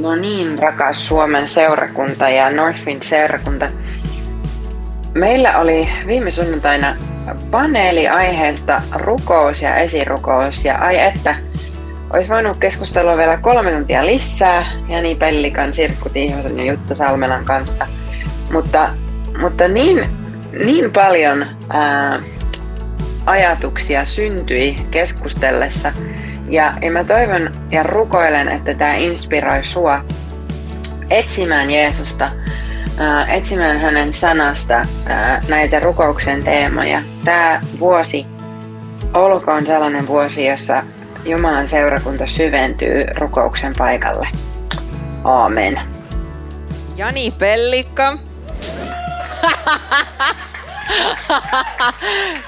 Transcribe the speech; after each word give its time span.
No 0.00 0.14
niin, 0.14 0.58
rakas 0.58 1.08
Suomen 1.08 1.48
seurakunta 1.48 2.28
ja 2.28 2.50
Northwind 2.50 3.02
seurakunta. 3.02 3.68
Meillä 5.14 5.58
oli 5.58 5.88
viime 6.06 6.30
sunnuntaina 6.30 6.96
paneeli 7.50 8.08
aiheesta 8.08 8.82
rukous 8.94 9.62
ja 9.62 9.76
esirukous. 9.76 10.64
Ja 10.64 10.78
ai 10.78 10.98
että, 10.98 11.34
olisi 12.10 12.30
voinut 12.30 12.56
keskustella 12.56 13.16
vielä 13.16 13.36
kolme 13.36 13.72
tuntia 13.72 14.06
lisää 14.06 14.66
Jani 14.88 15.14
Pellikan, 15.14 15.74
Sirkku 15.74 16.08
Tiihosen 16.08 16.58
ja 16.58 16.72
Jutta 16.72 16.94
Salmelan 16.94 17.44
kanssa. 17.44 17.86
Mutta, 18.52 18.90
mutta 19.40 19.68
niin, 19.68 20.06
niin 20.64 20.92
paljon 20.92 21.46
ää, 21.68 22.20
ajatuksia 23.26 24.04
syntyi 24.04 24.76
keskustellessa. 24.90 25.92
Ja, 26.52 26.74
ja 26.82 26.90
mä 26.90 27.04
toivon 27.04 27.50
ja 27.70 27.82
rukoilen, 27.82 28.48
että 28.48 28.74
tämä 28.74 28.94
inspiroi 28.94 29.64
sua 29.64 30.04
etsimään 31.10 31.70
Jeesusta, 31.70 32.30
äh, 33.00 33.30
etsimään 33.30 33.80
hänen 33.80 34.12
sanasta 34.12 34.82
äh, 35.10 35.48
näitä 35.48 35.80
rukouksen 35.80 36.44
teemoja. 36.44 37.02
Tämä 37.24 37.60
vuosi 37.78 38.26
olkoon 39.14 39.66
sellainen 39.66 40.06
vuosi, 40.06 40.46
jossa 40.46 40.82
Jumalan 41.24 41.68
seurakunta 41.68 42.26
syventyy 42.26 43.04
rukouksen 43.16 43.72
paikalle. 43.78 44.28
Aamen. 45.24 45.80
Jani 46.96 47.30
Pellikka. 47.38 48.12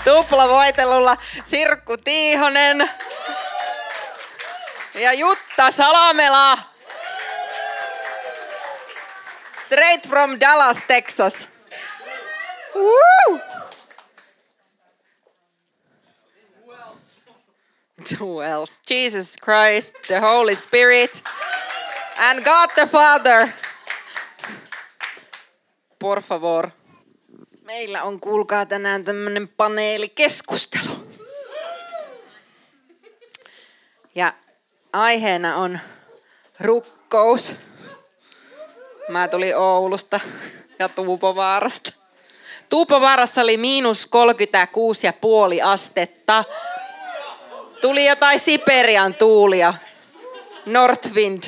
Tupla 0.04 0.48
voitelulla 0.48 1.16
Sirkku 1.44 1.96
Tiihonen. 1.96 2.88
Ja 4.94 5.12
Jutta 5.12 5.70
Salamela. 5.70 6.58
Straight 9.64 10.08
from 10.08 10.40
Dallas, 10.40 10.78
Texas. 10.88 11.48
Woo! 12.74 13.40
Who 18.20 18.42
else? 18.42 18.80
Jesus 18.90 19.36
Christ, 19.44 19.94
the 20.06 20.20
Holy 20.20 20.56
Spirit, 20.56 21.22
and 22.18 22.44
God 22.44 22.70
the 22.74 22.86
Father. 22.86 23.48
Por 25.98 26.22
favor. 26.22 26.70
Meillä 27.62 28.02
on, 28.02 28.20
kuulkaa 28.20 28.66
tänään 28.66 29.04
tämmönen 29.04 29.48
paneelikeskustelu. 29.48 31.08
Ja 34.14 34.32
aiheena 34.94 35.56
on 35.56 35.78
rukkous. 36.60 37.54
Mä 39.08 39.28
tulin 39.28 39.56
Oulusta 39.56 40.20
ja 40.78 40.88
Tuupovaarasta. 40.88 41.92
Tuupovaarassa 42.68 43.40
oli 43.40 43.56
miinus 43.56 44.08
36,5 45.58 45.64
astetta. 45.64 46.44
Tuli 47.80 48.06
jotain 48.06 48.40
Siperian 48.40 49.14
tuulia. 49.14 49.74
Northwind 50.66 51.42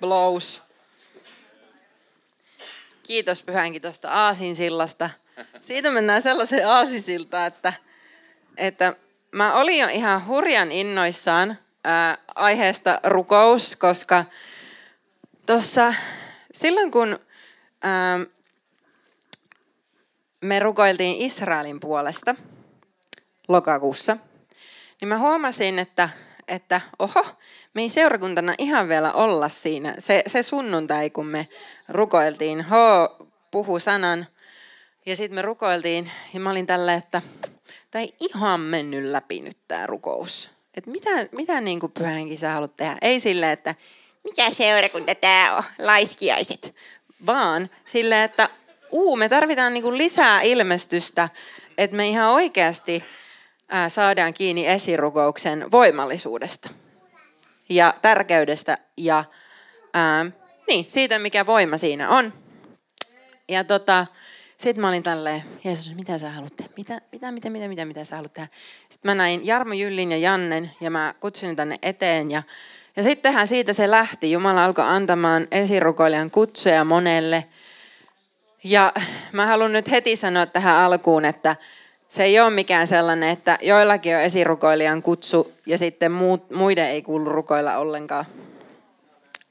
blows. 0.00 0.62
Kiitos 3.02 3.42
Pyhänkin 3.42 3.82
tuosta 3.82 4.10
aasinsillasta. 4.10 5.10
Siitä 5.60 5.90
mennään 5.90 6.22
sellaiseen 6.22 6.68
aasinsiltaan, 6.68 7.46
että, 7.46 7.72
että 8.56 8.96
mä 9.32 9.54
olin 9.54 9.78
jo 9.78 9.88
ihan 9.88 10.26
hurjan 10.26 10.72
innoissaan 10.72 11.58
aiheesta 12.34 13.00
rukous, 13.04 13.76
koska 13.76 14.24
tuossa 15.46 15.94
silloin 16.52 16.90
kun 16.90 17.18
me 20.40 20.58
rukoiltiin 20.58 21.16
Israelin 21.16 21.80
puolesta 21.80 22.34
lokakuussa, 23.48 24.16
niin 25.00 25.08
mä 25.08 25.18
huomasin, 25.18 25.78
että, 25.78 26.08
että 26.48 26.80
oho, 26.98 27.26
me 27.74 27.82
ei 27.82 27.90
seurakuntana 27.90 28.54
ihan 28.58 28.88
vielä 28.88 29.12
olla 29.12 29.48
siinä. 29.48 29.94
Se, 29.98 30.22
se 30.26 30.42
sunnuntai, 30.42 31.10
kun 31.10 31.26
me 31.26 31.48
rukoiltiin, 31.88 32.62
ho, 32.62 33.16
puhu 33.50 33.78
sanan, 33.78 34.26
ja 35.06 35.16
sitten 35.16 35.34
me 35.34 35.42
rukoiltiin, 35.42 36.10
ja 36.34 36.40
mä 36.40 36.50
olin 36.50 36.66
tällä, 36.66 36.94
että 36.94 37.22
tämä 37.90 38.02
ei 38.02 38.14
ihan 38.20 38.60
mennyt 38.60 39.04
läpi 39.04 39.40
nyt 39.40 39.58
tämä 39.68 39.86
rukous. 39.86 40.53
Että 40.76 40.90
mitä, 40.90 41.10
mitä 41.36 41.60
niin 41.60 41.80
kuin 41.80 41.92
pyhänkin 41.92 42.38
sä 42.38 42.52
haluat 42.52 42.76
tehdä? 42.76 42.96
Ei 43.02 43.20
sille, 43.20 43.52
että 43.52 43.74
mikä 44.24 44.50
seurakunta 44.50 45.14
tämä 45.14 45.56
on, 45.56 45.62
laiskiaiset, 45.78 46.74
vaan 47.26 47.70
sille, 47.84 48.24
että 48.24 48.48
uu, 48.90 49.16
me 49.16 49.28
tarvitaan 49.28 49.74
niin 49.74 49.82
kuin 49.82 49.98
lisää 49.98 50.40
ilmestystä, 50.42 51.28
että 51.78 51.96
me 51.96 52.08
ihan 52.08 52.30
oikeasti 52.30 53.04
ää, 53.68 53.88
saadaan 53.88 54.34
kiinni 54.34 54.66
esirukouksen 54.66 55.70
voimallisuudesta 55.70 56.70
ja 57.68 57.94
tärkeydestä 58.02 58.78
ja 58.96 59.24
ää, 59.94 60.24
niin, 60.68 60.84
siitä, 60.88 61.18
mikä 61.18 61.46
voima 61.46 61.78
siinä 61.78 62.10
on. 62.10 62.32
Ja 63.48 63.64
tota, 63.64 64.06
sitten 64.58 64.80
mä 64.80 64.88
olin 64.88 65.02
tälleen, 65.02 65.42
Jeesus, 65.64 65.94
mitä 65.94 66.18
sä 66.18 66.30
haluat 66.30 66.56
tehdä? 66.56 66.70
Mitä, 66.76 67.00
mitä, 67.12 67.32
mitä, 67.32 67.50
mitä, 67.50 67.68
mitä, 67.68 67.84
mitä 67.84 68.04
sä 68.04 68.16
haluat 68.16 68.32
tehdä? 68.32 68.48
Sitten 68.88 69.10
mä 69.10 69.14
näin 69.14 69.46
Jarmo 69.46 69.74
Jyllin 69.74 70.12
ja 70.12 70.18
Jannen 70.18 70.70
ja 70.80 70.90
mä 70.90 71.14
kutsuin 71.20 71.56
tänne 71.56 71.78
eteen 71.82 72.30
ja, 72.30 72.42
ja 72.96 73.02
sittenhän 73.02 73.46
siitä 73.46 73.72
se 73.72 73.90
lähti. 73.90 74.32
Jumala 74.32 74.64
alkoi 74.64 74.84
antamaan 74.88 75.48
esirukoilijan 75.50 76.30
kutsuja 76.30 76.84
monelle. 76.84 77.44
Ja 78.64 78.92
mä 79.32 79.46
haluan 79.46 79.72
nyt 79.72 79.90
heti 79.90 80.16
sanoa 80.16 80.46
tähän 80.46 80.76
alkuun, 80.76 81.24
että 81.24 81.56
se 82.08 82.24
ei 82.24 82.40
ole 82.40 82.50
mikään 82.50 82.86
sellainen, 82.86 83.30
että 83.30 83.58
joillakin 83.62 84.16
on 84.16 84.22
esirukoilijan 84.22 85.02
kutsu 85.02 85.52
ja 85.66 85.78
sitten 85.78 86.12
muut, 86.12 86.50
muiden 86.50 86.88
ei 86.88 87.02
kuulu 87.02 87.28
rukoilla 87.28 87.76
ollenkaan. 87.76 88.24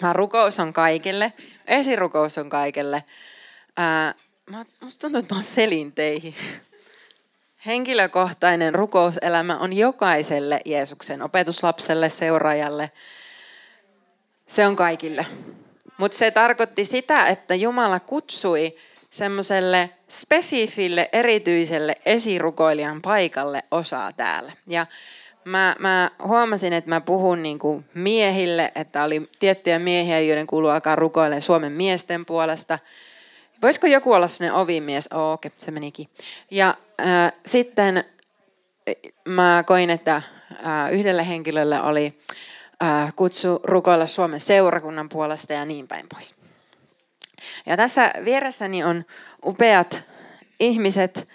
Vaan 0.01 0.15
rukous 0.15 0.59
on 0.59 0.73
kaikille, 0.73 1.33
esirukous 1.67 2.37
on 2.37 2.49
kaikille. 2.49 3.03
Ää, 3.77 4.13
mä, 4.49 4.65
musta 4.81 5.01
tuntuu, 5.01 5.19
että 5.19 5.35
mä 5.35 5.41
selin 5.41 5.91
teihin. 5.91 6.35
Henkilökohtainen 7.65 8.75
rukouselämä 8.75 9.57
on 9.57 9.73
jokaiselle 9.73 10.61
Jeesuksen 10.65 11.21
opetuslapselle, 11.21 12.09
seuraajalle. 12.09 12.91
Se 14.47 14.67
on 14.67 14.75
kaikille. 14.75 15.25
Mutta 15.97 16.17
se 16.17 16.31
tarkoitti 16.31 16.85
sitä, 16.85 17.27
että 17.27 17.55
Jumala 17.55 17.99
kutsui 17.99 18.75
semmoiselle 19.09 19.89
spesifille, 20.09 21.09
erityiselle 21.13 21.95
esirukoilijan 22.05 23.01
paikalle 23.01 23.63
osaa 23.71 24.11
täällä. 24.11 24.51
Ja 24.67 24.85
mä, 25.45 25.75
mä 25.79 26.11
huomasin, 26.23 26.73
että 26.73 26.89
mä 26.89 27.01
puhun 27.01 27.43
niin 27.43 27.59
kuin 27.59 27.85
miehille, 27.93 28.71
että 28.75 29.03
oli 29.03 29.29
tiettyjä 29.39 29.79
miehiä, 29.79 30.19
joiden 30.19 30.47
kuuluu 30.47 30.69
alkaa 30.69 30.95
rukoilla 30.95 31.39
Suomen 31.39 31.71
miesten 31.71 32.25
puolesta– 32.25 32.79
Voisiko 33.63 33.87
joku 33.87 34.13
olla 34.13 34.27
sellainen 34.27 34.61
ovimies? 34.61 35.09
Oh, 35.13 35.31
okei, 35.31 35.47
okay, 35.47 35.59
se 35.65 35.71
menikin. 35.71 36.07
Ja 36.51 36.77
äh, 37.01 37.33
sitten 37.45 38.03
mä 39.25 39.63
koin, 39.67 39.89
että 39.89 40.15
äh, 40.15 40.91
yhdelle 40.91 41.27
henkilölle 41.27 41.81
oli 41.81 42.19
äh, 42.83 43.13
kutsu 43.15 43.59
rukoilla 43.63 44.07
Suomen 44.07 44.39
seurakunnan 44.39 45.09
puolesta 45.09 45.53
ja 45.53 45.65
niin 45.65 45.87
päin 45.87 46.05
pois. 46.13 46.35
Ja 47.65 47.77
tässä 47.77 48.13
vieressäni 48.25 48.83
on 48.83 49.05
upeat 49.45 50.03
ihmiset, 50.59 51.27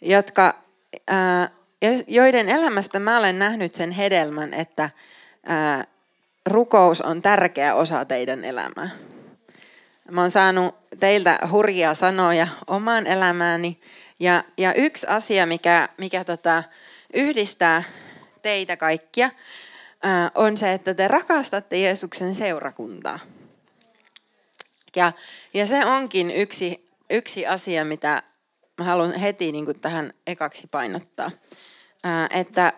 jotka, 0.00 0.62
äh, 1.10 1.50
joiden 2.06 2.48
elämästä 2.48 2.98
mä 2.98 3.18
olen 3.18 3.38
nähnyt 3.38 3.74
sen 3.74 3.90
hedelmän, 3.90 4.54
että 4.54 4.90
äh, 5.50 5.86
rukous 6.46 7.02
on 7.02 7.22
tärkeä 7.22 7.74
osa 7.74 8.04
teidän 8.04 8.44
elämää. 8.44 8.90
Mä 10.10 10.20
oon 10.20 10.30
saanut 10.30 10.74
teiltä 11.00 11.38
hurjia 11.50 11.94
sanoja 11.94 12.48
omaan 12.66 13.06
elämääni. 13.06 13.80
Ja, 14.20 14.44
ja 14.58 14.74
yksi 14.74 15.06
asia, 15.06 15.46
mikä, 15.46 15.88
mikä 15.98 16.24
tota, 16.24 16.62
yhdistää 17.14 17.82
teitä 18.42 18.76
kaikkia, 18.76 19.30
ää, 20.02 20.30
on 20.34 20.56
se, 20.56 20.72
että 20.72 20.94
te 20.94 21.08
rakastatte 21.08 21.78
Jeesuksen 21.78 22.34
seurakuntaa. 22.34 23.18
Ja, 24.96 25.12
ja 25.54 25.66
se 25.66 25.84
onkin 25.84 26.30
yksi, 26.30 26.88
yksi 27.10 27.46
asia, 27.46 27.84
mitä 27.84 28.22
mä 28.78 28.84
haluan 28.84 29.14
heti 29.14 29.52
niin 29.52 29.64
kuin 29.64 29.80
tähän 29.80 30.12
ekaksi 30.26 30.68
painottaa. 30.70 31.30
Ää, 32.04 32.28
että 32.30 32.72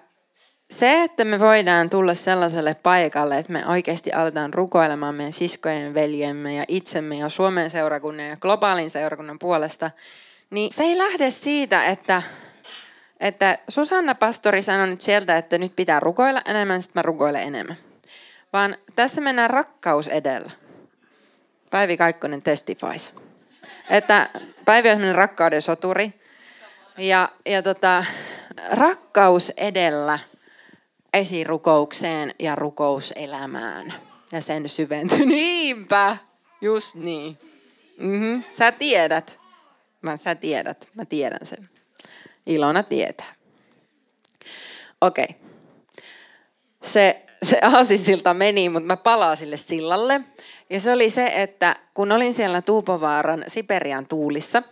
se, 0.71 1.03
että 1.03 1.25
me 1.25 1.39
voidaan 1.39 1.91
tulla 1.91 2.15
sellaiselle 2.15 2.75
paikalle, 2.75 3.39
että 3.39 3.53
me 3.53 3.67
oikeasti 3.67 4.13
aletaan 4.13 4.55
rukoilemaan 4.55 5.15
meidän 5.15 5.33
siskojen, 5.33 5.95
veljemme 5.95 6.55
ja 6.55 6.65
itsemme 6.69 7.17
ja 7.17 7.29
Suomen 7.29 7.71
seurakunnan 7.71 8.27
ja 8.27 8.37
globaalin 8.37 8.91
seurakunnan 8.91 9.39
puolesta, 9.39 9.91
niin 10.51 10.73
se 10.73 10.83
ei 10.83 10.99
lähde 10.99 11.31
siitä, 11.31 11.85
että, 11.85 12.23
että 13.21 13.59
Susanna 13.69 14.15
pastori 14.15 14.63
sanoi 14.63 14.87
nyt 14.87 15.01
sieltä, 15.01 15.37
että 15.37 15.59
nyt 15.59 15.73
pitää 15.77 16.01
rukoilla 16.01 16.43
enemmän, 16.45 16.83
sitten 16.83 17.01
mä 17.01 17.03
rukoilen 17.03 17.43
enemmän. 17.43 17.77
Vaan 18.53 18.77
tässä 18.97 19.21
mennään 19.21 19.51
rakkaus 19.51 20.09
edellä. 20.09 20.51
Päivi 21.71 21.97
Kaikkonen 21.97 22.43
testifies. 22.43 23.15
Että 23.91 24.31
Päivi 24.65 24.91
on 24.91 25.15
rakkauden 25.15 25.63
soturi. 25.63 26.15
Ja, 26.99 27.29
ja 27.47 27.63
tota, 27.63 28.05
rakkaus 28.71 29.53
edellä 29.57 30.19
esirukoukseen 31.13 32.35
ja 32.39 32.55
rukouselämään. 32.55 33.95
Ja 34.33 34.41
sen 34.41 34.69
syventy. 34.69 35.17
Niinpä! 35.27 36.17
Just 36.61 36.95
niin. 36.95 37.39
Mm-hmm. 37.99 38.45
Sä 38.51 38.73
tiedät. 38.73 39.39
Mä, 40.03 40.17
sä 40.17 40.35
tiedät. 40.35 40.89
Mä 40.95 41.05
tiedän 41.05 41.47
sen. 41.47 41.71
Ilona 42.47 42.83
tietää. 42.83 43.35
Okei. 45.01 45.29
Se, 46.83 47.25
se 47.43 47.59
aasisilta 47.63 48.35
meni, 48.35 48.69
mutta 48.69 48.87
mä 48.87 48.97
palaan 48.97 49.37
sille 49.37 49.57
sillalle. 49.57 50.21
Ja 50.71 50.81
se 50.81 50.93
oli 50.93 51.11
se, 51.11 51.31
että 51.35 51.77
kun 51.95 52.13
olin 52.13 52.35
siellä 52.35 52.63
Tuupovaaran 52.63 53.45
Siperian 53.47 54.07
tuulissa, 54.07 54.63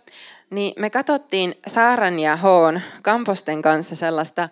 niin 0.51 0.73
me 0.79 0.91
katsottiin 0.91 1.55
Saaran 1.67 2.19
ja 2.19 2.37
Hoon 2.37 2.81
kamposten 3.03 3.63
kanssa 3.63 3.97
sellaista, 3.97 4.49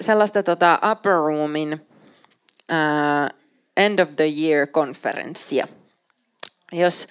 sellaista 0.00 0.42
tota 0.42 0.78
Upper 0.92 1.12
Roomin 1.12 1.72
uh, 1.72 3.38
End 3.76 3.98
of 3.98 4.08
the 4.16 4.24
Year-konferenssia. 4.24 5.68
Jos, 6.72 7.08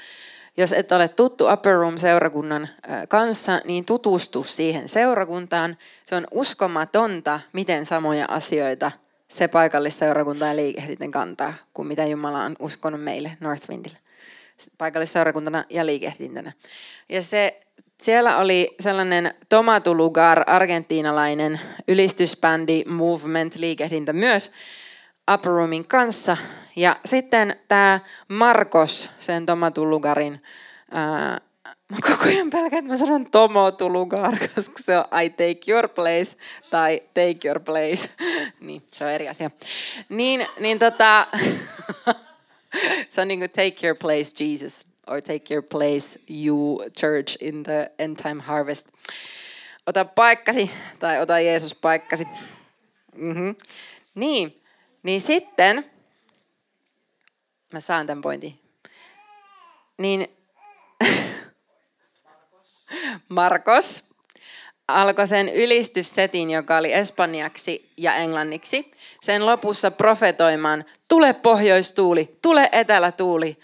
jos 0.57 0.71
et 0.71 0.91
ole 0.91 1.07
tuttu 1.07 1.47
Upper 1.53 1.73
Room-seurakunnan 1.73 2.69
kanssa, 3.09 3.61
niin 3.65 3.85
tutustu 3.85 4.43
siihen 4.43 4.89
seurakuntaan. 4.89 5.77
Se 6.03 6.15
on 6.15 6.27
uskomatonta, 6.31 7.39
miten 7.53 7.85
samoja 7.85 8.25
asioita 8.29 8.91
se 9.27 9.47
paikallisseurakunta 9.47 10.45
ja 10.45 10.55
liikehdinten 10.55 11.11
kantaa, 11.11 11.53
kuin 11.73 11.87
mitä 11.87 12.05
Jumala 12.05 12.43
on 12.43 12.55
uskonut 12.59 13.03
meille 13.03 13.37
Northwindille. 13.39 13.97
Paikallisseurakuntana 14.77 15.63
ja 15.69 15.85
liikehdintänä. 15.85 16.51
Ja 17.09 17.21
se, 17.21 17.61
siellä 18.01 18.37
oli 18.37 18.75
sellainen 18.79 19.33
Tomatulugar, 19.49 20.43
argentiinalainen 20.47 21.59
ylistysbändi, 21.87 22.83
movement, 22.85 23.55
liikehdintä 23.55 24.13
myös, 24.13 24.51
Upper 25.33 25.51
Roomin 25.51 25.87
kanssa. 25.87 26.37
Ja 26.75 26.95
sitten 27.05 27.55
tämä 27.67 27.99
Marcos, 28.27 29.11
sen 29.19 29.45
Tomatulugarin, 29.45 30.41
ää, 30.91 31.41
mä 31.89 31.97
koko 32.01 32.23
ajan 32.23 32.49
pelkään, 32.49 32.79
että 32.79 32.93
mä 32.93 32.97
sanon 32.97 33.31
Tomo 33.31 33.71
koska 34.55 34.83
se 34.83 34.97
on 34.97 35.05
I 35.23 35.29
take 35.29 35.71
your 35.71 35.89
place 35.89 36.37
tai 36.69 37.01
take 37.13 37.47
your 37.47 37.59
place. 37.59 38.09
niin, 38.59 38.83
se 38.91 39.05
on 39.05 39.11
eri 39.11 39.29
asia. 39.29 39.51
Niin, 40.09 40.47
niin 40.59 40.79
tota, 40.79 41.27
se 43.09 43.21
on 43.21 43.27
niin 43.27 43.39
kuin 43.39 43.51
take 43.51 43.87
your 43.87 43.97
place 43.97 44.45
Jesus 44.45 44.90
or 45.11 45.21
take 45.21 45.53
your 45.53 45.63
place 45.63 46.19
you 46.29 46.79
church 46.97 47.37
in 47.41 47.63
the 47.63 47.91
end 47.99 48.17
time 48.17 48.41
harvest. 48.41 48.87
Ota 49.87 50.05
paikkasi 50.05 50.71
tai 50.99 51.21
ota 51.21 51.39
Jeesus 51.39 51.75
paikkasi. 51.75 52.27
Mm-hmm. 53.15 53.55
Niin, 54.15 54.61
niin 55.03 55.21
sitten, 55.21 55.91
mä 57.73 57.79
saan 57.79 58.07
tämän 58.07 58.21
pointin, 58.21 58.59
niin 59.97 60.27
Markos 63.29 64.03
alkoi 64.87 65.27
sen 65.27 65.49
ylistyssetin, 65.49 66.51
joka 66.51 66.77
oli 66.77 66.93
espanjaksi 66.93 67.91
ja 67.97 68.15
englanniksi, 68.15 68.91
sen 69.21 69.45
lopussa 69.45 69.91
profetoimaan, 69.91 70.85
tule 71.07 71.33
pohjoistuuli, 71.33 72.37
tule 72.41 72.69
etelätuuli, 72.71 73.57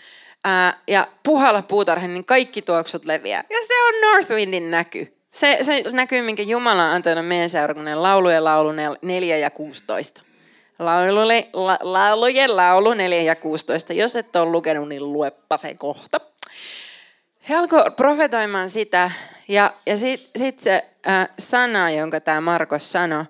ää, 0.43 0.81
ja 0.87 1.07
puhalla 1.23 1.61
puutarhan, 1.61 2.13
niin 2.13 2.25
kaikki 2.25 2.61
tuoksut 2.61 3.05
leviää. 3.05 3.43
Ja 3.49 3.57
se 3.67 3.83
on 3.83 3.93
Northwindin 4.01 4.71
näky. 4.71 5.17
Se, 5.31 5.57
se 5.61 5.83
näkyy, 5.91 6.21
minkä 6.21 6.43
Jumala 6.43 6.83
on 6.83 6.91
antanut 6.91 7.27
meidän 7.27 7.49
seurakunnan 7.49 8.03
laulujen 8.03 8.43
laulu 8.43 8.71
4 9.01 9.37
ja 9.37 9.49
16. 9.49 10.21
Laulujen, 10.79 11.45
la, 11.53 11.77
laulujen 11.81 12.57
laulu 12.57 12.93
4 12.93 13.21
ja 13.21 13.35
16. 13.35 13.93
Jos 13.93 14.15
et 14.15 14.35
ole 14.35 14.51
lukenut, 14.51 14.89
niin 14.89 15.13
luepa 15.13 15.57
se 15.57 15.73
kohta. 15.73 16.21
He 17.49 17.55
alkoi 17.55 17.91
profetoimaan 17.95 18.69
sitä, 18.69 19.11
ja, 19.47 19.73
ja 19.85 19.97
sitten 19.97 20.41
sit 20.41 20.59
se 20.59 20.85
äh, 21.07 21.29
sana, 21.39 21.91
jonka 21.91 22.19
tämä 22.19 22.41
Markos 22.41 22.91
sanoi, 22.91 23.23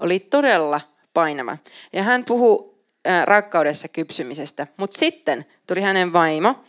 oli 0.00 0.20
todella 0.20 0.80
painava. 1.14 1.56
Ja 1.92 2.02
hän 2.02 2.24
puhuu 2.24 2.84
äh, 3.06 3.26
rakkaudessa 3.26 3.88
kypsymisestä. 3.88 4.66
Mutta 4.76 4.98
sitten 4.98 5.46
tuli 5.66 5.80
hänen 5.80 6.12
vaimo 6.12 6.64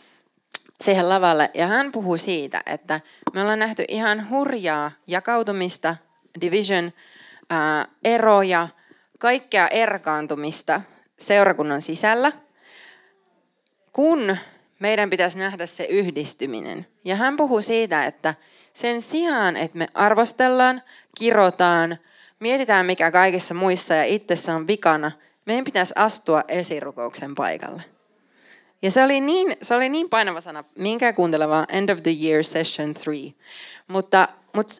siihen 0.80 1.08
lavalle, 1.08 1.50
ja 1.54 1.66
hän 1.66 1.92
puhuu 1.92 2.16
siitä, 2.16 2.62
että 2.66 3.00
me 3.34 3.40
ollaan 3.40 3.58
nähty 3.58 3.84
ihan 3.88 4.30
hurjaa 4.30 4.90
jakautumista, 5.06 5.96
division, 6.40 6.92
äh, 7.52 7.86
eroja, 8.04 8.68
kaikkea 9.18 9.68
erkaantumista 9.68 10.80
seurakunnan 11.18 11.82
sisällä, 11.82 12.32
kun 13.92 14.36
meidän 14.78 15.10
pitäisi 15.10 15.38
nähdä 15.38 15.66
se 15.66 15.84
yhdistyminen. 15.84 16.86
Ja 17.04 17.16
hän 17.16 17.36
puhuu 17.36 17.62
siitä, 17.62 18.06
että 18.06 18.34
sen 18.72 19.02
sijaan, 19.02 19.56
että 19.56 19.78
me 19.78 19.86
arvostellaan, 19.94 20.82
kirotaan, 21.18 21.96
mietitään 22.40 22.86
mikä 22.86 23.10
kaikissa 23.10 23.54
muissa 23.54 23.94
ja 23.94 24.04
itsessä 24.04 24.54
on 24.54 24.66
vikana, 24.66 25.12
meidän 25.46 25.64
pitäisi 25.64 25.92
astua 25.96 26.44
esirukouksen 26.48 27.34
paikalle. 27.34 27.95
Ja 28.82 28.90
se 28.90 29.04
oli 29.04 29.20
niin, 29.20 29.56
se 29.62 29.74
oli 29.74 29.88
niin 29.88 30.08
painava 30.08 30.40
sana, 30.40 30.64
minkä 30.78 31.12
kuunteleva 31.12 31.66
End 31.68 31.88
of 31.88 32.02
the 32.02 32.10
Year 32.22 32.44
Session 32.44 32.94
3. 33.04 33.34
Mutta, 33.88 34.28
mutta 34.52 34.74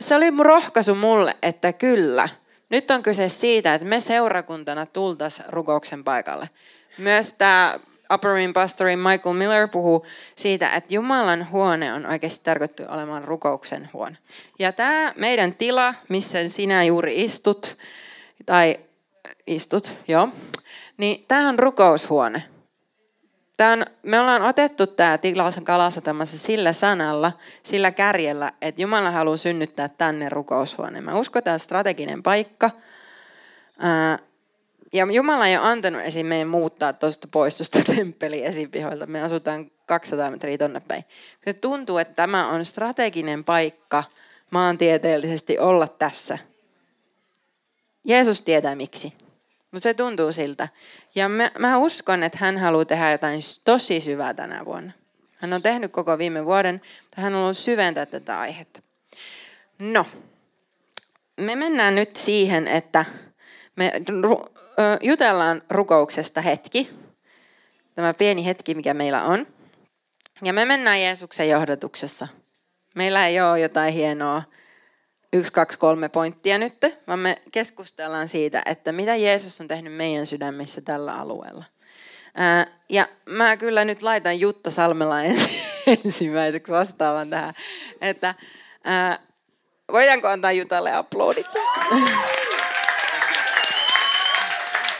se 0.00 0.14
oli 0.14 0.26
rohkaisu 0.42 0.94
mulle, 0.94 1.36
että 1.42 1.72
kyllä, 1.72 2.28
nyt 2.70 2.90
on 2.90 3.02
kyse 3.02 3.28
siitä, 3.28 3.74
että 3.74 3.88
me 3.88 4.00
seurakuntana 4.00 4.86
tultaisiin 4.86 5.48
rukouksen 5.48 6.04
paikalle. 6.04 6.50
Myös 6.98 7.32
tämä 7.32 7.78
Upperin 8.12 8.52
pastori 8.52 8.96
Michael 8.96 9.34
Miller 9.34 9.68
puhuu 9.68 10.06
siitä, 10.36 10.70
että 10.70 10.94
Jumalan 10.94 11.50
huone 11.50 11.92
on 11.92 12.06
oikeasti 12.06 12.44
tarkoitettu 12.44 12.82
olemaan 12.92 13.24
rukouksen 13.24 13.90
huone. 13.92 14.16
Ja 14.58 14.72
tämä 14.72 15.14
meidän 15.16 15.54
tila, 15.54 15.94
missä 16.08 16.48
sinä 16.48 16.84
juuri 16.84 17.24
istut, 17.24 17.76
tai 18.46 18.76
istut, 19.46 19.92
joo, 20.08 20.28
niin 20.96 21.24
tämä 21.28 21.48
on 21.48 21.58
rukoushuone. 21.58 22.42
Tämä 23.56 23.72
on, 23.72 23.84
me 24.02 24.20
ollaan 24.20 24.42
otettu 24.42 24.86
tämä 24.86 25.18
tilasen 25.18 25.64
kalasatamassa 25.64 26.38
sillä 26.38 26.72
sanalla, 26.72 27.32
sillä 27.62 27.90
kärjellä, 27.90 28.52
että 28.62 28.82
Jumala 28.82 29.10
haluaa 29.10 29.36
synnyttää 29.36 29.88
tänne 29.88 30.28
rukoushuoneen. 30.28 31.04
Mä 31.04 31.14
uskon, 31.14 31.42
tämä 31.42 31.54
on 31.54 31.60
strateginen 31.60 32.22
paikka. 32.22 32.70
Ää, 33.78 34.18
ja 34.92 35.06
Jumala 35.12 35.46
ei 35.46 35.56
ole 35.56 35.66
antanut 35.66 36.02
esim. 36.02 36.26
meidän 36.26 36.48
muuttaa 36.48 36.92
tuosta 36.92 37.28
pois 37.30 37.56
tuosta 37.56 37.78
temppeli 37.96 38.44
esipihoilta. 38.44 39.06
Me 39.06 39.22
asutaan 39.22 39.70
200 39.86 40.30
metriä 40.30 40.58
tonne 40.58 40.80
päin. 40.80 41.04
Se 41.44 41.52
tuntuu, 41.52 41.98
että 41.98 42.14
tämä 42.14 42.48
on 42.48 42.64
strateginen 42.64 43.44
paikka 43.44 44.04
maantieteellisesti 44.50 45.58
olla 45.58 45.88
tässä. 45.88 46.38
Jeesus 48.04 48.42
tietää 48.42 48.74
miksi. 48.74 49.12
Mutta 49.74 49.82
se 49.82 49.94
tuntuu 49.94 50.32
siltä. 50.32 50.68
Ja 51.14 51.28
mä, 51.28 51.50
mä 51.58 51.78
uskon, 51.78 52.22
että 52.22 52.38
hän 52.40 52.58
haluaa 52.58 52.84
tehdä 52.84 53.12
jotain 53.12 53.40
tosi 53.64 54.00
syvää 54.00 54.34
tänä 54.34 54.64
vuonna. 54.64 54.92
Hän 55.36 55.52
on 55.52 55.62
tehnyt 55.62 55.92
koko 55.92 56.18
viime 56.18 56.44
vuoden, 56.44 56.74
mutta 57.02 57.20
hän 57.20 57.32
haluaa 57.32 57.52
syventää 57.52 58.06
tätä 58.06 58.40
aihetta. 58.40 58.82
No, 59.78 60.06
me 61.36 61.56
mennään 61.56 61.94
nyt 61.94 62.16
siihen, 62.16 62.68
että 62.68 63.04
me 63.76 63.92
jutellaan 65.02 65.62
rukouksesta 65.70 66.40
hetki. 66.40 66.90
Tämä 67.94 68.14
pieni 68.14 68.46
hetki, 68.46 68.74
mikä 68.74 68.94
meillä 68.94 69.22
on. 69.22 69.46
Ja 70.42 70.52
me 70.52 70.64
mennään 70.64 71.00
Jeesuksen 71.00 71.48
johdatuksessa. 71.48 72.28
Meillä 72.94 73.26
ei 73.26 73.40
ole 73.40 73.60
jotain 73.60 73.92
hienoa 73.92 74.42
yksi, 75.34 75.52
kaksi, 75.52 75.78
kolme 75.78 76.08
pointtia 76.08 76.58
nyt, 76.58 76.74
vaan 77.06 77.18
me 77.18 77.42
keskustellaan 77.52 78.28
siitä, 78.28 78.62
että 78.66 78.92
mitä 78.92 79.16
Jeesus 79.16 79.60
on 79.60 79.68
tehnyt 79.68 79.92
meidän 79.92 80.26
sydämissä 80.26 80.80
tällä 80.80 81.14
alueella. 81.14 81.64
Ää, 82.34 82.66
ja 82.88 83.08
mä 83.26 83.56
kyllä 83.56 83.84
nyt 83.84 84.02
laitan 84.02 84.40
Jutta 84.40 84.70
Salmela 84.70 85.22
ensimmäiseksi 86.04 86.72
vastaavan 86.72 87.30
tähän, 87.30 87.54
että 88.00 88.34
ää, 88.84 89.18
voidaanko 89.92 90.28
antaa 90.28 90.52
Jutalle 90.52 90.92
aplodit? 90.92 91.46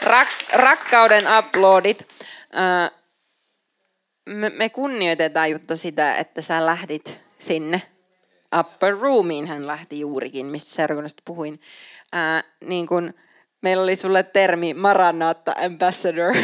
Rak- 0.03 0.53
rakkauden 0.53 1.27
aplodit. 1.27 2.07
Me, 4.25 4.49
me 4.49 4.69
kunnioitetaan 4.69 5.51
Jutta 5.51 5.77
sitä, 5.77 6.15
että 6.15 6.41
sä 6.41 6.65
lähdit 6.65 7.17
sinne 7.39 7.81
upper 8.59 8.97
roomiin 8.97 9.47
hän 9.47 9.67
lähti 9.67 9.99
juurikin, 9.99 10.45
mistä 10.45 10.71
seurakunnasta 10.71 11.21
puhuin. 11.25 11.61
Ää, 12.11 12.43
niin 12.65 12.87
kun 12.87 13.13
meillä 13.61 13.83
oli 13.83 13.95
sulle 13.95 14.23
termi 14.23 14.73
Maranata 14.73 15.53
Ambassador. 15.65 16.35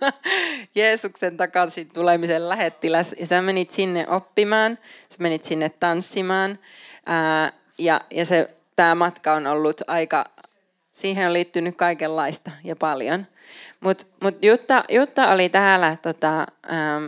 Jeesuksen 0.74 1.36
takaisin 1.36 1.88
tulemisen 1.88 2.48
lähettiläs. 2.48 3.14
Ja 3.18 3.26
sä 3.26 3.42
menit 3.42 3.70
sinne 3.70 4.06
oppimaan, 4.08 4.78
sä 5.10 5.16
menit 5.18 5.44
sinne 5.44 5.68
tanssimaan. 5.68 6.58
Ää, 7.06 7.52
ja 7.78 8.00
ja 8.10 8.24
se, 8.24 8.50
tämä 8.76 8.94
matka 8.94 9.32
on 9.32 9.46
ollut 9.46 9.82
aika, 9.86 10.24
siihen 10.90 11.26
on 11.26 11.32
liittynyt 11.32 11.76
kaikenlaista 11.76 12.50
ja 12.64 12.76
paljon. 12.76 13.26
Mutta 13.80 14.06
mut 14.22 14.44
Jutta, 14.44 14.84
Jutta 14.88 15.28
oli 15.28 15.48
täällä, 15.48 15.96
tota, 16.02 16.38
ähm, 16.72 17.06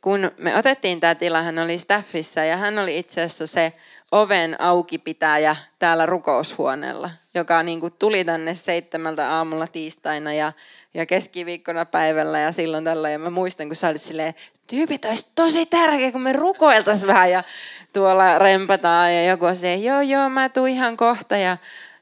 kun 0.00 0.30
me 0.38 0.56
otettiin 0.56 1.00
tämä 1.00 1.14
tila, 1.14 1.42
hän 1.42 1.58
oli 1.58 1.78
staffissa 1.78 2.44
ja 2.44 2.56
hän 2.56 2.78
oli 2.78 2.98
itse 2.98 3.22
asiassa 3.22 3.46
se 3.46 3.72
oven 4.12 4.60
aukipitäjä 4.60 5.56
täällä 5.78 6.06
rukoushuoneella, 6.06 7.10
joka 7.34 7.62
niin 7.62 7.80
kuin 7.80 7.92
tuli 7.98 8.24
tänne 8.24 8.54
seitsemältä 8.54 9.32
aamulla 9.32 9.66
tiistaina 9.66 10.32
ja, 10.32 10.52
ja 10.94 11.06
keskiviikkona 11.06 11.84
päivällä 11.84 12.40
ja 12.40 12.52
silloin 12.52 12.84
tällä. 12.84 13.10
Ja 13.10 13.18
mä 13.18 13.30
muistan, 13.30 13.66
kun 13.66 13.76
sä 13.76 13.88
olit 13.88 14.02
silleen, 14.02 14.34
tyypit 14.66 15.04
olisi 15.04 15.32
tosi 15.34 15.66
tärkeä, 15.66 16.12
kun 16.12 16.20
me 16.20 16.32
rukoiltaisiin 16.32 17.06
vähän 17.06 17.30
ja 17.30 17.44
tuolla 17.92 18.38
rempataan 18.38 19.14
ja 19.14 19.24
joku 19.24 19.46
se, 19.54 19.74
joo 19.74 20.00
joo, 20.00 20.28
mä 20.28 20.48
tuun 20.48 20.68
ihan 20.68 20.96
kohta 20.96 21.36
ja, 21.36 21.56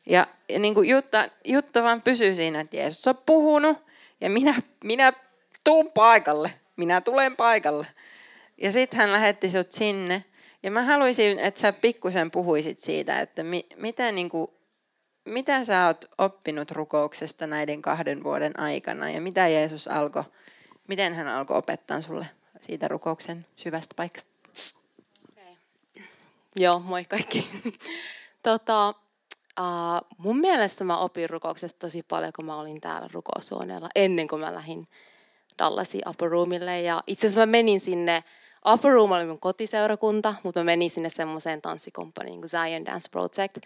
ja, 0.06 0.26
ja 0.48 0.58
niin 0.58 0.74
kuin 0.74 0.88
Jutta, 0.88 1.28
Jutta 1.44 1.82
vaan 1.82 2.02
pysyy 2.02 2.34
siinä, 2.34 2.60
että 2.60 2.76
Jeesus 2.76 3.06
on 3.06 3.18
puhunut 3.26 3.78
ja 4.20 4.30
minä, 4.30 4.54
minä 4.84 5.12
tuun 5.64 5.90
paikalle, 5.92 6.50
minä 6.76 7.00
tulen 7.00 7.36
paikalle. 7.36 7.86
Ja 8.56 8.72
sitten 8.72 9.00
hän 9.00 9.12
lähetti 9.12 9.50
sut 9.50 9.72
sinne 9.72 10.24
ja 10.62 10.70
mä 10.70 10.82
haluaisin, 10.82 11.38
että 11.38 11.60
sä 11.60 11.72
pikkusen 11.72 12.30
puhuisit 12.30 12.80
siitä, 12.80 13.20
että 13.20 13.42
mi, 13.42 13.66
mitä, 13.76 14.12
niin 14.12 14.28
kuin, 14.28 14.50
mitä 15.24 15.64
sä 15.64 15.86
oot 15.86 16.04
oppinut 16.18 16.70
rukouksesta 16.70 17.46
näiden 17.46 17.82
kahden 17.82 18.24
vuoden 18.24 18.60
aikana 18.60 19.10
ja 19.10 19.20
mitä 19.20 19.48
Jeesus 19.48 19.88
alkoi, 19.88 20.24
miten 20.88 21.14
hän 21.14 21.28
alkoi 21.28 21.56
opettaa 21.56 22.00
sulle 22.00 22.26
siitä 22.60 22.88
rukouksen 22.88 23.46
syvästä 23.56 23.94
paikasta? 23.94 24.30
Okay. 25.32 26.04
Joo, 26.56 26.78
moi 26.78 27.04
kaikki. 27.04 27.48
tota, 28.42 28.94
uh, 29.60 30.16
mun 30.18 30.38
mielestä 30.38 30.84
mä 30.84 30.98
opin 30.98 31.30
rukouksesta 31.30 31.78
tosi 31.78 32.02
paljon, 32.02 32.32
kun 32.36 32.44
mä 32.44 32.56
olin 32.56 32.80
täällä 32.80 33.08
rukoushuoneella 33.12 33.88
ennen 33.94 34.28
kuin 34.28 34.40
mä 34.40 34.54
lähdin 34.54 34.88
Dallasin 35.58 36.08
Upper 36.08 36.28
Roomille. 36.28 36.82
Ja 36.82 37.02
itse 37.06 37.26
asiassa 37.26 37.40
mä 37.40 37.46
menin 37.46 37.80
sinne 37.80 38.24
Upper 38.72 38.92
Room 38.92 39.10
oli 39.10 39.24
mun 39.24 39.40
kotiseurakunta, 39.40 40.34
mutta 40.42 40.60
mä 40.60 40.64
menin 40.64 40.90
sinne 40.90 41.08
semmoiseen 41.08 41.62
tanssikomppaniin 41.62 42.40
kuin 42.40 42.48
Zion 42.48 42.84
Dance 42.84 43.08
Project. 43.10 43.58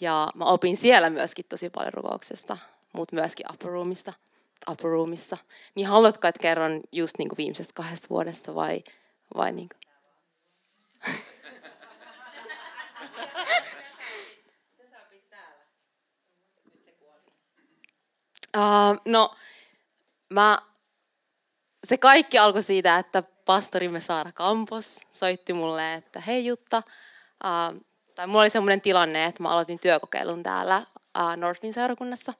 Ja 0.00 0.32
mä 0.34 0.44
opin 0.44 0.76
siellä 0.76 1.10
myöskin 1.10 1.44
tosi 1.48 1.70
paljon 1.70 1.92
rukouksesta, 1.92 2.56
mutta 2.92 3.16
myöskin 3.16 3.46
Upper 3.52 3.70
Roomista, 3.70 4.12
Upper 4.70 4.90
Roomissa. 4.90 5.36
Niin 5.74 5.86
haluatko, 5.86 6.28
että 6.28 6.42
kerron 6.42 6.80
just 6.92 7.18
niin 7.18 7.28
kuin 7.28 7.36
viimeisestä 7.36 7.74
kahdesta 7.74 8.06
vuodesta 8.10 8.54
vai, 8.54 8.84
vai 9.36 9.52
niin 9.52 9.68
kuin? 9.68 9.80
Uh, 18.56 19.00
no, 19.12 19.36
mä, 20.30 20.58
se 21.84 21.98
kaikki 21.98 22.38
alkoi 22.38 22.62
siitä, 22.62 22.98
että 22.98 23.22
pastorimme 23.44 24.00
Saara 24.00 24.32
Kampos 24.32 25.00
soitti 25.10 25.52
mulle, 25.52 25.94
että 25.94 26.20
hei 26.20 26.46
Jutta, 26.46 26.82
uh, 27.44 27.82
tai 28.14 28.26
mulla 28.26 28.40
oli 28.40 28.50
semmoinen 28.50 28.80
tilanne, 28.80 29.24
että 29.24 29.42
mä 29.42 29.48
aloitin 29.48 29.78
työkokeilun 29.78 30.42
täällä 30.42 30.86
uh, 31.18 31.36
Northin 31.36 31.72
seurakunnassa. 31.72 32.34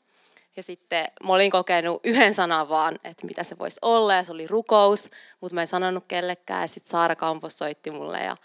Ja 0.57 0.63
sitten 0.63 1.05
mä 1.27 1.33
olin 1.33 1.51
kokenut 1.51 2.01
yhden 2.05 2.35
sanan 2.35 2.69
vaan, 2.69 2.99
että 3.05 3.27
mitä 3.27 3.43
se 3.43 3.59
voisi 3.59 3.79
olla, 3.83 4.15
ja 4.15 4.23
se 4.23 4.33
oli 4.33 4.47
rukous, 4.47 5.11
mutta 5.41 5.55
mä 5.55 5.61
en 5.61 5.67
sanonut 5.67 6.05
kellekään. 6.09 6.63
Ja 6.63 6.67
sitten 6.67 6.91
Saara 6.91 7.17
Kampos 7.17 7.59
soitti 7.59 7.91
mulle 7.91 8.19
ja, 8.19 8.37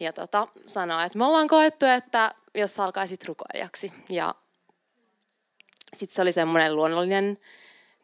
ja 0.00 0.12
tota, 0.12 0.48
sanoi, 0.66 1.06
että 1.06 1.18
me 1.18 1.24
ollaan 1.24 1.48
koettu, 1.48 1.86
että 1.86 2.34
jos 2.54 2.80
alkaisit 2.80 3.24
rukoilijaksi. 3.24 3.92
Ja 4.08 4.34
sitten 5.96 6.14
se 6.14 6.22
oli 6.22 6.32
semmoinen 6.32 6.76
luonnollinen 6.76 7.38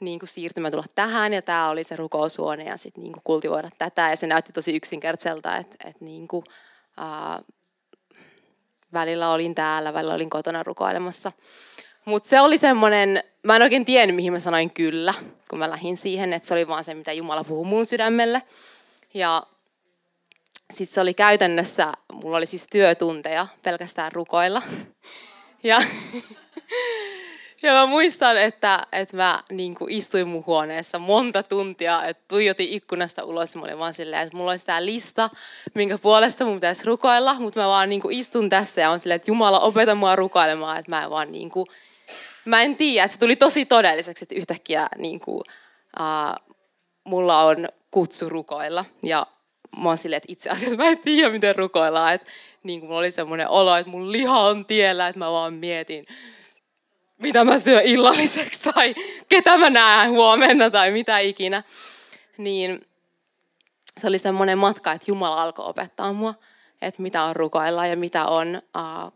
niin 0.01 0.19
kuin 0.19 0.29
siirtymä 0.29 0.71
tulla 0.71 0.85
tähän 0.95 1.33
ja 1.33 1.43
tämä 1.43 1.69
oli 1.69 1.85
se 1.85 1.97
rukoushuone 1.97 2.65
ja 2.65 2.77
sitten 2.77 3.03
niin 3.03 3.13
kuin 3.13 3.23
kultivoida 3.25 3.71
tätä 3.79 4.11
ja 4.11 4.17
se 4.17 4.27
näytti 4.27 4.53
tosi 4.53 4.77
yksinkertaiselta, 4.77 5.57
että, 5.57 5.77
että 5.89 6.05
niin 6.05 6.29
kuin, 6.29 6.45
ää, 6.97 7.41
välillä 8.93 9.31
olin 9.31 9.55
täällä, 9.55 9.95
välillä 9.95 10.15
olin 10.15 10.31
kotona 10.31 10.63
rukoilemassa. 10.63 11.33
Mutta 12.05 12.29
se 12.29 12.41
oli 12.41 12.59
semmoinen, 12.59 13.25
mä 13.43 13.57
en 13.57 13.63
oikein 13.63 13.85
tiennyt 13.85 14.17
mihin 14.17 14.33
mä 14.33 14.39
sanoin 14.39 14.71
kyllä, 14.71 15.15
kun 15.51 15.59
mä 15.59 15.71
lähdin 15.71 15.97
siihen, 15.97 16.33
että 16.33 16.49
se 16.49 16.55
oli 16.55 16.69
vaan 16.69 16.85
se, 16.85 16.95
mitä 16.95 17.13
Jumala 17.13 17.45
puhuu 17.45 17.65
mun 17.65 17.87
sydämelle. 17.87 18.43
Ja 19.15 19.43
sitten 20.71 20.95
se 20.95 21.01
oli 21.01 21.15
käytännössä, 21.15 21.93
mulla 22.13 22.37
oli 22.37 22.47
siis 22.47 22.67
työtunteja 22.71 23.47
pelkästään 23.63 24.13
rukoilla. 24.13 24.63
Ja 25.63 25.83
ja 27.65 27.73
mä 27.73 27.87
muistan, 27.87 28.37
että, 28.37 28.87
että 28.93 29.17
mä 29.17 29.43
niin 29.51 29.77
istuin 29.89 30.29
mun 30.29 30.47
huoneessa 30.47 30.99
monta 30.99 31.43
tuntia, 31.43 32.05
että 32.05 32.25
tuijotin 32.29 32.69
ikkunasta 32.69 33.25
ulos. 33.25 33.57
Mä 33.57 33.63
olin 33.63 33.79
vaan 33.79 33.95
silleen, 33.95 34.23
että 34.23 34.37
mulla 34.37 34.51
olisi 34.51 34.67
tää 34.67 34.85
lista, 34.85 35.31
minkä 35.75 35.99
puolesta 35.99 36.45
mun 36.45 36.57
pitäisi 36.57 36.87
rukoilla, 36.87 37.35
mutta 37.35 37.61
mä 37.61 37.69
vaan 37.69 37.89
niin 37.89 38.03
istun 38.11 38.49
tässä 38.49 38.81
ja 38.81 38.91
on 38.91 39.01
silleen, 39.01 39.17
että 39.17 39.31
Jumala 39.31 39.61
opeta 39.61 39.95
mua 39.95 40.17
rukoilemaan, 40.17 40.79
että 40.79 40.91
mä 40.91 41.03
en 41.03 41.11
vaan 41.11 41.33
niin 41.33 41.51
kuin, 41.51 41.67
mä 42.45 42.63
en 42.63 42.77
tiedä, 42.77 43.05
että 43.05 43.13
se 43.13 43.19
tuli 43.19 43.37
tosi 43.37 43.65
todelliseksi, 43.65 44.25
että 44.25 44.35
yhtäkkiä 44.35 44.89
niin 44.99 45.21
kuin, 45.21 45.43
uh, 46.01 46.55
mulla 47.05 47.43
on 47.43 47.69
kutsu 47.91 48.29
rukoilla 48.29 48.85
ja 49.03 49.27
mä 49.77 49.89
oon 49.89 49.99
silleen, 49.99 50.17
että 50.17 50.33
itse 50.33 50.51
asiassa 50.51 50.77
mä 50.77 50.89
en 50.89 50.99
tiedä, 50.99 51.31
miten 51.31 51.57
rukoillaan. 51.57 52.15
Että 52.15 52.31
niin 52.63 52.81
kuin 52.81 52.89
mulla 52.89 52.99
oli 52.99 53.11
semmoinen 53.11 53.49
olo, 53.49 53.77
että 53.77 53.91
mun 53.91 54.13
liha 54.13 54.41
on 54.41 54.67
tiellä, 54.67 55.09
että 55.09 55.19
mä 55.19 55.33
vaan 55.33 55.55
mietin, 55.55 56.07
mitä 57.25 57.45
mä 57.45 57.59
syön 57.59 57.83
illalliseksi 57.85 58.63
tai 58.63 58.95
ketä 59.29 59.59
mä 59.59 59.71
näen 59.71 60.11
huomenna 60.11 60.71
tai 60.71 60.91
mitä 60.91 61.19
ikinä. 61.19 61.63
Niin 62.39 62.87
se 63.99 64.09
oli 64.09 64.19
semmoinen 64.19 64.59
matka, 64.59 64.93
että 64.93 65.11
Jumala 65.11 65.43
alkoi 65.43 65.67
opettaa 65.67 66.13
mua, 66.13 66.35
että 66.83 67.03
mitä 67.03 67.23
on 67.23 67.37
rukoilla 67.37 67.87
ja 67.87 67.97
mitä 67.97 68.27
on 68.27 68.63
uh, 68.77 69.13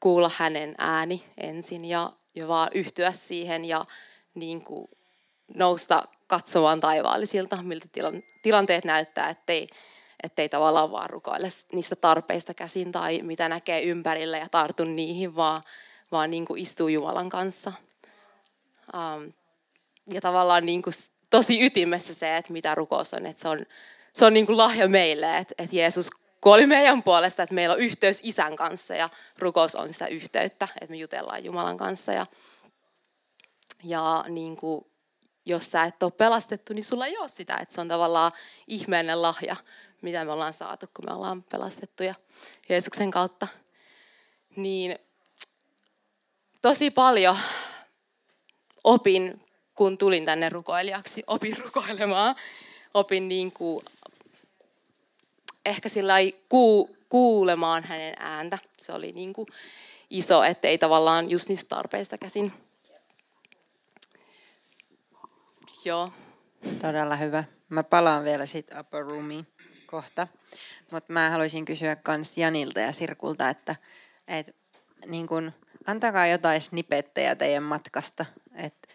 kuulla 0.00 0.30
hänen 0.36 0.74
ääni 0.78 1.24
ensin 1.38 1.84
ja, 1.84 2.12
ja 2.34 2.48
vaan 2.48 2.70
yhtyä 2.74 3.12
siihen 3.12 3.64
ja 3.64 3.84
niin 4.34 4.64
kuin 4.64 4.88
nousta 5.54 6.02
katsomaan 6.26 6.80
taivaallisilta, 6.80 7.62
miltä 7.62 7.88
tilanteet 8.42 8.84
näyttää, 8.84 9.28
ettei, 9.28 9.68
ettei 10.22 10.48
tavallaan 10.48 10.90
vaan 10.90 11.10
rukoile 11.10 11.48
niistä 11.72 11.96
tarpeista 11.96 12.54
käsin 12.54 12.92
tai 12.92 13.22
mitä 13.22 13.48
näkee 13.48 13.82
ympärillä 13.82 14.38
ja 14.38 14.48
tartu 14.48 14.84
niihin, 14.84 15.36
vaan 15.36 15.62
vaan 16.12 16.30
niin 16.30 16.44
kuin 16.44 16.62
istuu 16.62 16.88
Jumalan 16.88 17.28
kanssa. 17.28 17.72
Um, 18.94 19.32
ja 20.06 20.20
tavallaan 20.20 20.66
niin 20.66 20.82
kuin 20.82 20.94
tosi 21.30 21.66
ytimessä 21.66 22.14
se, 22.14 22.36
että 22.36 22.52
mitä 22.52 22.74
rukous 22.74 23.14
on, 23.14 23.26
että 23.26 23.42
se 23.42 23.48
on, 23.48 23.66
se 24.12 24.24
on 24.24 24.34
niin 24.34 24.46
kuin 24.46 24.56
lahja 24.56 24.88
meille, 24.88 25.38
että, 25.38 25.54
että 25.58 25.76
Jeesus 25.76 26.10
kuoli 26.40 26.66
meidän 26.66 27.02
puolesta, 27.02 27.42
että 27.42 27.54
meillä 27.54 27.74
on 27.74 27.80
yhteys 27.80 28.20
isän 28.22 28.56
kanssa 28.56 28.94
ja 28.94 29.10
rukous 29.38 29.74
on 29.74 29.88
sitä 29.88 30.06
yhteyttä, 30.06 30.68
että 30.80 30.90
me 30.90 30.96
jutellaan 30.96 31.44
Jumalan 31.44 31.76
kanssa. 31.76 32.12
Ja, 32.12 32.26
ja 33.84 34.24
niin 34.28 34.56
kuin, 34.56 34.86
jos 35.46 35.70
sä 35.70 35.84
et 35.84 36.02
ole 36.02 36.10
pelastettu, 36.10 36.72
niin 36.72 36.84
sulla 36.84 37.06
ei 37.06 37.18
ole 37.18 37.28
sitä, 37.28 37.56
että 37.56 37.74
se 37.74 37.80
on 37.80 37.88
tavallaan 37.88 38.32
ihmeellinen 38.66 39.22
lahja, 39.22 39.56
mitä 40.02 40.24
me 40.24 40.32
ollaan 40.32 40.52
saatu, 40.52 40.86
kun 40.96 41.04
me 41.04 41.14
ollaan 41.14 41.42
pelastettuja 41.42 42.14
Jeesuksen 42.68 43.10
kautta. 43.10 43.48
Niin 44.56 44.98
tosi 46.62 46.90
paljon 46.90 47.36
opin, 48.84 49.46
kun 49.74 49.98
tulin 49.98 50.24
tänne 50.24 50.48
rukoilijaksi. 50.48 51.22
Opin 51.26 51.56
rukoilemaan. 51.58 52.36
Opin 52.94 53.28
niin 53.28 53.52
kuin, 53.52 53.84
ehkä 55.64 55.88
sillä 55.88 56.14
ku, 56.48 56.96
kuulemaan 57.08 57.84
hänen 57.84 58.14
ääntä. 58.18 58.58
Se 58.80 58.92
oli 58.92 59.12
niin 59.12 59.32
kuin 59.32 59.46
iso, 60.10 60.42
ettei 60.42 60.78
tavallaan 60.78 61.30
just 61.30 61.48
niistä 61.48 61.68
tarpeista 61.68 62.18
käsin. 62.18 62.52
Joo. 65.84 66.12
Todella 66.80 67.16
hyvä. 67.16 67.44
Mä 67.68 67.82
palaan 67.82 68.24
vielä 68.24 68.46
siitä 68.46 68.80
upper 68.80 69.04
roomiin 69.04 69.46
kohta. 69.86 70.28
Mutta 70.90 71.12
mä 71.12 71.30
haluaisin 71.30 71.64
kysyä 71.64 71.96
kans 71.96 72.38
Janilta 72.38 72.80
ja 72.80 72.92
Sirkulta, 72.92 73.48
että 73.48 73.76
et, 74.28 74.56
niin 75.06 75.26
kun, 75.26 75.52
antakaa 75.86 76.26
jotain 76.26 76.60
snipettejä 76.60 77.36
teidän 77.36 77.62
matkasta. 77.62 78.24
Et 78.54 78.88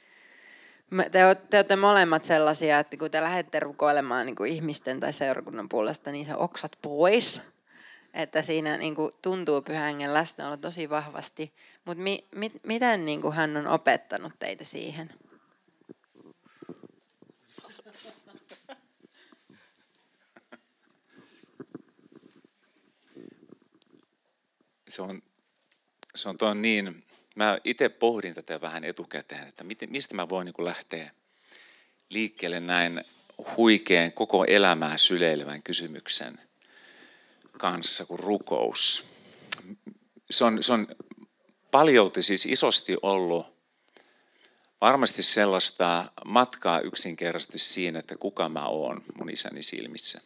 te, 1.11 1.19
te 1.49 1.57
olette 1.57 1.75
molemmat 1.75 2.23
sellaisia, 2.23 2.79
että 2.79 2.97
kun 2.97 3.11
te 3.11 3.21
lähdette 3.21 3.59
rukoilemaan 3.59 4.25
niin 4.25 4.35
kuin 4.35 4.51
ihmisten 4.51 4.99
tai 4.99 5.13
seurakunnan 5.13 5.69
puolesta, 5.69 6.11
niin 6.11 6.25
se 6.25 6.35
oksat 6.35 6.77
pois. 6.81 7.41
Että 8.13 8.41
siinä 8.41 8.77
niin 8.77 8.95
kuin, 8.95 9.13
tuntuu 9.21 9.61
pyhängen 9.61 10.13
läsnäolo 10.13 10.57
tosi 10.57 10.89
vahvasti. 10.89 11.53
Mutta 11.85 12.03
mi, 12.03 12.27
mi, 12.35 12.51
miten 12.63 13.05
niin 13.05 13.21
kuin, 13.21 13.33
hän 13.33 13.57
on 13.57 13.67
opettanut 13.67 14.33
teitä 14.39 14.63
siihen? 14.63 15.09
se 24.87 25.01
on 25.01 25.21
se 26.17 26.29
on, 26.29 26.37
on 26.41 26.61
niin, 26.61 27.03
mä 27.35 27.57
itse 27.63 27.89
pohdin 27.89 28.33
tätä 28.33 28.61
vähän 28.61 28.83
etukäteen, 28.83 29.47
että 29.47 29.63
miten, 29.63 29.91
mistä 29.91 30.15
mä 30.15 30.29
voin 30.29 30.45
niin 30.45 30.65
lähteä 30.65 31.11
liikkeelle 32.09 32.59
näin 32.59 33.03
huikean 33.57 34.11
koko 34.11 34.45
elämää 34.45 34.97
syleilevän 34.97 35.63
kysymyksen 35.63 36.39
kanssa 37.57 38.05
kuin 38.05 38.19
rukous. 38.19 39.03
Se 40.29 40.45
on, 40.45 40.63
se 40.63 40.73
on 40.73 40.87
paljolti 41.71 42.21
siis 42.21 42.45
isosti 42.45 42.97
ollut 43.01 43.57
varmasti 44.81 45.23
sellaista 45.23 46.11
matkaa 46.25 46.79
yksinkertaisesti 46.79 47.59
siinä, 47.59 47.99
että 47.99 48.17
kuka 48.17 48.49
mä 48.49 48.65
oon 48.65 49.03
mun 49.17 49.29
isäni 49.29 49.63
silmissä. 49.63 50.21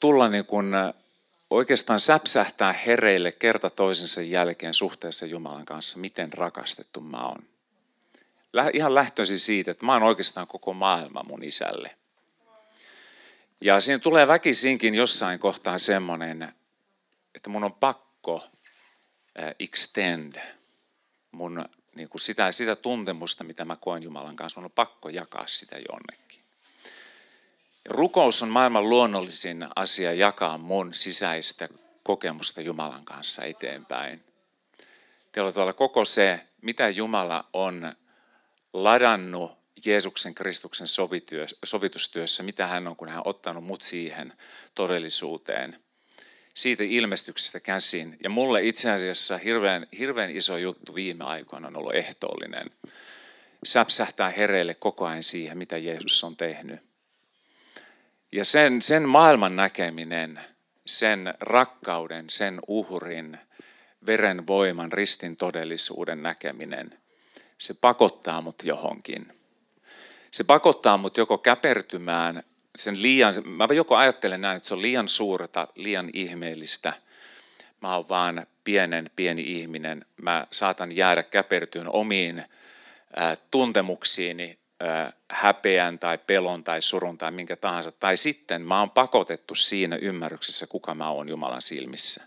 Tulla 0.00 0.28
niin 0.28 0.46
kuin 0.46 0.72
oikeastaan 1.50 2.00
säpsähtää 2.00 2.72
hereille 2.72 3.32
kerta 3.32 3.70
toisensa 3.70 4.22
jälkeen 4.22 4.74
suhteessa 4.74 5.26
Jumalan 5.26 5.64
kanssa, 5.64 5.98
miten 5.98 6.32
rakastettu 6.32 7.00
mä 7.00 7.26
oon. 7.26 7.44
Ihan 8.72 8.94
lähtöisin 8.94 9.38
siitä, 9.38 9.70
että 9.70 9.86
mä 9.86 9.92
oon 9.92 10.02
oikeastaan 10.02 10.46
koko 10.46 10.74
maailma 10.74 11.22
mun 11.22 11.44
isälle. 11.44 11.96
Ja 13.60 13.80
siinä 13.80 13.98
tulee 13.98 14.28
väkisinkin 14.28 14.94
jossain 14.94 15.38
kohtaa 15.38 15.78
semmoinen, 15.78 16.54
että 17.34 17.50
mun 17.50 17.64
on 17.64 17.72
pakko 17.72 18.46
extend 19.58 20.36
mun 21.30 21.64
niin 21.94 22.08
kuin 22.08 22.20
sitä, 22.20 22.52
sitä 22.52 22.76
tuntemusta, 22.76 23.44
mitä 23.44 23.64
mä 23.64 23.76
koen 23.76 24.02
Jumalan 24.02 24.36
kanssa. 24.36 24.60
Mun 24.60 24.64
on 24.64 24.70
pakko 24.70 25.08
jakaa 25.08 25.46
sitä 25.46 25.76
jonnekin. 25.88 26.43
Rukous 27.88 28.42
on 28.42 28.48
maailman 28.48 28.88
luonnollisin 28.88 29.66
asia 29.76 30.12
jakaa 30.12 30.58
mun 30.58 30.94
sisäistä 30.94 31.68
kokemusta 32.02 32.60
Jumalan 32.60 33.04
kanssa 33.04 33.44
eteenpäin. 33.44 34.24
Teillä 35.32 35.64
on 35.64 35.74
koko 35.74 36.04
se, 36.04 36.40
mitä 36.62 36.88
Jumala 36.88 37.48
on 37.52 37.92
ladannut 38.72 39.52
Jeesuksen 39.84 40.34
Kristuksen 40.34 40.86
sovitustyössä, 41.64 42.42
mitä 42.42 42.66
hän 42.66 42.88
on, 42.88 42.96
kun 42.96 43.08
hän 43.08 43.18
on 43.18 43.26
ottanut 43.26 43.64
mut 43.64 43.82
siihen 43.82 44.32
todellisuuteen– 44.74 45.78
siitä 46.54 46.82
ilmestyksestä 46.86 47.60
käsin. 47.60 48.16
Ja 48.22 48.30
mulle 48.30 48.62
itse 48.62 48.90
asiassa 48.90 49.38
hirveän, 49.38 49.86
hirveän 49.98 50.30
iso 50.30 50.56
juttu 50.56 50.94
viime 50.94 51.24
aikoina 51.24 51.68
on 51.68 51.76
ollut 51.76 51.94
ehtoollinen. 51.94 52.70
Säpsähtää 53.64 54.30
hereille 54.30 54.74
koko 54.74 55.06
ajan 55.06 55.22
siihen, 55.22 55.58
mitä 55.58 55.78
Jeesus 55.78 56.24
on 56.24 56.36
tehnyt. 56.36 56.80
Ja 58.34 58.44
sen, 58.44 58.82
sen 58.82 59.08
maailman 59.08 59.56
näkeminen, 59.56 60.40
sen 60.86 61.34
rakkauden, 61.40 62.30
sen 62.30 62.60
uhrin, 62.68 63.38
veren 64.06 64.46
voiman, 64.46 64.92
ristin 64.92 65.36
todellisuuden 65.36 66.22
näkeminen, 66.22 66.98
se 67.58 67.74
pakottaa 67.74 68.40
mut 68.40 68.62
johonkin. 68.64 69.32
Se 70.30 70.44
pakottaa 70.44 70.96
mut 70.96 71.16
joko 71.16 71.38
käpertymään 71.38 72.42
sen 72.76 73.02
liian, 73.02 73.34
mä 73.44 73.68
joko 73.74 73.96
ajattelen 73.96 74.40
näin, 74.40 74.56
että 74.56 74.68
se 74.68 74.74
on 74.74 74.82
liian 74.82 75.08
suurta, 75.08 75.68
liian 75.74 76.10
ihmeellistä. 76.12 76.92
Mä 77.82 77.96
oon 77.96 78.08
vaan 78.08 78.46
pienen 78.64 79.10
pieni 79.16 79.42
ihminen. 79.42 80.04
Mä 80.22 80.46
saatan 80.50 80.96
jäädä 80.96 81.22
käpertyyn 81.22 81.88
omiin 81.88 82.38
äh, 82.38 83.38
tuntemuksiini, 83.50 84.58
häpeän 85.30 85.98
tai 85.98 86.18
pelon 86.18 86.64
tai 86.64 86.82
surun 86.82 87.18
tai 87.18 87.30
minkä 87.30 87.56
tahansa. 87.56 87.92
Tai 87.92 88.16
sitten 88.16 88.62
mä 88.62 88.80
oon 88.80 88.90
pakotettu 88.90 89.54
siinä 89.54 89.96
ymmärryksessä, 89.96 90.66
kuka 90.66 90.94
mä 90.94 91.10
oon 91.10 91.28
Jumalan 91.28 91.62
silmissä. 91.62 92.24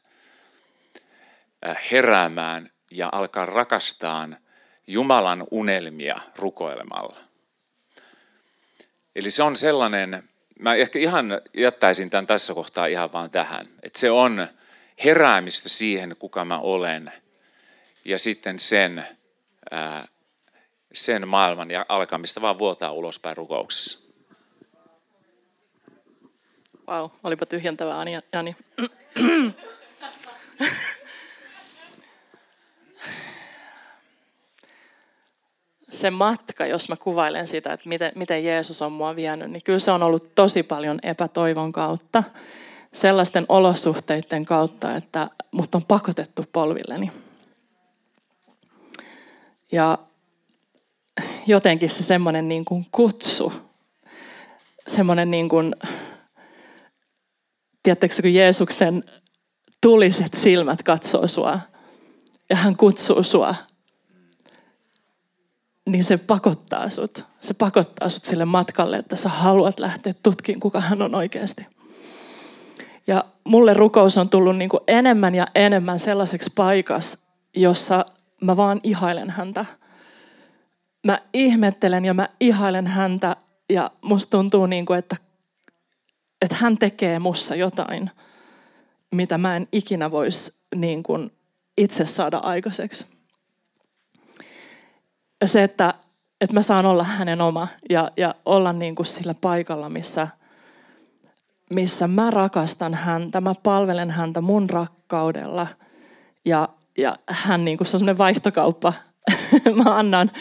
Heräämään 1.92 2.72
ja 2.92 3.10
alkaa 3.12 3.46
rakastaa 3.46 4.28
Jumalan 4.88 5.48
unelmia 5.52 6.16
rukoilemalla. 6.36 7.18
Eli 9.16 9.32
se 9.32 9.44
on 9.44 9.56
sellainen, 9.56 10.30
mä 10.60 10.76
ehkä 10.76 11.00
ihan 11.00 11.42
jättäisin 11.54 12.10
tämän 12.10 12.28
tässä 12.28 12.54
kohtaa 12.54 12.86
ihan 12.86 13.14
vaan 13.14 13.32
tähän. 13.32 13.68
Että 13.84 14.00
se 14.00 14.12
on 14.12 14.48
heräämistä 15.06 15.70
siihen, 15.70 16.16
kuka 16.20 16.46
mä 16.46 16.60
olen. 16.60 17.12
Ja 18.06 18.20
sitten 18.20 18.60
sen, 18.60 19.06
ää, 19.72 20.08
sen 20.98 21.28
maailman 21.28 21.72
ja 21.72 21.86
alkamista 21.90 22.42
vaan 22.42 22.60
vuotaa 22.60 22.92
ulospäin 22.92 23.38
rukouksessa. 23.38 24.08
Vau, 26.88 27.02
wow, 27.02 27.12
olipa 27.24 27.46
tyhjentävää, 27.46 28.06
Jani. 28.34 28.56
se 35.90 36.10
matka, 36.10 36.66
jos 36.66 36.90
mä 36.90 36.96
kuvailen 36.96 37.48
sitä, 37.48 37.74
että 37.74 37.90
miten, 37.90 38.12
miten 38.16 38.46
Jeesus 38.46 38.82
on 38.82 38.92
mua 38.92 39.16
vienyt, 39.16 39.52
niin 39.52 39.64
kyllä 39.64 39.80
se 39.80 39.92
on 39.92 40.04
ollut 40.04 40.36
tosi 40.36 40.64
paljon 40.64 41.00
epätoivon 41.04 41.72
kautta. 41.72 42.24
Sellaisten 42.94 43.46
olosuhteiden 43.50 44.46
kautta, 44.46 44.96
että 44.96 45.30
mut 45.52 45.76
on 45.76 45.86
pakotettu 45.86 46.44
polvilleni. 46.54 47.12
Ja 49.72 49.98
jotenkin 51.48 51.90
se 51.90 52.04
semmoinen 52.04 52.48
niin 52.48 52.66
kuin 52.66 52.86
kutsu, 52.92 53.54
semmoinen 54.88 55.32
niin 55.32 55.50
kuin, 55.50 55.76
tiedättekö, 57.84 58.16
kun 58.22 58.34
Jeesuksen 58.34 59.04
tuliset 59.82 60.34
silmät 60.34 60.84
katsoo 60.84 61.28
sua 61.28 61.60
ja 62.50 62.56
hän 62.56 62.78
kutsuu 62.78 63.24
sua 63.24 63.56
niin 65.88 66.04
se 66.04 66.18
pakottaa 66.18 66.90
sut. 66.90 67.26
Se 67.40 67.54
pakottaa 67.54 68.10
sut 68.10 68.26
sille 68.26 68.46
matkalle, 68.46 68.98
että 68.98 69.16
sä 69.16 69.30
haluat 69.30 69.80
lähteä 69.80 70.14
tutkimaan, 70.24 70.60
kuka 70.60 70.80
hän 70.80 71.02
on 71.02 71.16
oikeasti. 71.16 71.66
Ja 73.08 73.26
mulle 73.44 73.74
rukous 73.74 74.18
on 74.18 74.30
tullut 74.30 74.58
niin 74.58 74.70
kuin 74.70 74.84
enemmän 74.88 75.36
ja 75.36 75.48
enemmän 75.56 76.00
sellaiseksi 76.00 76.52
paikas, 76.56 77.18
jossa 77.56 78.06
mä 78.42 78.58
vaan 78.58 78.80
ihailen 78.84 79.30
häntä. 79.30 79.66
Mä 81.08 81.20
ihmettelen 81.34 82.06
ja 82.06 82.14
mä 82.14 82.28
ihailen 82.40 82.88
häntä 82.88 83.36
ja 83.70 83.92
musta 84.04 84.32
tuntuu, 84.32 84.66
niin 84.66 84.86
kuin, 84.86 85.00
että, 85.00 85.16
että 86.42 86.56
hän 86.60 86.78
tekee 86.78 87.20
mussa 87.20 87.56
jotain, 87.56 88.12
mitä 89.12 89.38
mä 89.38 89.56
en 89.56 89.68
ikinä 89.72 90.12
voisi 90.12 90.54
niin 90.76 91.04
kuin 91.04 91.32
itse 91.78 92.06
saada 92.06 92.38
aikaiseksi 92.38 93.18
se, 95.46 95.64
että, 95.64 95.94
että 96.42 96.54
mä 96.54 96.62
saan 96.62 96.86
olla 96.86 97.04
hänen 97.04 97.42
oma 97.42 97.68
ja, 97.90 98.12
ja 98.18 98.36
olla 98.46 98.74
niin 98.74 98.96
kuin 98.96 99.06
sillä 99.06 99.34
paikalla, 99.34 99.90
missä, 99.90 100.28
missä 101.70 102.08
mä 102.08 102.30
rakastan 102.30 102.94
häntä, 102.94 103.42
mä 103.42 103.54
palvelen 103.64 104.12
häntä 104.12 104.42
mun 104.42 104.70
rakkaudella 104.70 105.68
ja, 106.46 106.70
ja 106.98 107.16
hän 107.30 107.66
niin 107.66 107.78
kuin 107.78 107.88
se 107.88 107.98
on 107.98 108.00
semmoinen 108.00 108.18
vaihtokauppa. 108.18 108.94
mä 109.84 109.98
annan, 109.98 110.32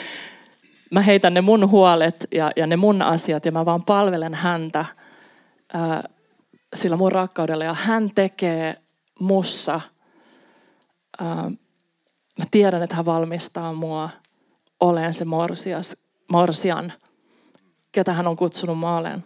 mä 0.90 1.02
heitän 1.02 1.34
ne 1.34 1.40
mun 1.40 1.70
huolet 1.70 2.26
ja, 2.32 2.50
ja 2.56 2.66
ne 2.66 2.76
mun 2.76 3.02
asiat 3.02 3.44
ja 3.44 3.52
mä 3.52 3.64
vaan 3.64 3.82
palvelen 3.82 4.34
häntä 4.34 4.84
ää, 5.72 6.08
sillä 6.74 6.96
mun 6.96 7.12
rakkaudella 7.12 7.64
ja 7.64 7.74
hän 7.74 8.10
tekee 8.14 8.76
mussa. 9.20 9.80
Ää, 11.20 11.50
mä 12.38 12.44
tiedän, 12.50 12.82
että 12.82 12.96
hän 12.96 13.04
valmistaa 13.04 13.72
mua– 13.72 14.10
olen 14.80 15.14
se 15.14 15.24
morsias, 15.24 15.96
morsian, 16.32 16.92
ketä 17.92 18.12
hän 18.12 18.26
on 18.26 18.36
kutsunut 18.36 18.78
maaleen. 18.78 19.24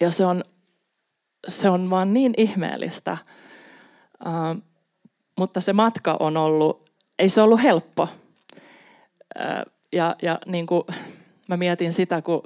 Ja 0.00 0.10
se 0.10 0.26
on, 0.26 0.44
se 1.48 1.68
on 1.70 1.90
vaan 1.90 2.14
niin 2.14 2.34
ihmeellistä. 2.36 3.16
Uh, 4.26 4.62
mutta 5.38 5.60
se 5.60 5.72
matka 5.72 6.16
on 6.20 6.36
ollut, 6.36 6.90
ei 7.18 7.28
se 7.28 7.42
ollut 7.42 7.62
helppo. 7.62 8.02
Uh, 9.38 9.72
ja, 9.96 10.16
ja 10.22 10.38
niin 10.46 10.66
kuin 10.66 10.82
mä 11.48 11.56
mietin 11.56 11.92
sitä, 11.92 12.22
kun, 12.22 12.42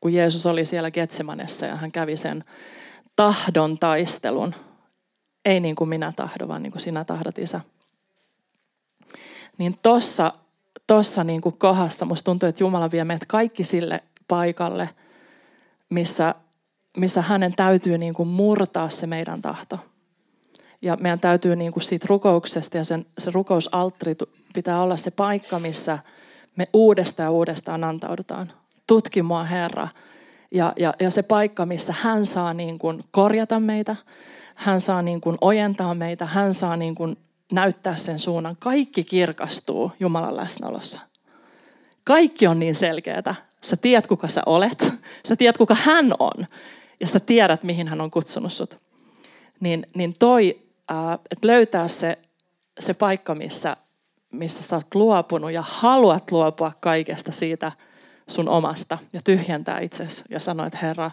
kun 0.00 0.12
Jeesus 0.12 0.46
oli 0.46 0.66
siellä 0.66 0.90
Getsemanessa 0.90 1.66
ja 1.66 1.76
hän 1.76 1.92
kävi 1.92 2.16
sen 2.16 2.44
tahdon 3.16 3.78
taistelun. 3.78 4.54
Ei 5.44 5.60
niin 5.60 5.76
kuin 5.76 5.88
minä 5.88 6.12
tahdon, 6.16 6.48
vaan 6.48 6.62
niin 6.62 6.72
kuin 6.72 6.82
sinä 6.82 7.04
tahdot, 7.04 7.38
Isä 7.38 7.60
niin 9.60 9.78
tuossa 9.82 10.32
tossa 10.86 11.24
niin 11.24 11.40
kuin 11.40 11.58
kohdassa 11.58 12.04
musta 12.04 12.24
tuntuu, 12.24 12.48
että 12.48 12.62
Jumala 12.62 12.90
vie 12.90 13.04
meidät 13.04 13.26
kaikki 13.26 13.64
sille 13.64 14.02
paikalle, 14.28 14.88
missä, 15.90 16.34
missä 16.96 17.22
hänen 17.22 17.54
täytyy 17.56 17.98
niin 17.98 18.14
kuin 18.14 18.28
murtaa 18.28 18.88
se 18.88 19.06
meidän 19.06 19.42
tahto. 19.42 19.78
Ja 20.82 20.96
meidän 21.00 21.20
täytyy 21.20 21.56
niin 21.56 21.72
kuin 21.72 21.82
siitä 21.82 22.06
rukouksesta 22.08 22.76
ja 22.76 22.84
sen, 22.84 23.06
se 23.18 23.30
rukousaltteri 23.30 24.16
pitää 24.54 24.82
olla 24.82 24.96
se 24.96 25.10
paikka, 25.10 25.58
missä 25.58 25.98
me 26.60 26.68
uudestaan 26.72 27.26
ja 27.26 27.30
uudestaan 27.30 27.84
antaudutaan. 27.84 28.52
Tutki 28.86 29.20
Herra. 29.50 29.88
Ja, 30.50 30.72
ja, 30.76 30.94
ja 31.00 31.10
se 31.10 31.22
paikka, 31.22 31.66
missä 31.66 31.94
hän 32.00 32.26
saa 32.26 32.54
niin 32.54 32.78
kuin 32.78 33.04
korjata 33.10 33.60
meitä, 33.60 33.96
hän 34.54 34.80
saa 34.80 35.02
niin 35.02 35.20
kuin 35.20 35.38
ojentaa 35.40 35.94
meitä, 35.94 36.26
hän 36.26 36.54
saa 36.54 36.76
niin 36.76 36.94
kuin 36.94 37.16
näyttää 37.52 37.96
sen 37.96 38.18
suunnan. 38.18 38.56
Kaikki 38.58 39.04
kirkastuu 39.04 39.92
Jumalan 40.00 40.36
läsnäolossa. 40.36 41.00
Kaikki 42.04 42.46
on 42.46 42.58
niin 42.58 42.74
selkeää. 42.74 43.34
Sä 43.64 43.76
tiedät, 43.76 44.06
kuka 44.06 44.28
sä 44.28 44.42
olet. 44.46 44.92
Sä 45.28 45.36
tiedät, 45.36 45.58
kuka 45.58 45.76
hän 45.84 46.12
on. 46.18 46.46
Ja 47.00 47.06
sä 47.06 47.20
tiedät, 47.20 47.62
mihin 47.62 47.88
hän 47.88 48.00
on 48.00 48.10
kutsunut 48.10 48.52
sut. 48.52 48.76
Niin, 49.60 49.86
niin 49.94 50.14
toi, 50.18 50.60
että 51.30 51.46
löytää 51.46 51.88
se, 51.88 52.18
se 52.80 52.94
paikka, 52.94 53.34
missä, 53.34 53.76
missä 54.30 54.62
sä 54.62 54.76
oot 54.76 54.94
luopunut 54.94 55.52
ja 55.52 55.62
haluat 55.62 56.30
luopua 56.30 56.72
kaikesta 56.80 57.32
siitä 57.32 57.72
sun 58.28 58.48
omasta 58.48 58.98
ja 59.12 59.20
tyhjentää 59.24 59.80
itsesi 59.80 60.24
ja 60.30 60.40
sanoa, 60.40 60.66
että 60.66 60.78
Herra, 60.82 61.10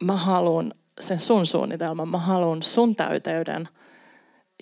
mä 0.00 0.16
haluan 0.16 0.74
sen 1.00 1.20
sun 1.20 1.46
suunnitelman, 1.46 2.08
mä 2.08 2.18
haluan 2.18 2.62
sun 2.62 2.96
täyteyden 2.96 3.68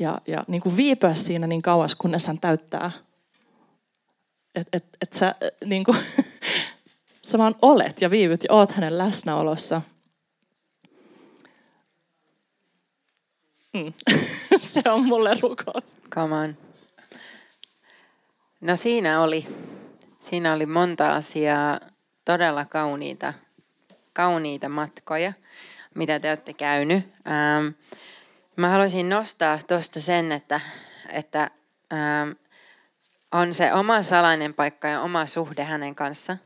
ja, 0.00 0.20
ja 0.26 0.44
niin 0.48 0.61
kuin 0.61 0.76
viipyä 0.76 1.14
siinä 1.14 1.46
niin 1.46 1.62
kauas, 1.62 1.94
kunnes 1.94 2.26
hän 2.26 2.38
täyttää. 2.38 2.90
Että 4.54 4.76
et, 4.76 4.85
et 5.02 5.12
sä, 5.12 5.35
niin 5.64 5.85
kuin, 5.85 5.96
sä 7.28 7.38
vaan 7.38 7.54
olet 7.62 8.00
ja 8.00 8.11
viivyt 8.11 8.44
ja 8.44 8.54
oot 8.54 8.72
hänen 8.72 8.98
läsnäolossa. 8.98 9.83
Mm. 13.74 13.92
Se 14.59 14.83
on 14.87 15.04
mulle 15.04 15.35
rukous. 15.42 15.96
Come 16.11 16.35
on. 16.35 16.63
No 18.64 18.77
siinä 18.77 19.20
oli. 19.20 19.46
Siinä 20.20 20.53
oli 20.53 20.66
monta 20.66 21.14
asiaa, 21.14 21.81
todella 22.24 22.64
kauniita, 22.64 23.35
kauniita 24.12 24.68
matkoja, 24.68 25.33
mitä 25.94 26.20
te 26.20 26.29
olette 26.29 26.53
käynyt. 26.53 27.05
Ähm, 27.27 27.66
mä 28.57 28.68
haluaisin 28.68 29.09
nostaa 29.09 29.59
tuosta 29.66 30.00
sen, 30.00 30.33
että, 30.33 30.61
että 31.12 31.50
ähm, 31.92 32.31
on 33.33 33.55
se 33.55 33.72
oma 33.72 34.03
salainen 34.03 34.55
paikka 34.55 34.88
ja 34.88 35.00
oma 35.00 35.27
suhde 35.27 35.64
hänen 35.64 35.94
kanssa, 35.94 36.37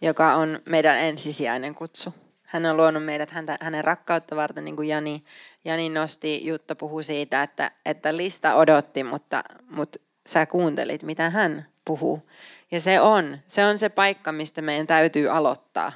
joka 0.00 0.34
on 0.34 0.58
meidän 0.64 0.98
ensisijainen 0.98 1.74
kutsu. 1.74 2.14
Hän 2.42 2.66
on 2.66 2.76
luonut 2.76 3.04
meidät 3.04 3.30
häntä, 3.30 3.58
hänen 3.60 3.84
rakkautta 3.84 4.36
varten, 4.36 4.64
niin 4.64 4.76
kuin 4.76 4.88
Jani, 4.88 5.24
Jani 5.64 5.88
nosti, 5.88 6.46
Jutta 6.46 6.74
puhui 6.74 7.04
siitä, 7.04 7.42
että, 7.42 7.70
että 7.84 8.16
lista 8.16 8.54
odotti, 8.54 9.04
mutta, 9.04 9.44
mutta 9.70 10.03
sä 10.28 10.46
kuuntelit, 10.46 11.02
mitä 11.02 11.30
hän 11.30 11.66
puhuu. 11.84 12.28
Ja 12.70 12.80
se 12.80 13.00
on, 13.00 13.38
se 13.46 13.64
on 13.64 13.78
se 13.78 13.88
paikka, 13.88 14.32
mistä 14.32 14.62
meidän 14.62 14.86
täytyy 14.86 15.28
aloittaa. 15.28 15.92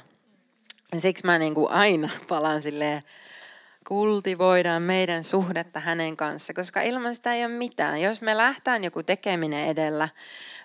Ja 0.93 1.01
siksi 1.01 1.25
mä 1.25 1.37
niin 1.39 1.55
kuin 1.55 1.71
aina 1.71 2.09
palaan 2.27 2.61
silleen, 2.61 3.03
kultivoidaan 3.87 4.81
meidän 4.81 5.23
suhdetta 5.23 5.79
hänen 5.79 6.17
kanssa, 6.17 6.53
koska 6.53 6.81
ilman 6.81 7.15
sitä 7.15 7.33
ei 7.33 7.45
ole 7.45 7.53
mitään. 7.53 8.01
Jos 8.01 8.21
me 8.21 8.37
lähtään 8.37 8.83
joku 8.83 9.03
tekeminen 9.03 9.67
edellä, 9.67 10.09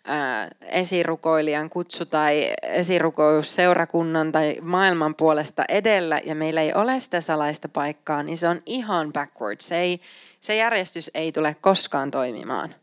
ää, 0.04 0.50
esirukoilijan 0.60 1.70
kutsu 1.70 2.06
tai 2.06 2.52
esirukous 2.62 3.54
seurakunnan 3.54 4.32
tai 4.32 4.56
maailman 4.62 5.14
puolesta 5.14 5.64
edellä 5.68 6.20
ja 6.24 6.34
meillä 6.34 6.60
ei 6.60 6.74
ole 6.74 7.00
sitä 7.00 7.20
salaista 7.20 7.68
paikkaa, 7.68 8.22
niin 8.22 8.38
se 8.38 8.48
on 8.48 8.62
ihan 8.66 9.12
backwards. 9.12 9.68
Se, 9.68 9.76
ei, 9.76 10.00
se 10.40 10.56
järjestys 10.56 11.10
ei 11.14 11.32
tule 11.32 11.56
koskaan 11.60 12.10
toimimaan. 12.10 12.74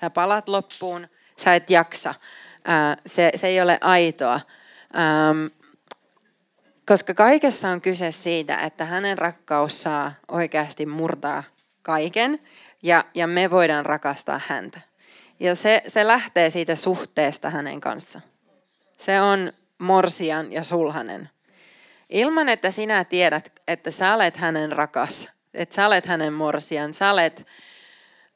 Sä 0.00 0.10
palat 0.10 0.48
loppuun, 0.48 1.08
sä 1.36 1.54
et 1.54 1.70
jaksa. 1.70 2.14
Ää, 2.64 2.96
se, 3.06 3.32
se 3.34 3.46
ei 3.46 3.60
ole 3.60 3.78
aitoa. 3.80 4.40
Ähm, 4.96 5.46
koska 6.86 7.14
kaikessa 7.14 7.68
on 7.68 7.80
kyse 7.80 8.12
siitä, 8.12 8.60
että 8.60 8.84
hänen 8.84 9.18
rakkaus 9.18 9.82
saa 9.82 10.12
oikeasti 10.28 10.86
murtaa 10.86 11.42
kaiken 11.82 12.40
ja, 12.82 13.04
ja 13.14 13.26
me 13.26 13.50
voidaan 13.50 13.86
rakastaa 13.86 14.40
häntä. 14.46 14.80
Ja 15.40 15.54
se, 15.54 15.82
se 15.86 16.06
lähtee 16.06 16.50
siitä 16.50 16.74
suhteesta 16.74 17.50
hänen 17.50 17.80
kanssa. 17.80 18.20
Se 18.96 19.20
on 19.20 19.52
morsian 19.78 20.52
ja 20.52 20.64
sulhanen. 20.64 21.30
Ilman, 22.08 22.48
että 22.48 22.70
sinä 22.70 23.04
tiedät, 23.04 23.62
että 23.68 23.90
sä 23.90 24.14
olet 24.14 24.36
hänen 24.36 24.72
rakas, 24.72 25.32
että 25.54 25.74
sä 25.74 25.86
olet 25.86 26.06
hänen 26.06 26.32
morsian, 26.32 26.94
sä 26.94 27.10
olet 27.10 27.46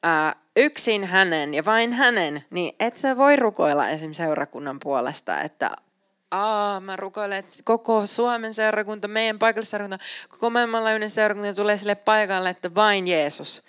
ää, 0.03 0.35
yksin 0.57 1.05
hänen 1.05 1.55
ja 1.55 1.65
vain 1.65 1.93
hänen, 1.93 2.45
niin 2.51 2.75
et 2.81 2.97
sä 2.97 3.17
voi 3.17 3.37
rukoilla 3.37 3.89
esimerkiksi 3.89 4.23
seurakunnan 4.23 4.79
puolesta, 4.83 5.41
että 5.41 5.77
Aa, 6.31 6.81
mä 6.81 6.97
rukoilen, 6.97 7.39
että 7.39 7.53
koko 7.65 8.07
Suomen 8.07 8.55
seurakunta, 8.55 9.09
meidän 9.09 9.39
paikallisseurakunta, 9.39 10.05
koko 10.29 10.51
maailmanlaajuinen 10.51 11.11
seurakunta 11.11 11.55
tulee 11.55 11.79
sille 11.79 11.95
paikalle, 11.95 12.51
että 12.51 12.75
vain 12.75 13.09
Jeesus, 13.09 13.63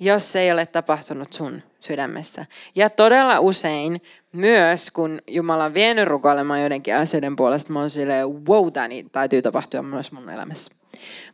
jos 0.00 0.32
se 0.32 0.40
ei 0.40 0.52
ole 0.52 0.66
tapahtunut 0.66 1.32
sun 1.32 1.62
sydämessä. 1.80 2.46
Ja 2.74 2.90
todella 2.90 3.40
usein 3.40 4.02
myös, 4.32 4.90
kun 4.90 5.20
Jumala 5.26 5.64
on 5.64 5.74
vienyt 5.74 6.08
rukoilemaan 6.08 6.60
joidenkin 6.60 6.96
asioiden 6.96 7.36
puolesta, 7.36 7.72
mä 7.72 7.80
oon 7.80 7.90
silleen, 7.90 8.46
wow, 8.48 8.72
tämä 8.72 8.88
niin 8.88 9.10
täytyy 9.10 9.42
tapahtua 9.42 9.82
myös 9.82 10.12
mun 10.12 10.30
elämässä. 10.30 10.74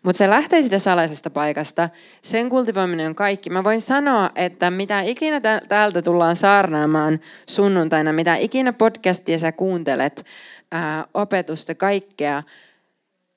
Mutta 0.02 0.18
se 0.18 0.30
lähtee 0.30 0.60
siitä 0.60 0.78
salaisesta 0.78 1.30
paikasta. 1.30 1.88
Sen 2.22 2.48
kultivoiminen 2.48 3.06
on 3.06 3.14
kaikki. 3.14 3.50
Mä 3.50 3.64
voin 3.64 3.80
sanoa, 3.80 4.30
että 4.34 4.70
mitä 4.70 5.00
ikinä 5.00 5.40
täältä 5.68 6.02
tullaan 6.02 6.36
saarnaamaan 6.36 7.20
sunnuntaina, 7.48 8.12
mitä 8.12 8.34
ikinä 8.34 8.72
podcastia 8.72 9.38
sä 9.38 9.52
kuuntelet, 9.52 10.24
ää, 10.72 11.06
opetusta, 11.14 11.74
kaikkea, 11.74 12.42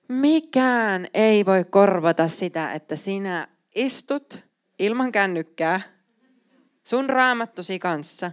mikään 0.07 1.07
ei 1.13 1.45
voi 1.45 1.63
korvata 1.63 2.27
sitä, 2.27 2.73
että 2.73 2.95
sinä 2.95 3.47
istut 3.75 4.39
ilman 4.79 5.11
kännykkää 5.11 5.81
sun 6.83 7.09
raamattusi 7.09 7.79
kanssa 7.79 8.31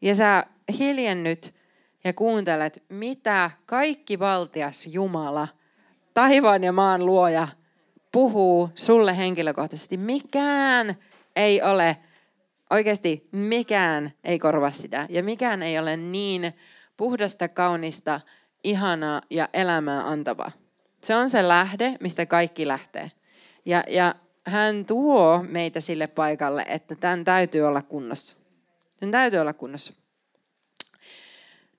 ja 0.00 0.14
sä 0.14 0.44
hiljennyt 0.78 1.54
ja 2.04 2.12
kuuntelet, 2.12 2.82
mitä 2.88 3.50
kaikki 3.66 4.18
valtias 4.18 4.86
Jumala, 4.86 5.48
taivaan 6.18 6.64
ja 6.64 6.72
maan 6.72 7.06
luoja, 7.06 7.48
puhuu 8.12 8.70
sulle 8.74 9.16
henkilökohtaisesti. 9.16 9.96
Mikään 9.96 10.94
ei 11.36 11.62
ole, 11.62 11.96
oikeasti 12.70 13.28
mikään 13.32 14.12
ei 14.24 14.38
korva 14.38 14.70
sitä. 14.70 15.06
Ja 15.08 15.22
mikään 15.22 15.62
ei 15.62 15.78
ole 15.78 15.96
niin 15.96 16.54
puhdasta, 16.96 17.48
kaunista, 17.48 18.20
ihanaa 18.64 19.20
ja 19.30 19.48
elämää 19.52 20.08
antavaa. 20.08 20.50
Se 21.02 21.16
on 21.16 21.30
se 21.30 21.48
lähde, 21.48 21.96
mistä 22.00 22.26
kaikki 22.26 22.68
lähtee. 22.68 23.10
Ja, 23.64 23.84
ja 23.88 24.14
hän 24.46 24.84
tuo 24.84 25.44
meitä 25.48 25.80
sille 25.80 26.06
paikalle, 26.06 26.64
että 26.68 26.94
tämän 26.94 27.24
täytyy 27.24 27.62
olla 27.62 27.82
kunnossa. 27.82 28.36
Sen 28.96 29.10
täytyy 29.10 29.38
olla 29.38 29.52
kunnossa. 29.52 29.92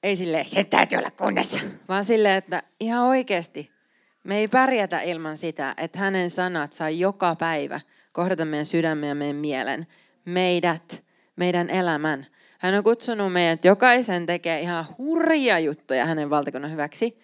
Ei 0.03 0.15
sille, 0.15 0.43
sen 0.47 0.65
täytyy 0.65 0.99
olla 0.99 1.11
kunnossa, 1.11 1.59
vaan 1.89 2.05
sille, 2.05 2.35
että 2.35 2.63
ihan 2.79 3.03
oikeasti 3.03 3.78
me 4.23 4.37
ei 4.37 4.47
pärjätä 4.47 5.01
ilman 5.01 5.37
sitä, 5.37 5.73
että 5.77 5.99
hänen 5.99 6.29
sanat 6.29 6.73
saa 6.73 6.89
joka 6.89 7.35
päivä 7.35 7.81
kohdata 8.11 8.45
meidän 8.45 8.65
sydämen 8.65 9.09
ja 9.09 9.15
meidän 9.15 9.35
mielen, 9.35 9.87
meidät, 10.25 11.03
meidän 11.35 11.69
elämän. 11.69 12.25
Hän 12.59 12.73
on 12.73 12.83
kutsunut 12.83 13.33
meidät 13.33 13.65
jokaisen 13.65 14.25
tekee 14.25 14.61
ihan 14.61 14.85
hurja 14.97 15.59
juttuja 15.59 16.05
hänen 16.05 16.29
valtakunnan 16.29 16.71
hyväksi. 16.71 17.19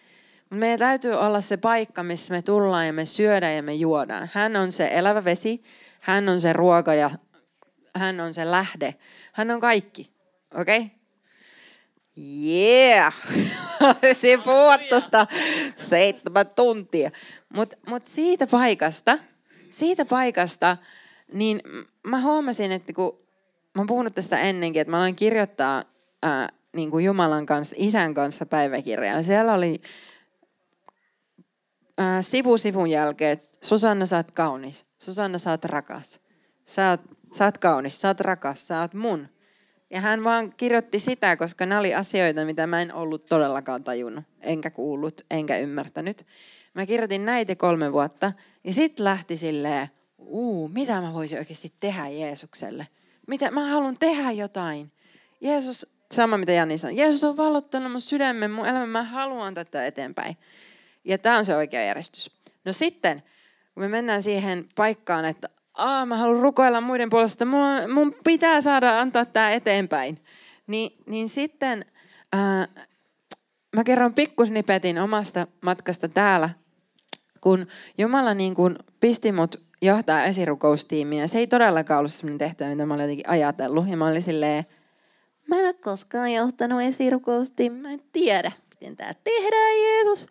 Meidän 0.49 0.79
täytyy 0.79 1.13
olla 1.13 1.41
se 1.41 1.57
paikka, 1.57 2.03
missä 2.03 2.33
me 2.33 2.41
tullaan 2.41 2.87
ja 2.87 2.93
me 2.93 3.05
syödään 3.05 3.55
ja 3.55 3.63
me 3.63 3.73
juodaan. 3.73 4.29
Hän 4.33 4.55
on 4.55 4.71
se 4.71 4.89
elävä 4.91 5.23
vesi, 5.23 5.63
hän 5.99 6.29
on 6.29 6.41
se 6.41 6.53
ruoka 6.53 6.93
ja 6.93 7.11
hän 7.95 8.19
on 8.19 8.33
se 8.33 8.51
lähde. 8.51 8.95
Hän 9.33 9.51
on 9.51 9.59
kaikki. 9.59 10.11
Okei? 10.53 10.79
Okay? 10.79 10.94
Yeah! 12.17 13.13
se 14.13 14.37
puhua 14.37 14.77
tuosta 14.77 15.27
seitsemän 15.75 16.49
tuntia. 16.55 17.11
Mutta 17.53 17.77
mut 17.87 18.07
siitä 18.07 18.47
paikasta, 18.47 19.19
siitä 19.69 20.05
paikasta, 20.05 20.77
niin 21.33 21.61
mä 22.03 22.21
huomasin, 22.21 22.71
että 22.71 22.93
kun 22.93 23.19
mä 23.75 23.79
oon 23.79 23.87
puhunut 23.87 24.15
tästä 24.15 24.39
ennenkin, 24.39 24.81
että 24.81 24.91
mä 24.91 24.97
aloin 24.97 25.15
kirjoittaa 25.15 25.83
ää, 26.23 26.49
niin 26.75 26.91
kuin 26.91 27.05
Jumalan 27.05 27.45
kanssa, 27.45 27.75
isän 27.79 28.13
kanssa 28.13 28.45
päiväkirjaa. 28.45 29.23
Siellä 29.23 29.53
oli 29.53 29.81
ää, 31.97 32.21
sivu 32.21 32.57
sivun 32.57 32.89
jälkeen, 32.89 33.31
että 33.31 33.49
Susanna, 33.61 34.05
sä 34.05 34.15
oot 34.15 34.31
kaunis. 34.31 34.85
Susanna, 34.99 35.37
sä 35.37 35.51
oot 35.51 35.65
rakas. 35.65 36.19
Sä 36.65 36.89
oot, 36.89 37.01
sä 37.37 37.45
oot 37.45 37.57
kaunis, 37.57 38.01
sä 38.01 38.07
oot 38.07 38.19
rakas, 38.19 38.67
sä 38.67 38.81
oot 38.81 38.93
mun. 38.93 39.27
Ja 39.89 40.01
hän 40.01 40.23
vaan 40.23 40.53
kirjoitti 40.57 40.99
sitä, 40.99 41.37
koska 41.37 41.65
ne 41.65 41.77
oli 41.77 41.95
asioita, 41.95 42.45
mitä 42.45 42.67
mä 42.67 42.81
en 42.81 42.93
ollut 42.93 43.25
todellakaan 43.25 43.83
tajunnut, 43.83 44.23
enkä 44.41 44.69
kuullut, 44.69 45.21
enkä 45.31 45.57
ymmärtänyt. 45.57 46.25
Mä 46.73 46.85
kirjoitin 46.85 47.25
näitä 47.25 47.55
kolme 47.55 47.93
vuotta 47.93 48.33
ja 48.63 48.73
sitten 48.73 49.03
lähti 49.03 49.37
silleen, 49.37 49.87
uu, 50.17 50.67
mitä 50.67 51.01
mä 51.01 51.13
voisin 51.13 51.37
oikeasti 51.37 51.73
tehdä 51.79 52.07
Jeesukselle 52.07 52.87
mitä, 53.27 53.51
mä 53.51 53.69
haluan 53.69 53.97
tehdä 53.99 54.31
jotain. 54.31 54.91
Jeesus, 55.41 55.87
sama 56.13 56.37
mitä 56.37 56.51
Jani 56.51 56.77
sanoi, 56.77 56.97
Jeesus 56.97 57.23
on 57.23 57.37
valottanut 57.37 57.91
mun 57.91 58.01
sydämen, 58.01 58.51
mun 58.51 58.65
elämän, 58.65 58.89
mä 58.89 59.03
haluan 59.03 59.53
tätä 59.53 59.85
eteenpäin. 59.85 60.37
Ja 61.03 61.17
tämä 61.17 61.37
on 61.37 61.45
se 61.45 61.55
oikea 61.55 61.85
järjestys. 61.85 62.31
No 62.65 62.73
sitten, 62.73 63.23
kun 63.73 63.83
me 63.83 63.87
mennään 63.87 64.23
siihen 64.23 64.69
paikkaan, 64.75 65.25
että 65.25 65.49
Aa, 65.75 66.05
mä 66.05 66.17
haluan 66.17 66.41
rukoilla 66.41 66.81
muiden 66.81 67.09
puolesta, 67.09 67.45
mun, 67.45 67.91
mun 67.93 68.15
pitää 68.23 68.61
saada 68.61 68.99
antaa 68.99 69.25
tämä 69.25 69.51
eteenpäin. 69.51 70.23
Ni, 70.67 70.97
niin 71.05 71.29
sitten 71.29 71.85
ää, 72.33 72.67
mä 73.75 73.83
kerron 73.83 74.13
pikkusnipetin 74.13 74.99
omasta 74.99 75.47
matkasta 75.61 76.09
täällä, 76.09 76.49
kun 77.41 77.67
Jumala 77.97 78.33
niin 78.33 78.55
kun 78.55 78.75
pisti 78.99 79.31
mut 79.31 79.63
johtaa 79.81 80.23
esirukoustiimiä. 80.23 81.27
Se 81.27 81.37
ei 81.37 81.47
todellakaan 81.47 81.99
ollut 81.99 82.11
sellainen 82.11 82.37
tehtävä, 82.37 82.69
mitä 82.69 82.85
mä 82.85 82.93
olin 82.93 83.03
jotenkin 83.03 83.29
ajatellut. 83.29 83.87
Ja 83.87 83.97
mä 83.97 84.07
olin 84.07 84.21
silleen, 84.21 84.65
mä 85.47 85.55
en 85.55 85.65
ole 85.65 85.73
koskaan 85.73 86.33
johtanut 86.33 86.81
esirukoustiimiä, 86.81 87.81
mä 87.81 87.91
en 87.91 88.01
tiedä, 88.11 88.51
miten 88.69 88.97
tämä 88.97 89.13
tehdään, 89.23 89.81
Jeesus. 89.81 90.27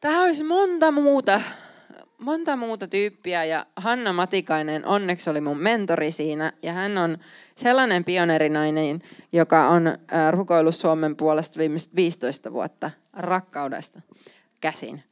Tähän 0.00 0.22
olisi 0.22 0.44
monta 0.44 0.90
muuta, 0.90 1.40
monta 2.22 2.56
muuta 2.56 2.88
tyyppiä 2.88 3.44
ja 3.44 3.66
Hanna 3.76 4.12
Matikainen 4.12 4.86
onneksi 4.86 5.30
oli 5.30 5.40
mun 5.40 5.58
mentori 5.58 6.10
siinä 6.10 6.52
ja 6.62 6.72
hän 6.72 6.98
on 6.98 7.18
sellainen 7.56 8.04
pionerinainen, 8.04 9.02
joka 9.32 9.68
on 9.68 9.92
rukoillut 10.30 10.74
Suomen 10.74 11.16
puolesta 11.16 11.58
viimeiset 11.58 11.96
15 11.96 12.52
vuotta 12.52 12.90
rakkaudesta 13.12 14.00
käsin. 14.60 15.02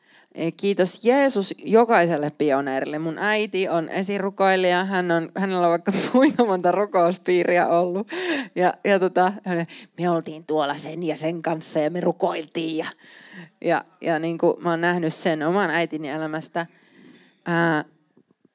Kiitos 0.56 1.04
Jeesus 1.04 1.54
jokaiselle 1.58 2.30
pioneerille. 2.38 2.98
Mun 2.98 3.18
äiti 3.18 3.68
on 3.68 3.88
esirukoilija, 3.88 4.84
hän 4.84 5.10
on, 5.10 5.32
hänellä 5.36 5.66
on 5.66 5.70
vaikka 5.70 5.92
kuinka 6.12 6.44
monta 6.44 6.72
rukouspiiriä 6.72 7.66
ollut. 7.66 8.08
Ja, 8.54 8.74
ja 8.84 8.98
tota, 8.98 9.32
me 9.98 10.10
oltiin 10.10 10.46
tuolla 10.46 10.76
sen 10.76 11.02
ja 11.02 11.16
sen 11.16 11.42
kanssa 11.42 11.78
ja 11.78 11.90
me 11.90 12.00
rukoiltiin. 12.00 12.76
Ja, 12.76 12.86
ja, 13.60 13.84
ja 14.00 14.18
niin 14.18 14.38
kuin 14.38 14.62
mä 14.62 14.70
oon 14.70 14.80
nähnyt 14.80 15.14
sen 15.14 15.42
oman 15.42 15.70
äitini 15.70 16.08
elämästä. 16.08 16.66
Ää, 17.46 17.84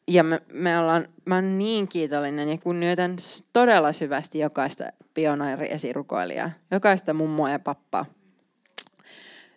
ja 0.07 0.23
me, 0.23 0.41
me 0.53 0.79
ollaan, 0.79 1.07
mä 1.25 1.35
oon 1.35 1.57
niin 1.57 1.87
kiitollinen 1.87 2.49
ja 2.49 2.57
kunnioitan 2.57 3.15
todella 3.53 3.93
syvästi 3.93 4.39
jokaista 4.39 4.83
pioneeri-esirukoilijaa. 5.13 6.51
Jokaista 6.71 7.13
mummoa 7.13 7.49
ja 7.49 7.59
pappaa. 7.59 8.05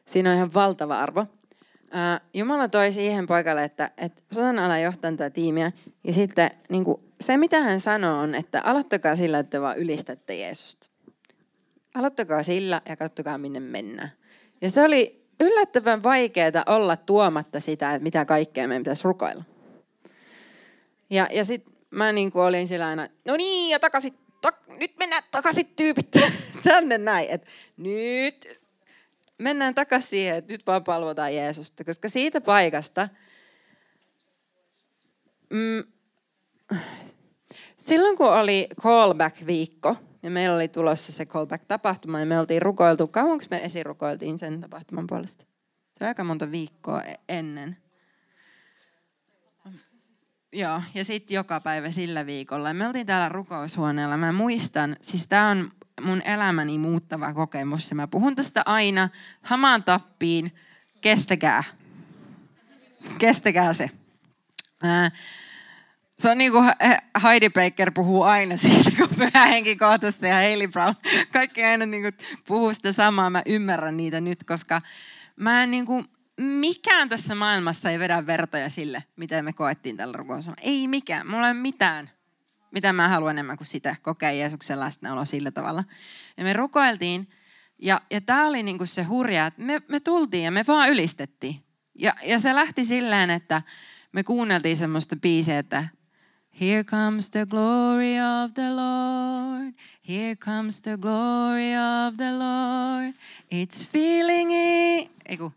Siinä 0.07 0.31
on 0.31 0.37
ihan 0.37 0.55
valtava 0.55 1.01
arvo. 1.01 1.27
Jumala 2.35 2.69
toi 2.69 2.93
siihen 2.93 3.27
paikalle, 3.27 3.65
että, 3.65 3.91
että 3.97 4.23
Susanna 4.35 4.67
ala 4.67 4.79
johtaa 4.79 5.11
tätä 5.11 5.31
tiimiä. 5.31 5.73
Ja 6.05 6.13
sitten 6.13 6.51
niin 6.69 6.85
kuin, 6.85 7.01
se, 7.21 7.37
mitä 7.37 7.61
hän 7.61 7.81
sanoo, 7.81 8.19
on, 8.19 8.35
että 8.35 8.63
aloittakaa 8.65 9.17
sillä, 9.17 9.39
että 9.39 9.61
vaan 9.61 9.79
ylistätte 9.79 10.35
Jeesusta. 10.35 10.89
Aloittakaa 11.95 12.43
sillä 12.43 12.83
ja 12.89 12.97
katsokaa, 12.97 13.39
minne 13.39 13.61
mennään. 13.61 14.13
Ja 14.61 14.71
se 14.71 14.83
oli 14.83 15.28
yllättävän 15.41 16.03
vaikeaa 16.03 16.65
olla 16.67 16.97
tuomatta 16.97 17.61
sitä, 17.61 17.95
että 17.95 18.03
mitä 18.03 18.25
kaikkea 18.25 18.69
meidän 18.69 18.83
pitäisi 18.83 19.05
rukoilla. 19.05 19.45
Ja, 21.11 21.29
ja 21.33 21.45
sitten 21.45 21.75
mä 21.91 22.13
niin 22.13 22.33
kuin 22.33 22.43
olin 22.43 22.69
sillä 22.69 22.87
aina, 22.87 23.09
no 23.25 23.37
niin, 23.37 23.71
ja 23.71 23.81
takaisin, 23.81 24.15
tak, 24.41 24.69
nyt 24.69 24.91
mennään 24.99 25.23
takaisin 25.31 25.67
tyypit 25.77 26.09
tänne 26.65 26.99
näin. 26.99 27.29
Et 27.31 27.47
nyt 27.77 28.61
mennään 29.39 29.75
takaisin 29.75 30.11
siihen, 30.11 30.37
että 30.37 30.53
nyt 30.53 30.67
vaan 30.67 30.85
palvotaan 30.85 31.35
Jeesusta, 31.35 31.85
koska 31.85 32.09
siitä 32.09 32.41
paikasta, 32.41 33.09
mm, 35.51 35.85
silloin 37.77 38.17
kun 38.17 38.33
oli 38.33 38.69
callback-viikko, 38.81 39.97
ja 40.29 40.33
meillä 40.33 40.57
oli 40.57 40.69
tulossa 40.69 41.13
se 41.13 41.25
callback-tapahtuma, 41.25 42.21
ja 42.21 42.27
me 42.27 42.41
oltiin 42.41 42.63
rukoiltu, 42.63 43.07
kauanko 43.07 43.45
me 43.51 43.65
esirukoiltiin 43.65 44.39
sen 44.39 44.61
tapahtuman 44.61 45.07
puolesta? 45.07 45.45
Se 45.99 46.05
on 46.05 46.09
aika 46.09 46.25
monta 46.25 46.51
viikkoa 46.51 47.03
e- 47.03 47.21
ennen. 47.29 47.77
Joo, 50.53 50.83
ja 50.95 51.05
sitten 51.05 51.35
joka 51.35 51.61
päivä 51.61 51.91
sillä 51.91 52.27
viikolla. 52.27 52.75
Me 52.75 52.87
oltiin 52.87 53.07
täällä 53.07 53.29
rukoushuoneella. 53.29 54.17
Mä 54.17 54.33
muistan, 54.33 54.97
siis 55.03 55.29
tämä 55.29 55.51
on 55.51 55.71
mun 56.01 56.23
elämäni 56.23 56.79
muuttava 56.79 57.35
kokemus. 57.35 57.91
Ja 57.91 57.97
mä 57.97 58.07
puhun 58.07 58.37
tästä 58.37 58.63
aina 58.67 59.09
hamaan 59.43 59.85
tappiin. 59.85 60.55
Kestäkää. 61.01 61.65
Kestäkää 63.19 63.73
se. 63.73 63.91
Ää, 64.83 65.11
se 66.21 66.31
on 66.31 66.39
niin 66.39 66.53
kuin 66.53 66.65
Heidi 67.23 67.51
Baker 67.51 67.91
puhuu 67.91 68.23
aina 68.23 68.57
siitä, 68.57 68.91
kun 68.99 69.09
pyhä 69.17 69.47
henki 69.47 69.77
kohtassa 69.77 70.27
ja 70.27 70.35
Hailey 70.35 70.69
Brown. 70.69 70.95
Kaikki 71.33 71.65
aina 71.65 71.87
niin 71.87 72.03
kuin 72.03 72.15
puhuu 72.47 72.75
sitä 72.75 72.93
samaa. 72.93 73.31
Mä 73.31 73.43
ymmärrän 73.47 73.97
niitä 73.97 74.21
nyt, 74.21 74.45
koska 74.45 74.83
mä 75.37 75.63
en 75.63 75.71
niin 75.71 75.87
kuin, 75.87 76.05
mikään 76.41 77.09
tässä 77.09 77.35
maailmassa 77.35 77.91
ei 77.91 77.99
vedä 77.99 78.27
vertoja 78.27 78.71
sille, 78.71 79.05
mitä 79.17 79.43
me 79.43 79.53
koettiin 79.53 79.97
tällä 79.97 80.17
rukousalla. 80.17 80.57
Ei 80.63 80.89
mikään. 80.89 81.27
Mulla 81.27 81.47
ei 81.47 81.53
ole 81.53 81.61
mitään 81.61 82.11
mitä 82.71 82.93
mä 82.93 83.09
haluan 83.09 83.31
enemmän 83.31 83.57
kuin 83.57 83.67
sitä, 83.67 83.97
kokea 84.03 84.33
Jeesuksen 84.33 84.81
läsnäolo 84.81 85.25
sillä 85.25 85.51
tavalla. 85.51 85.85
Ja 86.37 86.45
me 86.45 86.53
rukoiltiin, 86.53 87.29
ja, 87.79 88.01
ja 88.11 88.21
tämä 88.21 88.47
oli 88.47 88.63
niinku 88.63 88.87
se 88.87 89.03
hurja, 89.03 89.47
että 89.47 89.63
me, 89.63 89.83
me 89.89 90.01
tultiin 90.01 90.45
ja 90.45 90.51
me 90.51 90.65
vaan 90.67 90.91
ylistettiin. 90.91 91.57
Ja, 91.95 92.15
ja 92.23 92.39
se 92.39 92.55
lähti 92.55 92.85
silleen, 92.85 93.31
että 93.31 93.63
me 94.13 94.23
kuunneltiin 94.23 94.77
semmoista 94.77 95.17
biisiä, 95.17 95.59
että 95.59 95.89
Here 96.61 96.83
comes 96.83 97.31
the 97.31 97.47
glory 97.47 98.19
of 98.19 98.55
the 98.55 98.71
Lord. 98.73 99.75
Here 100.03 100.35
comes 100.35 100.81
the 100.81 100.97
glory 100.97 101.73
of 101.77 102.17
the 102.17 102.33
Lord. 102.33 103.15
It's 103.49 103.85
feeling 103.85 104.51
it. 104.51 105.11
Eiku. 105.29 105.53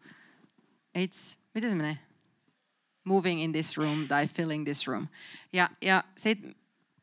It's, 0.94 1.38
miten 1.56 1.70
se 1.70 1.76
menee? 1.76 1.98
Moving 3.04 3.42
in 3.42 3.52
this 3.52 3.78
room 3.78 4.08
tai 4.08 4.28
filling 4.28 4.64
this 4.64 4.88
room. 4.88 5.08
Ja, 5.54 5.70
ja 5.82 6.04
sitten 6.18 6.56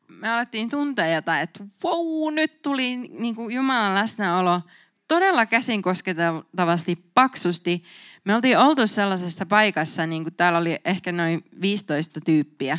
me 0.07 0.29
alettiin 0.29 0.69
tuntea 0.69 1.07
jotain, 1.07 1.41
että 1.41 1.63
wow, 1.83 2.33
nyt 2.33 2.61
tuli 2.61 2.97
niin 2.97 3.35
kuin 3.35 3.55
Jumalan 3.55 3.95
läsnäolo 3.95 4.61
todella 5.07 5.45
käsin 5.45 5.81
koskettavasti 5.81 6.95
paksusti. 7.13 7.83
Me 8.23 8.35
oltiin 8.35 8.57
oltu 8.57 8.87
sellaisessa 8.87 9.45
paikassa, 9.45 10.05
niin 10.05 10.23
kuin 10.23 10.35
täällä 10.35 10.59
oli 10.59 10.77
ehkä 10.85 11.11
noin 11.11 11.43
15 11.61 12.21
tyyppiä, 12.21 12.77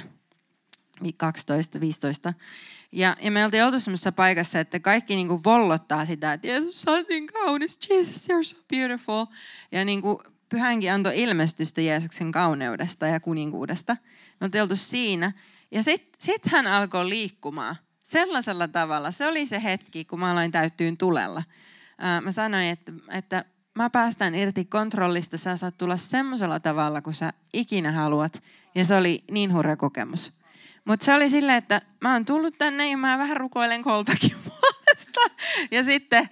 12-15. 2.31 2.35
Ja, 2.93 3.17
ja 3.21 3.31
me 3.31 3.45
oltiin 3.45 3.65
oltu 3.65 3.81
sellaisessa 3.81 4.13
paikassa, 4.13 4.61
että 4.61 4.81
kaikki 4.81 5.17
niin 5.17 5.29
kuin 5.29 5.45
vollottaa 5.45 6.07
sitä, 6.07 6.33
että 6.33 6.47
Jeesus, 6.47 6.83
sä 6.83 6.91
oot 6.91 7.09
niin 7.09 7.27
kaunis, 7.27 7.79
Jesus, 7.91 8.29
you're 8.29 8.45
so 8.45 8.57
beautiful. 8.69 9.27
Ja 9.73 9.85
niin 9.85 10.03
kuin 10.03 10.19
pyhänkin 10.49 10.93
antoi 10.93 11.21
ilmestystä 11.21 11.81
Jeesuksen 11.81 12.33
kauneudesta 12.33 13.07
ja 13.07 13.21
kuninkuudesta. 13.21 13.97
Me 14.41 14.45
oltiin 14.45 14.63
oltu 14.63 14.77
siinä. 14.77 15.33
Ja 15.71 15.83
sitten 15.83 16.13
sit 16.19 16.47
hän 16.47 16.67
alkoi 16.67 17.09
liikkumaan 17.09 17.77
sellaisella 18.03 18.69
tavalla. 18.69 19.11
Se 19.11 19.27
oli 19.27 19.47
se 19.47 19.63
hetki, 19.63 20.05
kun 20.05 20.21
mä 20.21 20.31
aloin 20.31 20.53
täyttyyn 20.53 20.97
tulella. 20.97 21.43
Ää, 21.99 22.21
mä 22.21 22.33
sanoin, 22.33 22.67
että, 22.67 22.93
että 23.09 23.45
mä 23.75 23.91
päästän 23.91 24.35
irti 24.35 24.65
kontrollista, 24.65 25.39
sä 25.39 25.57
saat 25.57 25.79
tulla 25.79 25.97
semmoisella 25.97 26.61
tavalla, 26.61 27.03
kun 27.03 27.15
sä 27.15 27.33
ikinä 27.53 27.93
haluat. 27.93 28.43
Ja 28.75 28.85
se 28.85 28.97
oli 28.97 29.25
niin 29.31 29.55
hurja 29.55 29.77
kokemus. 29.77 30.33
Mutta 30.91 31.05
se 31.05 31.15
oli 31.15 31.31
silleen, 31.31 31.59
että 31.59 31.83
mä 32.01 32.13
oon 32.13 32.25
tullut 32.25 32.59
tänne 32.59 32.91
ja 32.91 32.97
mä 32.97 33.19
vähän 33.19 33.37
rukoilen 33.37 33.83
koltakin 33.83 34.37
puolesta. 34.45 35.21
Ja 35.71 35.85
sitten 35.85 36.29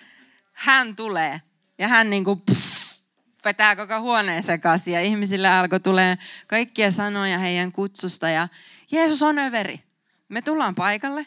hän 0.53 0.97
tulee 0.97 1.41
ja 1.79 1.89
hän 1.89 2.11
niinku 2.11 2.37
pff, 2.37 2.99
vetää 3.45 3.77
koko 3.77 4.01
huoneen 4.01 4.43
sekaisin 4.43 4.95
ja 4.95 5.01
ihmisille 5.01 5.49
alkoi 5.49 5.81
tulee 5.81 6.19
kaikkia 6.47 6.91
sanoja 6.91 7.39
heidän 7.39 7.73
kutsusta 7.73 8.29
ja 8.29 8.49
Jeesus 8.91 9.23
on 9.23 9.39
överi. 9.39 9.81
Me 10.29 10.43
tullaan 10.43 10.75
paikalle 10.75 11.27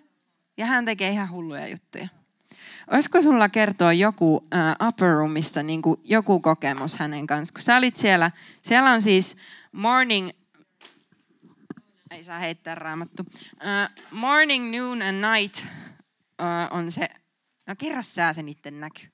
ja 0.58 0.66
hän 0.66 0.86
tekee 0.86 1.10
ihan 1.10 1.32
hulluja 1.32 1.68
juttuja. 1.68 2.08
Olisiko 2.92 3.22
sulla 3.22 3.50
kertoa 3.50 3.94
joku 3.94 4.36
uh, 4.36 4.88
upper 4.88 5.10
roomista 5.10 5.64
niin 5.64 5.82
joku 6.04 6.40
kokemus 6.40 6.96
hänen 6.96 7.28
kanssa? 7.28 7.54
Kun 7.54 7.62
sä 7.62 7.78
olit 7.78 7.96
siellä, 7.96 8.32
siellä 8.62 8.92
on 8.92 9.02
siis 9.02 9.38
morning, 9.72 10.30
ei 12.12 12.24
saa 12.24 12.40
heittää 12.40 12.76
raamattu, 12.76 13.24
uh, 13.24 14.12
morning, 14.12 14.78
noon 14.78 15.02
and 15.02 15.26
night 15.36 15.58
uh, 15.58 16.78
on 16.78 16.92
se, 16.92 17.10
no 17.68 17.76
kerro 17.78 18.04
sä 18.04 18.34
se 18.34 18.44
niiden 18.44 18.80
näky. 18.80 19.08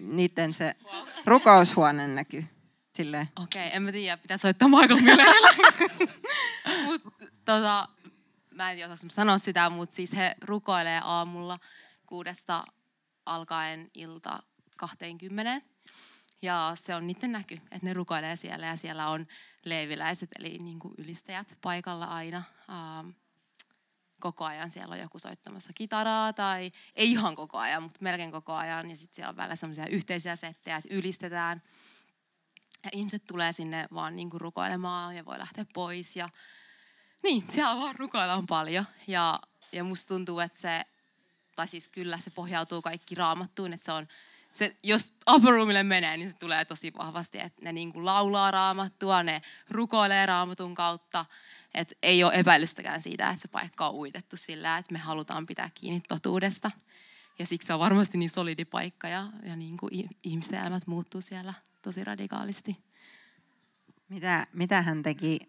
Niiden 0.00 0.54
se 0.54 0.74
wow. 0.84 1.08
rukoushuoneen 1.26 2.14
näky. 2.14 2.44
Okei, 3.42 3.66
okay, 3.66 3.76
en 3.76 3.82
mä 3.82 3.92
tiedä, 3.92 4.16
pitää 4.16 4.36
soittaa 4.36 4.68
Michael 4.68 5.00
Mut, 6.84 7.02
tota, 7.44 7.88
mä 8.50 8.70
en 8.70 8.76
tiedä 8.76 8.96
sanoa 9.08 9.38
sitä, 9.38 9.70
mutta 9.70 9.96
siis 9.96 10.12
he 10.12 10.34
rukoilee 10.42 11.00
aamulla 11.04 11.58
kuudesta 12.06 12.64
alkaen 13.26 13.90
ilta 13.94 14.42
20. 14.76 15.62
Ja 16.42 16.72
se 16.74 16.94
on 16.94 17.06
niiden 17.06 17.32
näky, 17.32 17.54
että 17.54 17.86
ne 17.86 17.92
rukoilee 17.92 18.36
siellä 18.36 18.66
ja 18.66 18.76
siellä 18.76 19.08
on 19.08 19.26
leiviläiset, 19.64 20.30
eli 20.38 20.58
niin 20.58 20.78
kuin 20.78 20.94
ylistäjät 20.98 21.58
paikalla 21.60 22.04
aina. 22.04 22.42
Ähm, 22.70 23.08
koko 24.20 24.44
ajan 24.44 24.70
siellä 24.70 24.92
on 24.92 25.00
joku 25.00 25.18
soittamassa 25.18 25.72
kitaraa 25.74 26.32
tai 26.32 26.72
ei 26.94 27.10
ihan 27.10 27.36
koko 27.36 27.58
ajan, 27.58 27.82
mutta 27.82 27.98
melkein 28.00 28.32
koko 28.32 28.52
ajan. 28.52 28.90
Ja 28.90 28.96
sitten 28.96 29.14
siellä 29.14 29.30
on 29.30 29.36
välillä 29.36 29.56
sellaisia 29.56 29.86
yhteisiä 29.86 30.36
settejä, 30.36 30.76
että 30.76 30.94
ylistetään– 30.94 31.62
Ja 32.84 32.90
ihmiset 32.92 33.26
tulee 33.26 33.52
sinne 33.52 33.88
vaan 33.94 34.16
niin 34.16 34.30
kuin 34.30 34.40
rukoilemaan 34.40 35.16
ja 35.16 35.24
voi 35.24 35.38
lähteä 35.38 35.66
pois. 35.74 36.16
Ja 36.16 36.28
niin, 37.22 37.44
siellä 37.48 37.76
vaan 37.76 37.96
rukoillaan 37.96 38.46
paljon. 38.46 38.84
Ja, 39.06 39.40
ja 39.72 39.84
musta 39.84 40.14
tuntuu, 40.14 40.38
että 40.40 40.58
se, 40.58 40.84
tai 41.56 41.68
siis 41.68 41.88
kyllä 41.88 42.18
se 42.18 42.30
pohjautuu 42.30 42.82
kaikki 42.82 43.14
raamattuun, 43.14 43.72
että 43.72 43.84
se 43.84 43.92
on, 43.92 44.08
se, 44.52 44.76
jos 44.82 45.14
upper 45.34 45.52
roomille 45.52 45.82
menee, 45.82 46.16
niin 46.16 46.28
se 46.28 46.36
tulee 46.36 46.64
tosi 46.64 46.92
vahvasti, 46.98 47.38
että 47.38 47.62
ne 47.62 47.72
niin 47.72 47.92
kuin 47.92 48.04
laulaa 48.04 48.50
raamattua, 48.50 49.22
ne 49.22 49.42
rukoilee 49.70 50.26
raamatun 50.26 50.74
kautta. 50.74 51.26
Että 51.74 51.94
ei 52.02 52.24
ole 52.24 52.34
epäilystäkään 52.34 53.02
siitä, 53.02 53.30
että 53.30 53.42
se 53.42 53.48
paikka 53.48 53.88
on 53.88 53.94
uitettu 53.94 54.36
sillä, 54.36 54.78
että 54.78 54.92
me 54.92 54.98
halutaan 54.98 55.46
pitää 55.46 55.70
kiinni 55.74 56.02
totuudesta. 56.08 56.70
Ja 57.38 57.46
siksi 57.46 57.66
se 57.66 57.74
on 57.74 57.80
varmasti 57.80 58.18
niin 58.18 58.30
solidi 58.30 58.64
paikka 58.64 59.08
ja, 59.08 59.26
ja 59.42 59.56
niin 59.56 59.76
kuin 59.76 60.08
ihmisten 60.24 60.60
elämät 60.60 60.86
muuttuu 60.86 61.20
siellä 61.20 61.54
tosi 61.82 62.04
radikaalisti. 62.04 62.76
Mitä, 64.08 64.46
mitä 64.52 64.82
hän 64.82 65.02
teki 65.02 65.40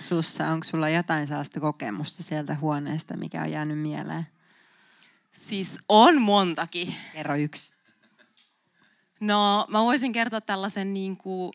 sussa? 0.00 0.48
Onko 0.48 0.64
sulla 0.64 0.88
jotain 0.88 1.26
sellaista 1.26 1.60
kokemusta 1.60 2.22
sieltä 2.22 2.54
huoneesta, 2.54 3.16
mikä 3.16 3.42
on 3.42 3.50
jäänyt 3.50 3.78
mieleen? 3.78 4.26
Siis 5.32 5.78
on 5.88 6.22
montakin. 6.22 6.94
Kerro 7.12 7.36
yksi. 7.36 7.73
No 9.24 9.66
mä 9.68 9.82
voisin 9.82 10.12
kertoa 10.12 10.40
tällaisen 10.40 10.94
niin 10.94 11.16
kuin, 11.16 11.52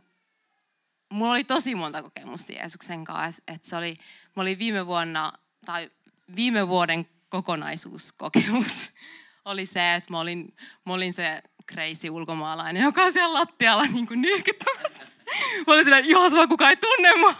mulla 1.12 1.32
oli 1.32 1.43
tosi 1.43 1.75
monta 1.75 2.03
kokemusta 2.03 2.51
Jeesuksen 2.51 3.03
kanssa. 3.03 3.41
Et 3.47 3.65
se 3.65 3.75
oli, 3.75 3.97
mä 4.36 4.41
olin 4.41 4.60
viime 4.60 4.86
vuonna, 4.86 5.34
tai 5.65 5.91
viime 6.36 6.67
vuoden 6.67 7.08
kokonaisuuskokemus 7.29 8.91
oli 9.45 9.65
se, 9.65 9.95
että 9.95 10.13
mä 10.13 10.19
olin, 10.19 10.55
mä 10.86 10.93
olin 10.93 11.13
se 11.13 11.41
crazy 11.71 12.10
ulkomaalainen, 12.10 12.84
joka 12.84 13.03
on 13.03 13.13
siellä 13.13 13.39
lattialla 13.39 13.86
niin 13.86 14.08
kuin 14.08 14.21
nyhkyttämässä. 14.21 15.13
Mä 15.67 15.73
olin 15.73 15.84
silleen, 15.84 16.05
ihan 16.05 16.32
sama, 16.32 16.47
kuka 16.47 16.69
ei 16.69 16.77
tunne 16.77 17.15
mua. 17.15 17.36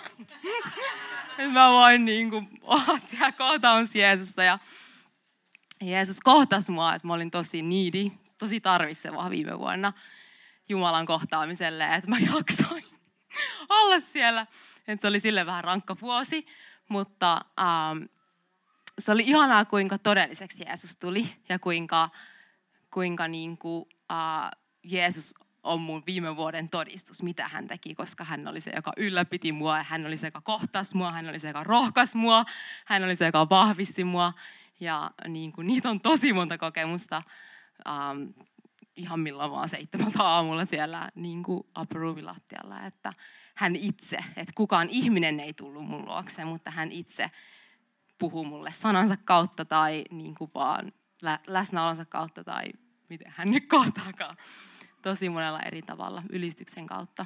että 1.38 1.54
mä 1.54 1.70
voin 1.70 2.06
niin 2.06 2.30
kuin, 2.30 2.50
olla 2.62 3.00
siellä 3.00 3.32
kohtaus 3.32 3.96
Jeesusta. 3.96 4.44
Ja 4.44 4.60
Jeesus 5.82 6.22
kohtasi 6.22 6.72
mua, 6.72 6.96
että 6.96 7.08
mä 7.08 7.14
olin 7.14 7.32
tosi 7.32 7.62
needy, 7.62 8.12
tosi 8.38 8.60
tarvitseva 8.60 9.30
viime 9.30 9.60
vuonna 9.60 9.94
Jumalan 10.70 11.06
kohtaamiselle, 11.06 11.96
että 11.96 12.10
mä 12.10 12.18
jaksoin 12.36 12.86
olla 13.70 14.00
siellä. 14.00 14.46
Että 14.88 15.02
se 15.02 15.08
oli 15.08 15.20
sille 15.20 15.46
vähän 15.46 15.64
rankka 15.64 15.96
vuosi, 16.02 16.46
mutta 16.90 17.42
ähm, 17.60 18.04
se 19.00 19.12
oli 19.12 19.24
ihanaa, 19.26 19.66
kuinka 19.66 19.98
todelliseksi 19.98 20.64
Jeesus 20.64 20.96
tuli 20.96 21.36
ja 21.50 21.60
kuinka, 21.60 22.10
kuinka 22.92 23.28
niin 23.28 23.58
kuin, 23.58 23.82
uh, 23.82 24.60
Jeesus 24.84 25.36
on 25.64 25.82
mun 25.82 26.04
viime 26.06 26.36
vuoden 26.36 26.70
todistus, 26.70 27.24
mitä 27.24 27.48
hän 27.48 27.68
teki, 27.68 27.96
koska 27.96 28.24
hän 28.24 28.48
oli 28.48 28.62
se, 28.62 28.72
joka 28.76 28.94
ylläpiti 28.98 29.52
mua, 29.52 29.78
ja 29.78 29.84
hän 29.84 30.06
oli 30.06 30.18
se, 30.18 30.28
joka 30.28 30.42
kohtasi 30.42 30.98
mua, 30.98 31.12
hän 31.12 31.30
oli 31.30 31.40
se, 31.40 31.48
joka 31.48 31.64
rohkas 31.64 32.16
mua, 32.16 32.46
hän 32.86 33.04
oli 33.04 33.16
se, 33.16 33.26
joka 33.26 33.50
vahvisti 33.50 34.04
mua. 34.04 34.34
Ja 34.80 35.12
niin 35.28 35.52
kuin, 35.52 35.68
niitä 35.68 35.90
on 35.90 36.02
tosi 36.02 36.34
monta 36.34 36.58
kokemusta. 36.58 37.24
Um, 37.88 38.34
ihan 39.00 39.20
milloin 39.20 39.52
vaan 39.52 39.70
seitsemältä 39.70 40.24
aamulla 40.24 40.66
siellä 40.66 41.10
niin 41.16 41.44
kuin 41.44 41.64
että 42.88 43.14
hän 43.56 43.76
itse, 43.76 44.18
että 44.38 44.54
kukaan 44.56 44.90
ihminen 44.90 45.40
ei 45.40 45.54
tullut 45.54 45.86
mun 45.86 46.06
luokse, 46.06 46.46
mutta 46.46 46.72
hän 46.72 46.92
itse 46.92 47.32
puhuu 48.18 48.46
mulle 48.46 48.72
sanansa 48.72 49.18
kautta 49.18 49.66
tai 49.66 50.04
niin 50.12 50.36
kuin 50.36 50.52
vaan 50.54 50.92
lä- 51.22 51.40
läsnäolonsa 51.48 52.06
kautta 52.06 52.44
tai 52.44 52.66
miten 53.10 53.34
hän 53.36 53.52
nyt 53.52 53.68
kohtaakaan. 53.68 54.38
Tosi 55.02 55.30
monella 55.30 55.60
eri 55.60 55.82
tavalla 55.82 56.24
ylistyksen 56.30 56.88
kautta. 56.88 57.26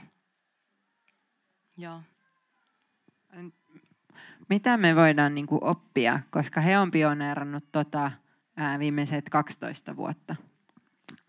Joo. 1.77 2.01
Mitä 4.49 4.77
me 4.77 4.95
voidaan 4.95 5.35
niin 5.35 5.47
kuin 5.47 5.63
oppia, 5.63 6.19
koska 6.29 6.61
he 6.61 6.79
on 6.79 6.91
pioneerannut 6.91 7.71
tota, 7.71 8.11
ää, 8.57 8.79
viimeiset 8.79 9.29
12 9.29 9.95
vuotta. 9.95 10.35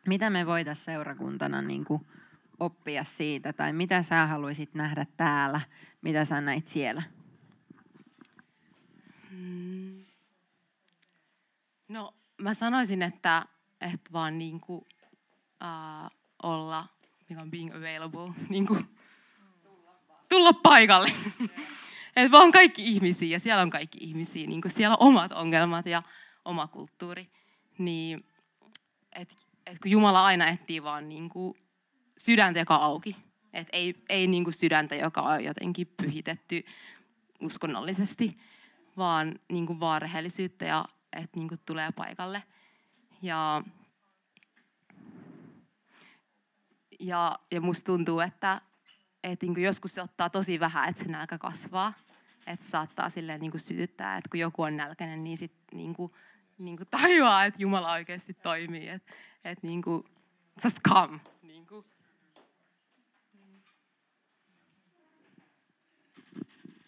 Mitä 0.07 0.31
me 0.31 0.47
voitaisiin 0.47 0.85
seurakuntana 0.85 1.63
niin 1.63 1.85
kuin 1.85 2.07
oppia 2.61 3.05
siitä, 3.05 3.53
tai 3.53 3.73
mitä 3.73 4.03
sä 4.03 4.27
haluaisit 4.27 4.75
nähdä 4.75 5.07
täällä, 5.17 5.61
mitä 6.03 6.25
sä 6.25 6.41
näit 6.41 6.69
siellä? 6.69 7.03
Mm. 9.31 10.05
No, 11.89 12.15
mä 12.39 12.55
sanoisin, 12.55 13.03
että, 13.03 13.47
että 13.81 14.13
vaan 14.13 14.39
niin 14.39 14.61
kuin, 14.61 14.87
uh, 15.63 16.11
olla, 16.43 16.87
mikä 17.29 17.43
on 17.43 17.51
being 17.51 17.75
available, 17.75 18.33
niin 18.49 18.67
kuin, 18.67 18.97
tulla 20.29 20.53
paikalle. 20.53 21.13
että 22.17 22.31
vaan 22.31 22.53
kaikki 22.53 22.85
ihmisiä 22.85 23.29
ja 23.29 23.41
siellä 23.41 23.63
on 23.63 23.71
kaikki 23.71 23.99
ihmisiä, 24.01 24.47
niin 24.47 24.61
kuin 24.61 24.73
siellä 24.73 24.97
on 25.01 25.09
omat 25.09 25.33
ongelmat 25.33 25.87
ja 25.87 26.03
oma 26.45 26.67
kulttuuri. 26.67 27.31
Niin, 27.79 28.25
että 29.67 29.71
et 29.73 29.79
kun 29.79 29.91
Jumala 29.91 30.25
aina 30.25 30.49
etsii 30.49 30.83
vaan 30.83 31.09
niin 31.09 31.29
kuin 31.29 31.55
sydäntä, 32.19 32.59
joka 32.59 32.77
on 32.77 32.83
auki. 32.83 33.17
Et 33.53 33.69
ei 33.73 33.95
ei 34.09 34.27
niin 34.27 34.45
kuin 34.45 34.55
sydäntä, 34.55 34.95
joka 34.95 35.23
on 35.23 35.45
jotenkin 35.45 35.95
pyhitetty 36.03 36.65
uskonnollisesti, 37.41 38.39
vaan, 38.97 39.39
niin 39.53 39.67
kuin 39.67 39.81
vaan 39.81 40.03
rehellisyyttä 40.03 40.65
ja 40.65 40.85
että 41.13 41.37
niin 41.39 41.49
kuin 41.49 41.61
tulee 41.67 41.93
paikalle. 41.93 42.43
Ja, 43.23 43.63
ja, 47.01 47.39
ja 47.51 47.61
musta 47.61 47.87
tuntuu, 47.87 48.21
että, 48.21 48.61
että 49.23 49.47
niin 49.47 49.55
kuin 49.55 49.65
joskus 49.65 49.95
se 49.95 50.03
ottaa 50.03 50.31
tosi 50.31 50.61
vähän, 50.61 50.89
että 50.89 51.03
se 51.03 51.09
nälkä 51.09 51.39
kasvaa. 51.39 51.93
Että 52.47 52.67
saattaa 52.67 53.09
silleen 53.09 53.41
niin 53.41 53.51
kuin 53.51 53.61
sytyttää, 53.61 54.17
että 54.17 54.31
kun 54.31 54.41
joku 54.41 54.63
on 54.63 54.77
nälkäinen, 54.77 55.25
niin 55.25 55.37
sitten 55.37 55.79
niin 55.79 55.95
kuin, 55.95 56.13
niin 56.59 56.77
kuin 56.77 56.89
tajuaa, 56.91 57.45
että 57.45 57.63
Jumala 57.63 57.93
oikeasti 57.93 58.35
toimii. 58.35 58.89
Että 58.89 59.15
että 59.45 59.67
niin 59.67 59.83
kuin, 59.83 60.05
just 60.65 60.79
come. 60.89 61.21
Niin 61.43 61.67
kuin. 61.67 61.85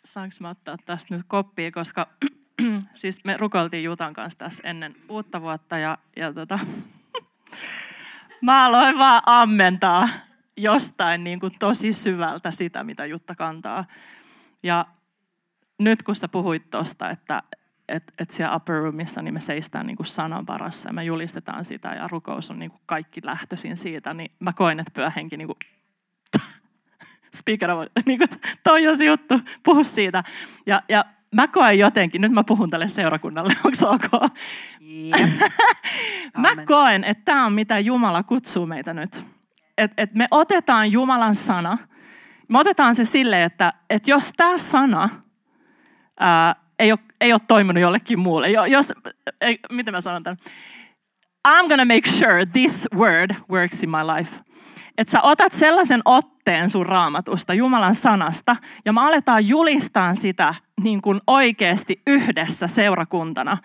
Saanko 0.05 0.37
mä 0.41 0.49
ottaa 0.49 0.77
tästä 0.87 1.15
nyt 1.15 1.27
koppia, 1.29 1.73
koska 1.73 2.07
siis 2.95 3.25
me 3.25 3.37
rukoiltiin 3.37 3.85
Jutan 3.85 4.15
kanssa 4.15 4.39
tässä 4.39 4.69
ennen 4.69 4.95
uutta 5.09 5.41
vuotta 5.41 5.79
ja, 5.79 5.99
ja 6.17 6.33
tota, 6.33 6.59
mä 8.43 8.67
aloin 8.67 8.99
vaan 8.99 9.23
ammentaa 9.27 10.09
jostain 10.57 11.25
niin 11.25 11.41
kuin 11.41 11.53
tosi 11.59 11.93
syvältä 11.93 12.51
sitä, 12.51 12.85
mitä 12.85 13.05
Jutta 13.05 13.35
kantaa. 13.35 13.85
Ja 14.63 14.87
nyt 15.79 16.03
kun 16.03 16.17
sä 16.17 16.29
puhuit 16.29 16.71
tuosta, 16.71 17.11
että, 17.11 17.43
että 17.89 18.13
et 18.19 18.31
siellä 18.31 18.57
upper 18.57 18.77
roomissa 18.77 19.23
niin 19.23 19.35
me 19.35 19.41
seistään 19.41 19.87
niin 19.87 19.97
kuin 19.97 20.07
sanan 20.07 20.47
varassa 20.47 20.89
ja 20.89 20.93
me 20.93 21.05
julistetaan 21.05 21.65
sitä 21.65 21.89
ja 21.89 22.09
rukous 22.09 22.51
on 22.51 22.59
niin 22.59 22.71
kuin 22.71 22.81
kaikki 22.87 23.21
lähtöisin 23.25 23.77
siitä, 23.77 24.15
niin 24.15 24.31
mä 24.41 24.53
koen, 24.53 24.81
että 24.81 24.93
pyöhenki 24.95 25.37
niin 25.37 25.49
kuin 25.49 25.59
speaker, 27.39 27.71
niin 28.07 28.19
kuin, 28.19 28.29
toi 28.65 28.87
on 28.87 28.99
se 28.99 29.05
juttu, 29.05 29.41
puhu 29.63 29.85
siitä. 29.85 30.23
Ja, 30.67 30.83
ja 30.89 31.05
mä 31.35 31.49
koen 31.49 31.79
jotenkin, 31.79 32.21
nyt 32.21 32.33
mä 32.33 32.45
puhun 32.45 32.71
tälle 32.71 32.89
seurakunnalle, 32.89 33.53
onko 33.65 33.75
se 33.75 33.87
ok? 33.87 34.33
Yep. 34.81 35.31
mä 36.39 36.57
koen, 36.67 37.05
että 37.05 37.25
tämä 37.25 37.47
on 37.47 37.53
mitä 37.53 37.79
Jumala 37.79 38.23
kutsuu 38.23 38.67
meitä 38.67 38.95
nyt. 38.95 39.25
Et, 39.79 39.93
et 39.97 40.15
me 40.15 40.29
otetaan 40.31 40.93
Jumalan 40.93 41.35
sana, 41.35 41.79
me 42.49 42.59
otetaan 42.59 42.95
se 42.95 43.05
silleen, 43.05 43.43
että, 43.43 43.73
että 43.91 44.11
jos 44.11 44.33
tämä 44.37 44.59
sana 44.59 45.09
ää, 46.21 46.57
ei, 46.79 46.93
ole, 46.93 46.99
ei 47.21 47.33
ole 47.33 47.41
toiminut 47.49 47.81
jollekin 47.81 48.19
muulle, 48.19 48.51
jos, 48.51 48.93
ei, 49.41 49.59
miten 49.73 49.95
mä 49.95 50.01
sanon 50.01 50.23
tämän? 50.23 50.39
I'm 51.49 51.69
gonna 51.69 51.85
make 51.85 52.09
sure 52.09 52.47
this 52.53 52.89
word 52.95 53.31
works 53.51 53.83
in 53.83 53.91
my 53.91 54.17
life. 54.17 54.41
Että 54.99 55.13
sä 55.13 55.23
otat 55.23 55.53
sellaisen 55.53 56.01
otteen 56.05 56.71
sun 56.71 56.87
raamatusta, 56.87 57.55
Jumalan 57.55 57.95
sanasta, 57.95 58.57
ja 58.85 58.93
me 58.93 59.01
aletaan 59.01 59.49
julistaa 59.49 60.15
sitä 60.15 60.55
niin 60.83 61.03
kuin 61.03 61.21
oikeasti 61.27 62.03
yhdessä 62.07 62.67
seurakuntana. 62.67 63.59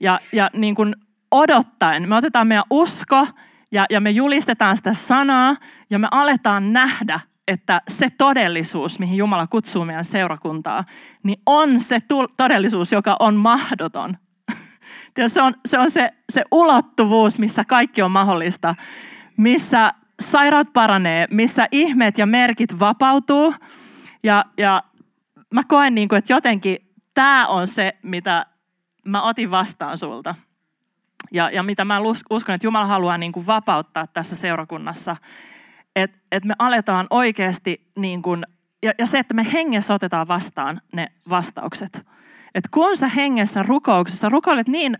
Ja, 0.00 0.20
ja 0.32 0.50
niin 0.52 0.74
kuin 0.74 0.96
odottaen, 1.30 2.08
me 2.08 2.16
otetaan 2.16 2.46
meidän 2.46 2.64
usko 2.70 3.26
ja, 3.72 3.86
ja 3.90 4.00
me 4.00 4.10
julistetaan 4.10 4.76
sitä 4.76 4.94
sanaa 4.94 5.56
ja 5.90 5.98
me 5.98 6.08
aletaan 6.10 6.72
nähdä, 6.72 7.20
että 7.48 7.80
se 7.88 8.08
todellisuus, 8.18 8.98
mihin 8.98 9.16
Jumala 9.16 9.46
kutsuu 9.46 9.84
meidän 9.84 10.04
seurakuntaa, 10.04 10.84
niin 11.22 11.42
on 11.46 11.80
se 11.80 11.98
todellisuus, 12.36 12.92
joka 12.92 13.16
on 13.20 13.36
mahdoton. 13.36 14.16
se 15.26 15.42
on, 15.42 15.54
se, 15.66 15.78
on 15.78 15.90
se, 15.90 16.10
se 16.32 16.44
ulottuvuus, 16.50 17.38
missä 17.38 17.64
kaikki 17.64 18.02
on 18.02 18.10
mahdollista, 18.10 18.74
missä 19.36 19.92
sairaat 20.20 20.72
paranee, 20.72 21.26
missä 21.30 21.66
ihmeet 21.72 22.18
ja 22.18 22.26
merkit 22.26 22.80
vapautuu. 22.80 23.54
Ja, 24.22 24.44
ja 24.58 24.82
mä 25.54 25.62
koen, 25.68 25.94
niin 25.94 26.08
kuin, 26.08 26.18
että 26.18 26.32
jotenkin 26.32 26.76
tämä 27.14 27.46
on 27.46 27.68
se, 27.68 27.92
mitä 28.02 28.46
mä 29.04 29.22
otin 29.22 29.50
vastaan 29.50 29.98
sulta. 29.98 30.34
Ja, 31.32 31.50
ja 31.50 31.62
mitä 31.62 31.84
mä 31.84 32.00
uskon, 32.30 32.54
että 32.54 32.66
Jumala 32.66 32.86
haluaa 32.86 33.18
niin 33.18 33.32
kuin 33.32 33.46
vapauttaa 33.46 34.06
tässä 34.06 34.36
seurakunnassa. 34.36 35.16
Että 35.96 36.18
et 36.32 36.44
me 36.44 36.54
aletaan 36.58 37.06
oikeasti 37.10 37.90
niin 37.96 38.22
kuin, 38.22 38.44
ja, 38.82 38.92
ja 38.98 39.06
se, 39.06 39.18
että 39.18 39.34
me 39.34 39.46
hengessä 39.52 39.94
otetaan 39.94 40.28
vastaan 40.28 40.80
ne 40.92 41.12
vastaukset. 41.28 42.06
Et 42.54 42.68
kun 42.70 42.96
sä 42.96 43.08
hengessä 43.08 43.62
rukouksessa 43.62 44.28
rukoilet 44.28 44.68
niin 44.68 44.96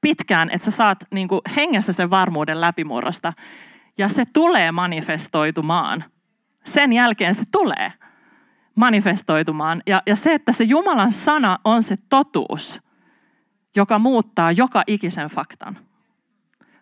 pitkään, 0.00 0.50
että 0.50 0.64
sä 0.64 0.70
saat 0.70 0.98
niin 1.10 1.28
kuin 1.28 1.40
hengessä 1.56 1.92
sen 1.92 2.10
varmuuden 2.10 2.60
läpimurrosta, 2.60 3.32
ja 3.98 4.08
se 4.08 4.24
tulee 4.32 4.72
manifestoitumaan. 4.72 6.04
Sen 6.64 6.92
jälkeen 6.92 7.34
se 7.34 7.44
tulee 7.52 7.92
manifestoitumaan. 8.74 9.82
Ja, 9.86 10.02
ja 10.06 10.16
se, 10.16 10.34
että 10.34 10.52
se 10.52 10.64
Jumalan 10.64 11.12
sana 11.12 11.58
on 11.64 11.82
se 11.82 11.96
totuus, 12.08 12.80
joka 13.76 13.98
muuttaa 13.98 14.52
joka 14.52 14.82
ikisen 14.86 15.28
faktan. 15.28 15.78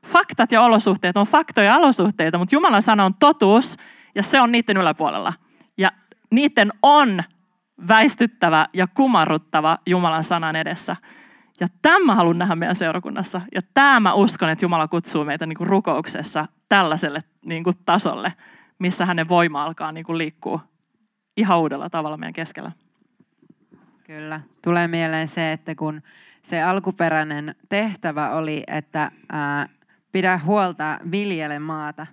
Faktat 0.05 0.53
ja 0.53 0.63
olosuhteet 0.63 1.17
on 1.17 1.27
faktoja 1.27 1.67
ja 1.67 1.77
olosuhteita, 1.77 2.39
mutta 2.39 2.55
Jumalan 2.55 2.83
sana 2.83 3.05
on 3.05 3.15
totuus 3.15 3.77
ja 4.15 4.23
se 4.23 4.41
on 4.41 4.53
niiden 4.53 4.77
yläpuolella. 4.77 5.33
Ja 5.79 5.91
niiden 6.31 6.73
on 6.83 7.23
väistyttävä 7.89 8.67
ja 8.73 8.87
kumarruttava 8.87 9.79
Jumalan 9.87 10.25
sanan 10.25 10.57
edessä. 10.57 10.97
Ja 11.61 11.69
tämä 11.83 12.15
haluan 12.15 12.39
nähdä 12.39 12.55
meidän 12.55 12.77
seurakunnassa. 12.77 13.41
Ja 13.55 13.61
tämä 13.75 14.15
uskon, 14.15 14.49
että 14.49 14.65
Jumala 14.65 14.89
kutsuu 14.89 15.25
meitä 15.25 15.47
niin 15.47 15.57
kuin 15.57 15.69
rukouksessa 15.69 16.47
tällaiselle 16.69 17.23
niin 17.45 17.65
kuin 17.65 17.77
tasolle, 17.87 18.33
missä 18.79 19.07
hänen 19.07 19.29
voima 19.29 19.65
alkaa 19.65 19.93
niin 19.93 20.05
kuin 20.05 20.19
liikkua 20.19 20.61
ihan 21.37 21.59
uudella 21.59 21.91
tavalla 21.91 22.17
meidän 22.17 22.33
keskellä. 22.33 22.73
Kyllä. 24.05 24.41
Tulee 24.63 24.89
mieleen 24.89 25.29
se, 25.29 25.53
että 25.53 25.75
kun 25.75 26.03
se 26.43 26.63
alkuperäinen 26.63 27.55
tehtävä 27.69 28.31
oli, 28.31 28.63
että 28.67 29.11
ää, 29.33 29.69
pidä 30.15 30.41
huolta 30.45 30.99
viljele 31.11 31.59
maata, 31.59 32.07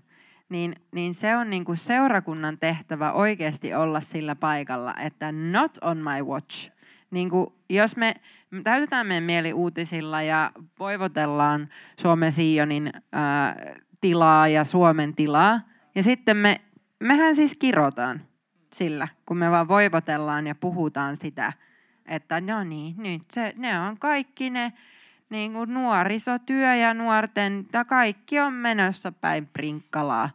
niin, 0.49 0.75
niin 0.91 1.13
se 1.13 1.37
on 1.37 1.49
niin 1.49 1.65
kuin 1.65 1.77
seurakunnan 1.77 2.57
tehtävä 2.57 3.11
oikeasti 3.11 3.73
olla 3.73 4.01
sillä 4.01 4.35
paikalla, 4.35 4.95
että 4.95 5.31
not 5.31 5.77
on 5.81 5.97
my 5.97 6.23
watch. 6.23 6.71
Niin 7.11 7.29
kuin 7.29 7.47
jos 7.69 7.97
me 7.97 8.13
täytetään 8.63 9.07
meidän 9.07 9.23
mieli 9.23 9.53
uutisilla 9.53 10.21
ja 10.21 10.51
voivotellaan 10.79 11.69
Suomen 11.99 12.31
Sionin 12.31 12.91
ää, 13.11 13.55
tilaa 14.01 14.47
ja 14.47 14.63
Suomen 14.63 15.15
tilaa, 15.15 15.59
ja 15.95 16.03
sitten 16.03 16.37
me, 16.37 16.61
mehän 16.99 17.35
siis 17.35 17.55
kirotaan 17.55 18.21
sillä, 18.73 19.07
kun 19.25 19.37
me 19.37 19.51
vaan 19.51 19.67
voivotellaan 19.67 20.47
ja 20.47 20.55
puhutaan 20.55 21.15
sitä, 21.15 21.53
että 22.05 22.41
no 22.41 22.63
niin, 22.63 22.95
nyt 22.97 23.21
se, 23.31 23.53
ne 23.57 23.79
on 23.79 23.97
kaikki 23.99 24.49
ne 24.49 24.73
niin 25.31 25.53
kuin 25.53 25.73
nuorisotyö 25.73 26.75
ja 26.75 26.93
nuorten, 26.93 27.65
ja 27.73 27.85
kaikki 27.85 28.39
on 28.39 28.53
menossa 28.53 29.11
päin 29.11 29.47
prinkkalaa. 29.47 30.29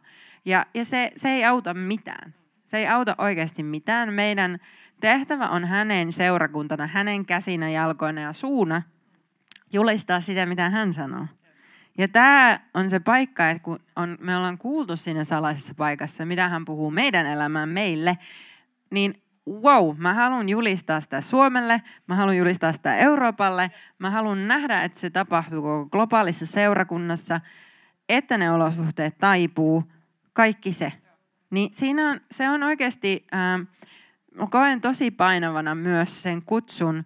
Ja, 0.45 0.65
ja 0.73 0.85
se, 0.85 1.11
se 1.15 1.29
ei 1.29 1.45
auta 1.45 1.73
mitään. 1.73 2.33
Se 2.65 2.77
ei 2.77 2.87
auta 2.87 3.15
oikeasti 3.17 3.63
mitään. 3.63 4.13
Meidän 4.13 4.59
tehtävä 4.99 5.47
on 5.47 5.65
hänen 5.65 6.13
seurakuntana, 6.13 6.87
hänen 6.87 7.25
käsinä, 7.25 7.69
jalkoina 7.69 8.21
ja 8.21 8.33
suuna 8.33 8.81
julistaa 9.73 10.21
sitä, 10.21 10.45
mitä 10.45 10.69
hän 10.69 10.93
sanoo. 10.93 11.25
Ja 11.97 12.07
tämä 12.07 12.59
on 12.73 12.89
se 12.89 12.99
paikka, 12.99 13.49
että 13.49 13.63
kun 13.63 13.79
on, 13.95 14.17
me 14.21 14.37
ollaan 14.37 14.57
kuultu 14.57 14.95
siinä 14.95 15.23
salaisessa 15.23 15.73
paikassa, 15.75 16.25
mitä 16.25 16.49
hän 16.49 16.65
puhuu 16.65 16.91
meidän 16.91 17.25
elämään 17.25 17.69
meille, 17.69 18.17
niin 18.91 19.13
wow, 19.47 19.97
mä 19.97 20.13
haluan 20.13 20.49
julistaa 20.49 21.01
sitä 21.01 21.21
Suomelle, 21.21 21.81
mä 22.07 22.15
haluan 22.15 22.37
julistaa 22.37 22.73
sitä 22.73 22.95
Euroopalle, 22.95 23.71
mä 23.99 24.09
haluan 24.09 24.47
nähdä, 24.47 24.83
että 24.83 24.99
se 24.99 25.09
tapahtuu 25.09 25.61
koko 25.61 25.89
globaalissa 25.91 26.45
seurakunnassa, 26.45 27.41
että 28.09 28.37
ne 28.37 28.51
olosuhteet 28.51 29.17
taipuu, 29.17 29.83
kaikki 30.33 30.71
se. 30.71 30.93
Niin 31.49 31.69
siinä 31.73 32.11
on, 32.11 32.21
se 32.31 32.49
on 32.49 32.63
oikeasti, 32.63 33.27
ää, 33.31 33.57
mä 34.35 34.47
koen 34.49 34.81
tosi 34.81 35.11
painavana 35.11 35.75
myös 35.75 36.23
sen 36.23 36.41
kutsun 36.41 37.03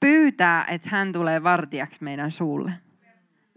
pyytää, 0.00 0.64
että 0.64 0.88
hän 0.90 1.12
tulee 1.12 1.42
vartijaksi 1.42 2.04
meidän 2.04 2.30
suulle. 2.30 2.72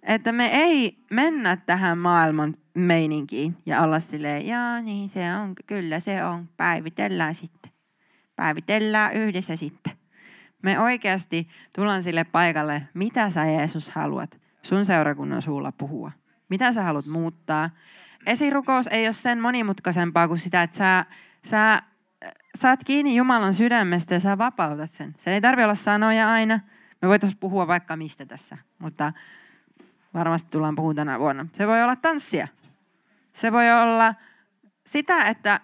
Että 0.03 0.31
me 0.31 0.45
ei 0.45 0.97
mennä 1.11 1.55
tähän 1.55 1.97
maailman 1.97 2.55
meininkiin 2.73 3.57
ja 3.65 3.81
olla 3.81 3.99
silleen, 3.99 4.47
jaa 4.47 4.81
niin 4.81 5.09
se 5.09 5.35
on, 5.35 5.53
kyllä 5.67 5.99
se 5.99 6.23
on, 6.23 6.49
päivitellään 6.57 7.35
sitten. 7.35 7.71
Päivitellään 8.35 9.13
yhdessä 9.13 9.55
sitten. 9.55 9.93
Me 10.63 10.79
oikeasti 10.79 11.47
tullaan 11.75 12.03
sille 12.03 12.23
paikalle, 12.23 12.87
mitä 12.93 13.29
sä 13.29 13.45
Jeesus 13.45 13.89
haluat 13.89 14.39
sun 14.61 14.85
seurakunnan 14.85 15.41
suulla 15.41 15.71
puhua. 15.71 16.11
Mitä 16.49 16.73
sä 16.73 16.83
haluat 16.83 17.05
muuttaa. 17.05 17.69
Esirukous 18.25 18.87
ei 18.87 19.07
ole 19.07 19.13
sen 19.13 19.39
monimutkaisempaa 19.39 20.27
kuin 20.27 20.39
sitä, 20.39 20.63
että 20.63 20.77
sä, 20.77 21.05
sä 21.45 21.81
saat 22.55 22.83
kiinni 22.83 23.15
Jumalan 23.15 23.53
sydämestä 23.53 24.13
ja 24.13 24.19
sä 24.19 24.37
vapautat 24.37 24.91
sen. 24.91 25.15
Se 25.17 25.33
ei 25.33 25.41
tarvitse 25.41 25.63
olla 25.63 25.75
sanoja 25.75 26.29
aina. 26.29 26.59
Me 27.01 27.07
voitaisiin 27.07 27.39
puhua 27.39 27.67
vaikka 27.67 27.95
mistä 27.95 28.25
tässä, 28.25 28.57
mutta 28.79 29.13
varmasti 30.13 30.51
tullaan 30.51 30.75
puhumaan 30.75 30.95
tänä 30.95 31.19
vuonna. 31.19 31.47
Se 31.51 31.67
voi 31.67 31.83
olla 31.83 31.95
tanssia. 31.95 32.47
Se 33.33 33.51
voi 33.51 33.71
olla 33.71 34.13
sitä, 34.85 35.27
että 35.27 35.59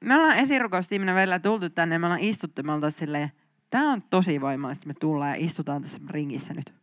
me 0.00 0.16
ollaan 0.16 0.36
esirukoustiiminä 0.36 1.14
välillä 1.14 1.38
tultu 1.38 1.70
tänne 1.70 1.98
me 1.98 2.06
ollaan 2.06 2.20
istuttu, 2.20 2.62
me 2.62 2.72
ollaan 2.72 2.92
silleen, 2.92 3.32
tämä 3.70 3.92
on 3.92 4.02
tosi 4.02 4.40
voimallista, 4.40 4.86
me 4.86 4.94
tullaan 4.94 5.30
ja 5.30 5.44
istutaan 5.44 5.82
tässä 5.82 6.00
ringissä 6.10 6.54
nyt. 6.54 6.74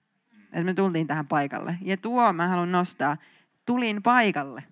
Että 0.43 0.63
me 0.63 0.73
tultiin 0.73 1.07
tähän 1.07 1.27
paikalle. 1.27 1.77
Ja 1.81 1.97
tuo 1.97 2.33
mä 2.33 2.47
haluan 2.47 2.71
nostaa, 2.71 3.17
tulin 3.65 4.03
paikalle. 4.03 4.63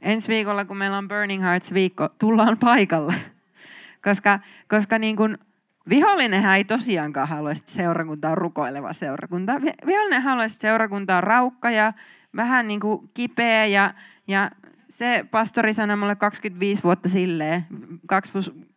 Ensi 0.00 0.28
viikolla, 0.28 0.64
kun 0.64 0.76
meillä 0.76 0.98
on 0.98 1.08
Burning 1.08 1.42
Hearts 1.42 1.74
viikko, 1.74 2.08
tullaan 2.18 2.58
paikalle. 2.58 3.14
Koska, 4.04 4.40
koska 4.68 4.98
niin 4.98 5.16
kuin, 5.16 5.38
vihollinenhän 5.88 6.56
ei 6.56 6.64
tosiaankaan 6.64 7.28
haluaisi 7.28 7.62
seurakuntaa 7.66 8.34
rukoileva 8.34 8.92
seurakunta. 8.92 9.52
Vihollinen 9.86 10.22
haluaisi 10.22 10.58
seurakuntaa 10.58 11.20
raukka 11.20 11.70
ja 11.70 11.92
vähän 12.36 12.68
niin 12.68 12.80
kuin 12.80 13.10
kipeä 13.14 13.66
ja, 13.66 13.94
ja 14.28 14.50
se 14.88 15.24
pastori 15.30 15.74
sanoi 15.74 15.96
mulle 15.96 16.16
25 16.16 16.82
vuotta 16.82 17.08
silleen, 17.08 17.66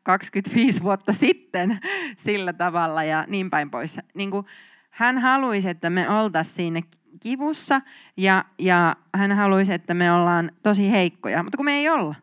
25 0.04 0.84
vuotta 0.84 1.14
sitten 1.14 1.80
sillä 2.18 2.54
tavalla 2.54 3.04
ja 3.04 3.26
niin 3.28 3.50
päin 3.50 3.72
pois. 3.72 3.98
Niin 4.14 4.32
kuin 4.32 4.46
hän 4.90 5.18
haluaisi, 5.18 5.70
että 5.70 5.90
me 5.90 6.10
oltaisiin 6.10 6.56
siinä 6.56 6.82
kivussa 7.20 7.82
ja, 8.18 8.46
ja 8.60 8.96
hän 9.16 9.32
haluaisi, 9.32 9.74
että 9.74 9.94
me 9.94 10.12
ollaan 10.12 10.52
tosi 10.64 10.92
heikkoja, 10.92 11.44
mutta 11.44 11.58
kun 11.58 11.66
me 11.66 11.74
ei 11.74 11.90
olla. 11.90 12.16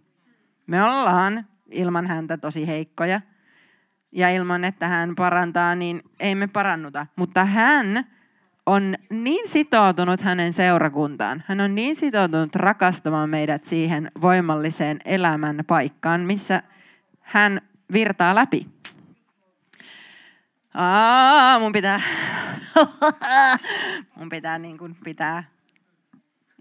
Me 0.66 0.84
ollaan 0.84 1.46
ilman 1.70 2.06
häntä 2.06 2.36
tosi 2.36 2.66
heikkoja. 2.66 3.20
Ja 4.12 4.30
ilman, 4.30 4.64
että 4.64 4.88
hän 4.88 5.14
parantaa, 5.14 5.74
niin 5.74 6.02
ei 6.20 6.34
me 6.34 6.46
parannuta. 6.46 7.06
Mutta 7.16 7.44
hän 7.44 8.04
on 8.66 8.96
niin 9.10 9.48
sitoutunut 9.48 10.20
hänen 10.20 10.52
seurakuntaan. 10.52 11.44
Hän 11.46 11.60
on 11.60 11.74
niin 11.74 11.96
sitoutunut 11.96 12.56
rakastamaan 12.56 13.30
meidät 13.30 13.64
siihen 13.64 14.10
voimalliseen 14.20 14.98
elämän 15.04 15.64
paikkaan, 15.66 16.20
missä 16.20 16.62
hän 17.20 17.60
virtaa 17.92 18.34
läpi. 18.34 18.66
Aa, 20.74 21.58
mun 21.58 21.72
pitää, 21.72 22.00
mun 24.16 24.28
pitää 24.28 24.58
niin 24.58 24.78
kuin 24.78 24.96
pitää 25.04 25.44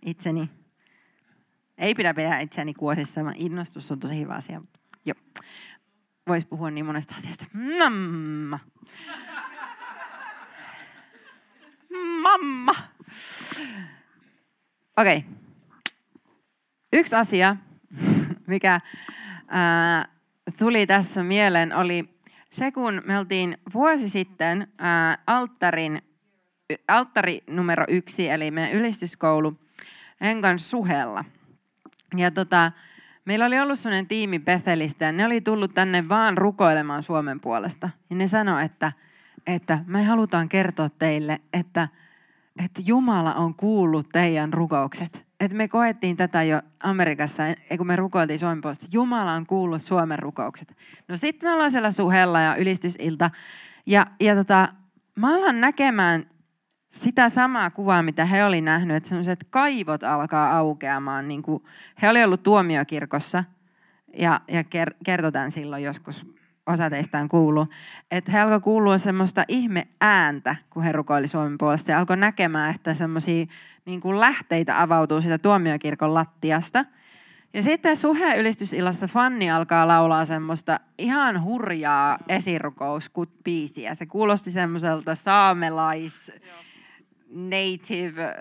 itseni, 0.05 0.49
ei 1.77 1.95
pidä 1.95 2.13
pitää 2.13 2.39
itseni 2.39 2.73
kuosissa, 2.73 3.21
innostus 3.35 3.91
on 3.91 3.99
tosi 3.99 4.19
hyvä 4.19 4.33
asia. 4.33 4.61
Joo. 5.05 5.15
Voisi 6.31 6.47
puhua 6.47 6.71
niin 6.71 6.85
monesta 6.85 7.15
asiasta. 7.17 7.45
Mamma. 7.53 8.59
Mamma. 12.21 12.75
Okei. 14.97 15.17
Okay. 15.17 15.21
Yksi 16.93 17.15
asia, 17.15 17.55
mikä 18.47 18.79
ää, 19.47 20.07
tuli 20.59 20.87
tässä 20.87 21.23
mieleen, 21.23 21.75
oli 21.75 22.09
se, 22.49 22.71
kun 22.71 23.01
me 23.05 23.17
oltiin 23.17 23.57
vuosi 23.73 24.09
sitten 24.09 24.67
ää, 24.77 25.17
alttarin, 25.27 26.01
alttari 26.87 27.43
numero 27.47 27.85
yksi, 27.87 28.29
eli 28.29 28.51
meidän 28.51 28.73
ylistyskoulu 28.73 29.59
Henkan 30.21 30.59
suhella. 30.59 31.25
Ja 32.17 32.31
tota, 32.31 32.71
Meillä 33.25 33.45
oli 33.45 33.59
ollut 33.59 33.79
sellainen 33.79 34.07
tiimi 34.07 34.39
Bethelistä 34.39 35.05
ja 35.05 35.11
ne 35.11 35.25
oli 35.25 35.41
tullut 35.41 35.73
tänne 35.73 36.09
vaan 36.09 36.37
rukoilemaan 36.37 37.03
Suomen 37.03 37.39
puolesta. 37.39 37.89
Ja 38.09 38.15
ne 38.15 38.27
sanoi, 38.27 38.65
että, 38.65 38.91
että 39.47 39.79
me 39.87 40.03
halutaan 40.03 40.49
kertoa 40.49 40.89
teille, 40.89 41.41
että, 41.53 41.87
että 42.63 42.81
Jumala 42.85 43.33
on 43.33 43.55
kuullut 43.55 44.09
teidän 44.09 44.53
rukoukset. 44.53 45.25
Että 45.39 45.57
me 45.57 45.67
koettiin 45.67 46.17
tätä 46.17 46.43
jo 46.43 46.61
Amerikassa, 46.83 47.43
kun 47.77 47.87
me 47.87 47.95
rukoiltiin 47.95 48.39
Suomen 48.39 48.61
puolesta. 48.61 48.85
Jumala 48.93 49.33
on 49.33 49.45
kuullut 49.45 49.81
Suomen 49.81 50.19
rukoukset. 50.19 50.77
No 51.07 51.17
sitten 51.17 51.49
me 51.49 51.53
ollaan 51.53 51.71
siellä 51.71 51.91
suhella 51.91 52.41
ja 52.41 52.55
ylistysilta. 52.55 53.31
Ja, 53.85 54.07
ja 54.19 54.35
tota, 54.35 54.69
mä 55.15 55.35
alan 55.35 55.61
näkemään 55.61 56.25
sitä 56.91 57.29
samaa 57.29 57.69
kuvaa, 57.69 58.03
mitä 58.03 58.25
he 58.25 58.45
oli 58.45 58.61
nähnyt, 58.61 58.97
että 58.97 59.09
sellaiset 59.09 59.47
kaivot 59.49 60.03
alkaa 60.03 60.57
aukeamaan. 60.57 61.27
Niin 61.27 61.41
kuin, 61.41 61.63
he 62.01 62.09
oli 62.09 62.23
ollut 62.23 62.43
tuomiokirkossa 62.43 63.43
ja, 64.17 64.41
ja 64.47 64.63
kertotaan 65.05 65.51
silloin 65.51 65.83
joskus 65.83 66.25
osa 66.67 66.89
teistä 66.89 67.17
on 67.17 67.29
kuullut, 67.29 67.69
että 68.11 68.31
he 68.31 68.39
alkoi 68.39 68.61
kuulua 68.61 68.97
semmoista 68.97 69.45
ihme 69.47 69.87
ääntä, 70.01 70.55
kun 70.69 70.83
he 70.83 70.91
rukoili 70.91 71.27
Suomen 71.27 71.57
puolesta 71.57 71.91
ja 71.91 71.99
alkoi 71.99 72.17
näkemään, 72.17 72.75
että 72.75 72.93
semmoisia 72.93 73.45
niin 73.85 74.01
kuin 74.01 74.19
lähteitä 74.19 74.81
avautuu 74.81 75.21
sitä 75.21 75.37
tuomiokirkon 75.37 76.13
lattiasta. 76.13 76.85
Ja 77.53 77.63
sitten 77.63 77.97
Suhe 77.97 78.37
ylistysillassa 78.37 79.07
Fanni 79.07 79.51
alkaa 79.51 79.87
laulaa 79.87 80.25
semmoista 80.25 80.79
ihan 80.97 81.43
hurjaa 81.43 82.17
esirukouskut-biisiä. 82.29 83.95
Se 83.95 84.05
kuulosti 84.05 84.51
semmoiselta 84.51 85.15
saamelais, 85.15 86.31
native, 87.31 88.35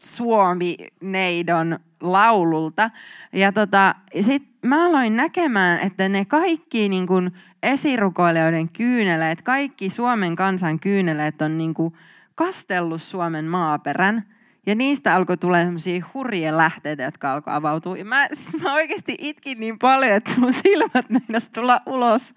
suomi 0.00 0.76
neidon 1.00 1.78
laululta. 2.00 2.90
Ja 3.32 3.52
tota, 3.52 3.94
sitten 4.20 4.70
mä 4.70 4.86
aloin 4.86 5.16
näkemään, 5.16 5.78
että 5.78 6.08
ne 6.08 6.24
kaikki 6.24 6.88
niin 6.88 7.06
kun 7.06 7.30
esirukoilijoiden 7.62 8.68
kyyneleet, 8.68 9.42
kaikki 9.42 9.90
Suomen 9.90 10.36
kansan 10.36 10.80
kyyneleet 10.80 11.42
on 11.42 11.58
niin 11.58 11.74
kuin 11.74 11.94
kastellut 12.34 13.02
Suomen 13.02 13.44
maaperän. 13.44 14.22
Ja 14.66 14.74
niistä 14.74 15.14
alkoi 15.14 15.36
tulla 15.36 15.62
semmoisia 15.62 16.04
hurjia 16.14 16.56
lähteitä, 16.56 17.02
jotka 17.02 17.32
alkoi 17.32 17.54
avautua. 17.54 17.96
Ja 17.96 18.04
mä, 18.04 18.28
siis 18.32 18.62
mä 18.62 18.74
oikeasti 18.74 19.14
itkin 19.18 19.60
niin 19.60 19.78
paljon, 19.78 20.12
että 20.12 20.32
mun 20.38 20.52
silmät 20.52 21.10
meinas 21.10 21.50
tulla 21.50 21.80
ulos 21.86 22.34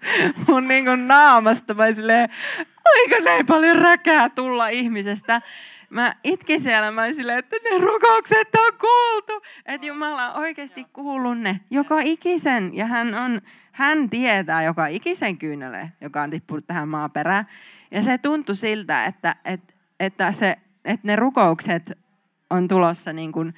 mun 0.48 0.68
niin 0.68 1.08
naamasta. 1.08 1.74
Mä 1.74 1.94
silleen, 1.94 2.30
aika 2.84 3.24
näin 3.24 3.46
paljon 3.46 3.78
räkää 3.78 4.28
tulla 4.28 4.68
ihmisestä. 4.68 5.40
Mä 5.90 6.14
itkin 6.24 6.62
siellä, 6.62 6.90
mä 6.90 7.12
silleen, 7.12 7.38
että 7.38 7.56
ne 7.64 7.78
rukoukset 7.78 8.48
on 8.54 8.78
kuultu. 8.80 9.46
Että 9.66 9.86
Jumala 9.86 10.32
on 10.32 10.40
oikeasti 10.40 10.84
kuullut 10.84 11.38
ne 11.38 11.60
joka 11.70 12.00
ikisen. 12.00 12.76
Ja 12.76 12.86
hän 12.86 13.14
on 13.14 13.40
hän 13.72 14.10
tietää 14.10 14.62
joka 14.62 14.86
ikisen 14.86 15.38
kyynele, 15.38 15.92
joka 16.00 16.22
on 16.22 16.30
tippunut 16.30 16.66
tähän 16.66 16.88
maaperään. 16.88 17.46
Ja 17.90 18.02
se 18.02 18.18
tuntui 18.18 18.56
siltä, 18.56 19.04
että, 19.04 19.36
että, 19.44 19.74
että, 20.00 20.32
se, 20.32 20.56
että 20.84 21.06
ne 21.06 21.16
rukoukset 21.16 21.98
on 22.50 22.68
tulossa, 22.68 23.12
niin 23.12 23.32
kuin, 23.32 23.54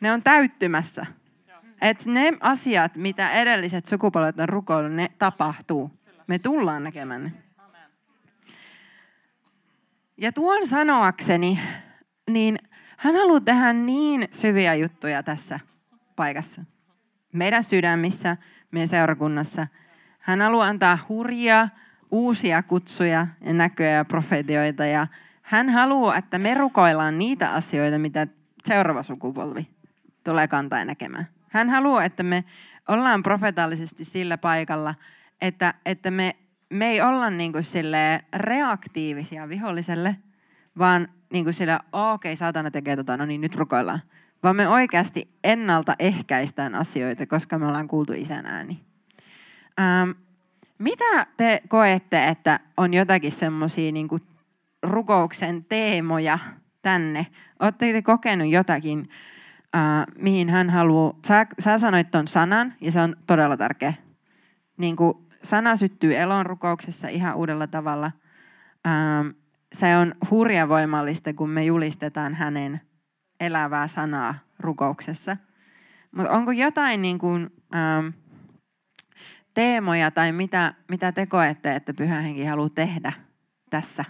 ne 0.00 0.12
on 0.12 0.22
täyttymässä. 0.22 1.06
Että 1.80 2.10
ne 2.10 2.32
asiat, 2.40 2.96
mitä 2.96 3.30
edelliset 3.30 3.86
sukupolvet 3.86 4.40
on 4.40 4.48
rukoillut, 4.48 4.92
ne 4.92 5.08
tapahtuu. 5.18 5.90
Me 6.28 6.38
tullaan 6.38 6.84
näkemään 6.84 7.24
ne. 7.24 7.32
Ja 10.16 10.32
tuon 10.32 10.66
sanoakseni, 10.66 11.60
niin 12.30 12.58
hän 12.96 13.14
haluaa 13.14 13.40
tehdä 13.40 13.72
niin 13.72 14.28
syviä 14.30 14.74
juttuja 14.74 15.22
tässä 15.22 15.60
paikassa. 16.16 16.62
Meidän 17.32 17.64
sydämissä, 17.64 18.36
meidän 18.70 18.88
seurakunnassa. 18.88 19.66
Hän 20.18 20.40
haluaa 20.40 20.68
antaa 20.68 20.98
hurjia, 21.08 21.68
uusia 22.10 22.62
kutsuja 22.62 23.26
ja 23.40 23.52
näköjä 23.52 23.90
ja 23.90 24.04
profetioita. 24.04 24.86
Ja 24.86 25.06
hän 25.42 25.70
haluaa, 25.70 26.16
että 26.16 26.38
me 26.38 26.54
rukoillaan 26.54 27.18
niitä 27.18 27.52
asioita, 27.52 27.98
mitä 27.98 28.26
seuraava 28.64 29.02
sukupolvi 29.02 29.68
tulee 30.24 30.48
kantaa 30.48 30.84
näkemään. 30.84 31.26
Hän 31.50 31.70
haluaa, 31.70 32.04
että 32.04 32.22
me 32.22 32.44
ollaan 32.88 33.22
profetaalisesti 33.22 34.04
sillä 34.04 34.38
paikalla, 34.38 34.94
että, 35.40 35.74
että 35.86 36.10
me, 36.10 36.36
me 36.70 36.86
ei 36.86 37.00
olla 37.00 37.30
niin 37.30 37.52
kuin 37.52 37.64
reaktiivisia 38.36 39.48
viholliselle, 39.48 40.16
vaan 40.78 41.08
niin 41.32 41.44
kuin 41.44 41.54
sille, 41.54 41.78
okei, 41.92 42.32
okay, 42.32 42.36
saatana 42.36 42.70
tekee 42.70 42.96
tota, 42.96 43.16
no 43.16 43.26
niin, 43.26 43.40
nyt 43.40 43.56
rukoillaan 43.56 44.00
vaan 44.46 44.56
me 44.56 44.68
oikeasti 44.68 45.30
ennaltaehkäistään 45.44 46.74
asioita, 46.74 47.26
koska 47.26 47.58
me 47.58 47.66
ollaan 47.66 47.88
kuultu 47.88 48.12
isän 48.12 48.46
ääni. 48.46 48.80
Ähm, 49.80 50.10
mitä 50.78 51.26
te 51.36 51.62
koette, 51.68 52.28
että 52.28 52.60
on 52.76 52.94
jotakin 52.94 53.32
semmoisia 53.32 53.92
niin 53.92 54.08
rukouksen 54.82 55.64
teemoja 55.64 56.38
tänne? 56.82 57.26
Oletteko 57.60 57.92
te 57.92 58.02
kokenut 58.02 58.48
jotakin, 58.48 59.08
äh, 59.76 59.82
mihin 60.18 60.50
hän 60.50 60.70
haluaa? 60.70 61.14
Sä, 61.26 61.46
sä 61.58 61.78
sanoit 61.78 62.10
ton 62.10 62.28
sanan, 62.28 62.74
ja 62.80 62.92
se 62.92 63.00
on 63.00 63.16
todella 63.26 63.56
tärkeä. 63.56 63.94
Niin 64.76 64.96
kuin 64.96 65.14
sana 65.46 65.76
syttyy 65.76 66.16
elon 66.16 66.46
rukouksessa 66.46 67.08
ihan 67.08 67.36
uudella 67.36 67.66
tavalla. 67.66 68.12
Ähm, 68.86 69.28
se 69.72 69.96
on 69.96 70.14
hurja 70.30 70.68
voimallista, 70.68 71.32
kun 71.32 71.50
me 71.50 71.64
julistetaan 71.64 72.34
hänen 72.34 72.80
elävää 73.40 73.88
sanaa 73.88 74.34
rukouksessa. 74.58 75.36
Mutta 76.16 76.32
onko 76.32 76.52
jotain 76.52 77.02
niin 77.02 77.18
kuin, 77.18 77.50
ähm, 77.74 78.06
teemoja 79.54 80.10
tai 80.10 80.32
mitä, 80.32 80.74
mitä 80.88 81.12
te 81.12 81.26
koette, 81.26 81.74
että 81.74 81.94
Pyhä 81.94 82.20
Henki 82.20 82.44
haluaa 82.44 82.68
tehdä 82.68 83.12
tässä 83.70 84.04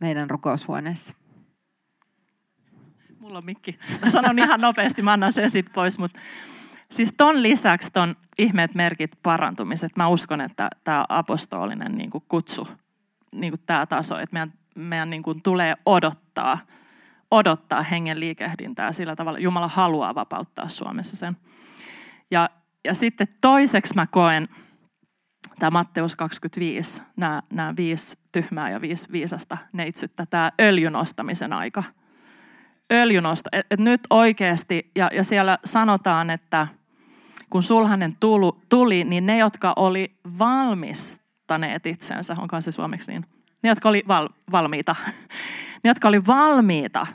meidän 0.00 0.30
rukoushuoneessa? 0.30 1.14
Mulla 3.18 3.38
on 3.38 3.44
mikki. 3.44 3.78
Mä 4.04 4.10
sanon 4.10 4.38
ihan 4.38 4.60
nopeasti, 4.60 5.02
mä 5.02 5.12
annan 5.12 5.32
sen 5.32 5.50
sitten 5.50 5.74
pois. 5.74 5.98
Mutta 5.98 6.20
siis 6.90 7.14
ton 7.16 7.42
lisäksi 7.42 7.92
ton 7.92 8.16
ihmeet, 8.38 8.74
merkit, 8.74 9.18
parantumiset, 9.22 9.96
mä 9.96 10.08
uskon, 10.08 10.40
että 10.40 10.70
tämä 10.84 11.04
apostolinen 11.08 11.92
niin 11.92 12.10
kuin 12.10 12.24
kutsu, 12.28 12.68
niin 13.32 13.54
tämä 13.66 13.86
taso, 13.86 14.18
että 14.18 14.34
meidän, 14.34 14.52
meidän 14.74 15.10
niin 15.10 15.22
kuin 15.22 15.42
tulee 15.42 15.74
odottaa– 15.86 16.58
odottaa 17.30 17.82
hengen 17.82 18.20
liikehdintää 18.20 18.92
sillä 18.92 19.16
tavalla. 19.16 19.38
Jumala 19.38 19.68
haluaa 19.68 20.14
vapauttaa 20.14 20.68
Suomessa 20.68 21.16
sen. 21.16 21.36
Ja, 22.30 22.50
ja 22.84 22.94
sitten 22.94 23.26
toiseksi 23.40 23.94
mä 23.94 24.06
koen, 24.06 24.48
tämä 25.58 25.70
Matteus 25.70 26.16
25, 26.16 27.02
nämä, 27.16 27.42
nämä 27.52 27.76
viisi 27.76 28.18
tyhmää 28.32 28.70
ja 28.70 28.80
viisi 28.80 29.12
viisasta 29.12 29.58
neitsyttä, 29.72 30.26
tämä 30.26 30.52
öljynostamisen 30.60 31.52
aika. 31.52 31.82
Öljynosta, 32.92 33.48
että 33.52 33.74
et 33.74 33.80
nyt 33.80 34.00
oikeasti, 34.10 34.90
ja, 34.96 35.10
ja 35.12 35.24
siellä 35.24 35.58
sanotaan, 35.64 36.30
että 36.30 36.66
kun 37.50 37.62
sulhanen 37.62 38.16
tulu, 38.20 38.60
tuli, 38.68 39.04
niin 39.04 39.26
ne, 39.26 39.38
jotka 39.38 39.72
oli 39.76 40.14
valmistaneet 40.38 41.86
itsensä, 41.86 42.36
onkaan 42.38 42.62
se 42.62 42.72
suomeksi 42.72 43.12
niin, 43.12 43.24
ne, 43.62 43.68
jotka 43.68 43.88
oli 43.88 44.02
val, 44.08 44.28
valmiita, 44.52 44.96
ne, 45.84 45.90
jotka 45.90 46.08
oli 46.08 46.26
valmiita, 46.26 47.06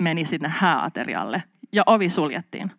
meni 0.00 0.24
sinne 0.24 0.48
hääaterialle 0.48 1.42
ja 1.72 1.82
ovi 1.86 2.08
suljettiin. 2.08 2.70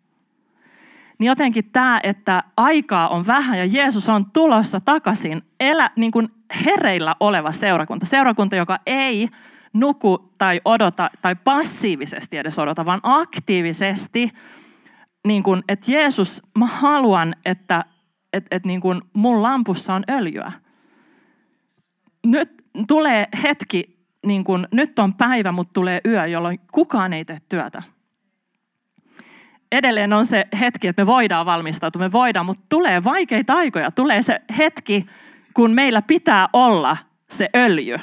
Niin 1.18 1.28
jotenkin 1.28 1.70
tämä, 1.72 2.00
että 2.02 2.44
aikaa 2.56 3.08
on 3.08 3.26
vähän 3.26 3.58
ja 3.58 3.64
Jeesus 3.64 4.08
on 4.08 4.30
tulossa 4.30 4.80
takaisin, 4.80 5.42
elä, 5.60 5.90
niin 5.96 6.12
kuin 6.12 6.28
hereillä 6.64 7.16
oleva 7.20 7.52
seurakunta. 7.52 8.06
Seurakunta, 8.06 8.56
joka 8.56 8.78
ei 8.86 9.28
nuku 9.72 10.32
tai 10.38 10.60
odota 10.64 11.10
tai 11.22 11.36
passiivisesti 11.44 12.38
edes 12.38 12.58
odota, 12.58 12.86
vaan 12.86 13.00
aktiivisesti, 13.02 14.32
niin 15.26 15.42
kuin, 15.42 15.62
että 15.68 15.92
Jeesus, 15.92 16.42
mä 16.58 16.66
haluan, 16.66 17.34
että, 17.44 17.84
että, 18.32 18.56
että 18.56 18.66
niin 18.66 18.80
kuin 18.80 19.02
mun 19.12 19.42
lampussa 19.42 19.94
on 19.94 20.02
öljyä. 20.10 20.52
Nyt 22.26 22.50
tulee 22.88 23.28
hetki, 23.42 24.06
niin 24.26 24.44
kuin, 24.44 24.68
nyt 24.72 24.98
on 24.98 25.14
päivä, 25.14 25.52
mutta 25.52 25.72
tulee 25.72 26.00
yö, 26.06 26.26
jolloin 26.26 26.60
kukaan 26.72 27.12
ei 27.12 27.24
tee 27.24 27.38
työtä. 27.48 27.82
Edelleen 29.72 30.12
on 30.12 30.26
se 30.26 30.44
hetki, 30.60 30.88
että 30.88 31.02
me 31.02 31.06
voidaan 31.06 31.46
valmistautua, 31.46 32.00
me 32.02 32.12
voidaan, 32.12 32.46
mutta 32.46 32.62
tulee 32.68 33.04
vaikeita 33.04 33.54
aikoja. 33.54 33.90
Tulee 33.90 34.22
se 34.22 34.40
hetki, 34.58 35.02
kun 35.54 35.70
meillä 35.70 36.02
pitää 36.02 36.48
olla 36.52 36.96
se 37.30 37.48
öljy. 37.56 37.98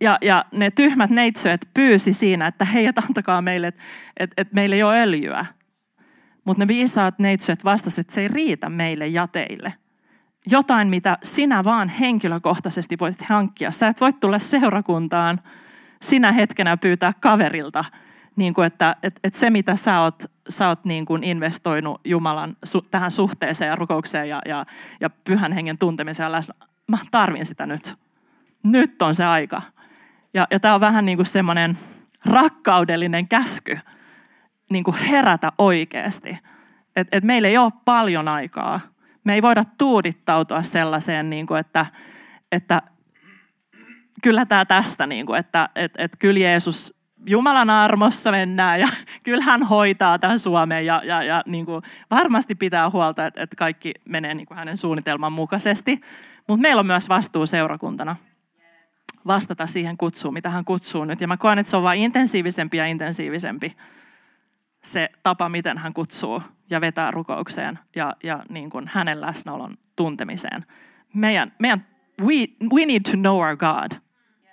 Ja, 0.00 0.18
ja 0.22 0.44
ne 0.52 0.70
tyhmät 0.70 1.10
neitsyöt 1.10 1.68
pyysi 1.74 2.14
siinä, 2.14 2.46
että 2.46 2.64
hei, 2.64 2.86
et 2.86 2.98
antakaa 2.98 3.42
meille, 3.42 3.66
että 3.66 3.82
et, 4.16 4.30
et 4.36 4.52
meillä 4.52 4.76
ei 4.76 4.82
ole 4.82 5.02
öljyä. 5.02 5.46
Mutta 6.44 6.62
ne 6.62 6.68
viisaat 6.68 7.18
neitsyöt 7.18 7.64
vastasivat, 7.64 8.04
että 8.04 8.14
se 8.14 8.20
ei 8.20 8.28
riitä 8.28 8.68
meille 8.68 9.06
ja 9.06 9.26
teille 9.26 9.74
jotain, 10.46 10.88
mitä 10.88 11.18
sinä 11.22 11.64
vaan 11.64 11.88
henkilökohtaisesti 11.88 12.96
voit 13.00 13.22
hankkia. 13.22 13.70
Sä 13.70 13.88
et 13.88 14.00
voi 14.00 14.12
tulla 14.12 14.38
seurakuntaan 14.38 15.40
sinä 16.02 16.32
hetkenä 16.32 16.76
pyytää 16.76 17.12
kaverilta, 17.20 17.84
niin 18.36 18.54
kuin 18.54 18.66
että, 18.66 18.96
että, 19.02 19.20
että 19.24 19.38
se 19.38 19.50
mitä 19.50 19.76
sä 19.76 20.00
oot, 20.00 20.22
sä 20.48 20.68
oot 20.68 20.84
niin 20.84 21.04
kuin 21.06 21.24
investoinut 21.24 22.00
Jumalan 22.04 22.56
su, 22.64 22.80
tähän 22.80 23.10
suhteeseen 23.10 23.68
ja 23.68 23.76
rukoukseen 23.76 24.28
ja, 24.28 24.42
ja, 24.46 24.64
ja 25.00 25.10
pyhän 25.10 25.52
hengen 25.52 25.78
tuntemiseen 25.78 26.24
ja 26.24 26.32
läsnä, 26.32 26.54
mä 26.88 26.98
tarvin 27.10 27.46
sitä 27.46 27.66
nyt. 27.66 27.98
Nyt 28.62 29.02
on 29.02 29.14
se 29.14 29.24
aika. 29.24 29.62
Ja, 30.34 30.46
ja 30.50 30.60
tämä 30.60 30.74
on 30.74 30.80
vähän 30.80 31.04
niin 31.04 31.18
kuin 31.18 31.26
semmoinen 31.26 31.78
rakkaudellinen 32.24 33.28
käsky 33.28 33.78
niin 34.70 34.84
kuin 34.84 34.96
herätä 34.96 35.52
oikeasti. 35.58 36.38
Että 36.96 37.16
et 37.16 37.24
meillä 37.24 37.48
ei 37.48 37.58
ole 37.58 37.72
paljon 37.84 38.28
aikaa 38.28 38.80
me 39.24 39.34
ei 39.34 39.42
voida 39.42 39.64
tuudittautua 39.78 40.62
sellaiseen, 40.62 41.30
niin 41.30 41.46
kuin 41.46 41.60
että, 41.60 41.86
että 42.52 42.82
kyllä 44.22 44.46
tämä 44.46 44.64
tästä, 44.64 45.06
niin 45.06 45.26
kuin, 45.26 45.38
että 45.38 45.68
et, 45.74 45.92
et 45.98 46.16
kyllä 46.18 46.40
Jeesus 46.40 47.00
Jumalan 47.26 47.70
armossa 47.70 48.30
mennään 48.30 48.80
ja 48.80 48.88
kyllä 49.22 49.44
hän 49.44 49.62
hoitaa 49.62 50.18
tämän 50.18 50.38
Suomen 50.38 50.86
ja, 50.86 51.02
ja, 51.04 51.22
ja 51.22 51.42
niin 51.46 51.66
kuin 51.66 51.82
varmasti 52.10 52.54
pitää 52.54 52.90
huolta, 52.90 53.26
että, 53.26 53.42
että 53.42 53.56
kaikki 53.56 53.92
menee 54.08 54.34
niin 54.34 54.46
kuin 54.46 54.58
hänen 54.58 54.76
suunnitelman 54.76 55.32
mukaisesti. 55.32 56.00
Mutta 56.48 56.62
meillä 56.62 56.80
on 56.80 56.86
myös 56.86 57.08
vastuu 57.08 57.46
seurakuntana 57.46 58.16
vastata 59.26 59.66
siihen 59.66 59.96
kutsuun, 59.96 60.34
mitä 60.34 60.50
hän 60.50 60.64
kutsuu 60.64 61.04
nyt. 61.04 61.20
Ja 61.20 61.28
mä 61.28 61.36
koen, 61.36 61.58
että 61.58 61.70
se 61.70 61.76
on 61.76 61.82
vain 61.82 62.00
intensiivisempi 62.00 62.76
ja 62.76 62.86
intensiivisempi 62.86 63.76
se 64.84 65.08
tapa, 65.22 65.48
miten 65.48 65.78
hän 65.78 65.94
kutsuu 65.94 66.42
ja 66.70 66.80
vetää 66.80 67.10
rukoukseen 67.10 67.78
ja, 67.96 68.16
ja 68.22 68.42
niin 68.48 68.70
kuin 68.70 68.90
hänen 68.92 69.20
läsnäolon 69.20 69.78
tuntemiseen. 69.96 70.66
Meidän, 71.14 71.52
meidän, 71.58 71.86
we, 72.20 72.34
we 72.74 72.86
need 72.86 73.02
to 73.10 73.16
know 73.16 73.38
our 73.38 73.56
God. 73.56 73.98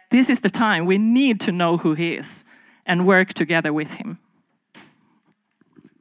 This 0.09 0.29
is 0.29 0.41
the 0.41 0.49
time 0.49 0.81
we 0.85 0.97
need 0.97 1.35
to 1.45 1.51
know 1.51 1.77
who 1.77 1.95
he 1.95 2.13
is 2.13 2.45
and 2.87 3.01
work 3.01 3.33
together 3.33 3.73
with 3.73 3.99
him. 3.99 4.15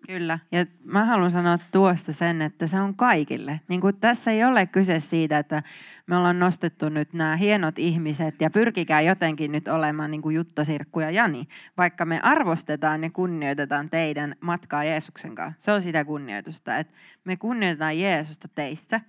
Kyllä, 0.06 0.38
ja 0.52 0.66
mä 0.84 1.04
haluan 1.04 1.30
sanoa 1.30 1.58
tuosta 1.72 2.12
sen, 2.12 2.42
että 2.42 2.66
se 2.66 2.80
on 2.80 2.94
kaikille. 2.94 3.60
Niin 3.68 3.80
kuin 3.80 3.96
tässä 3.96 4.30
ei 4.30 4.44
ole 4.44 4.66
kyse 4.66 5.00
siitä, 5.00 5.38
että 5.38 5.62
me 6.06 6.16
ollaan 6.16 6.38
nostettu 6.38 6.88
nyt 6.88 7.12
nämä 7.12 7.36
hienot 7.36 7.78
ihmiset 7.78 8.40
ja 8.40 8.50
pyrkikää 8.50 9.00
jotenkin 9.00 9.52
nyt 9.52 9.68
olemaan 9.68 10.10
niin 10.10 10.22
kuin 10.22 10.36
Jutta, 10.36 10.64
Sirkku 10.64 11.00
ja 11.00 11.10
Jani, 11.10 11.48
vaikka 11.76 12.04
me 12.04 12.20
arvostetaan 12.22 13.02
ja 13.02 13.10
kunnioitetaan 13.10 13.90
teidän 13.90 14.36
matkaa 14.40 14.84
Jeesuksen 14.84 15.34
kanssa. 15.34 15.64
Se 15.64 15.72
on 15.72 15.82
sitä 15.82 16.04
kunnioitusta, 16.04 16.76
että 16.76 16.94
me 17.24 17.36
kunnioitetaan 17.36 17.98
Jeesusta 17.98 18.48
teissä, 18.48 19.00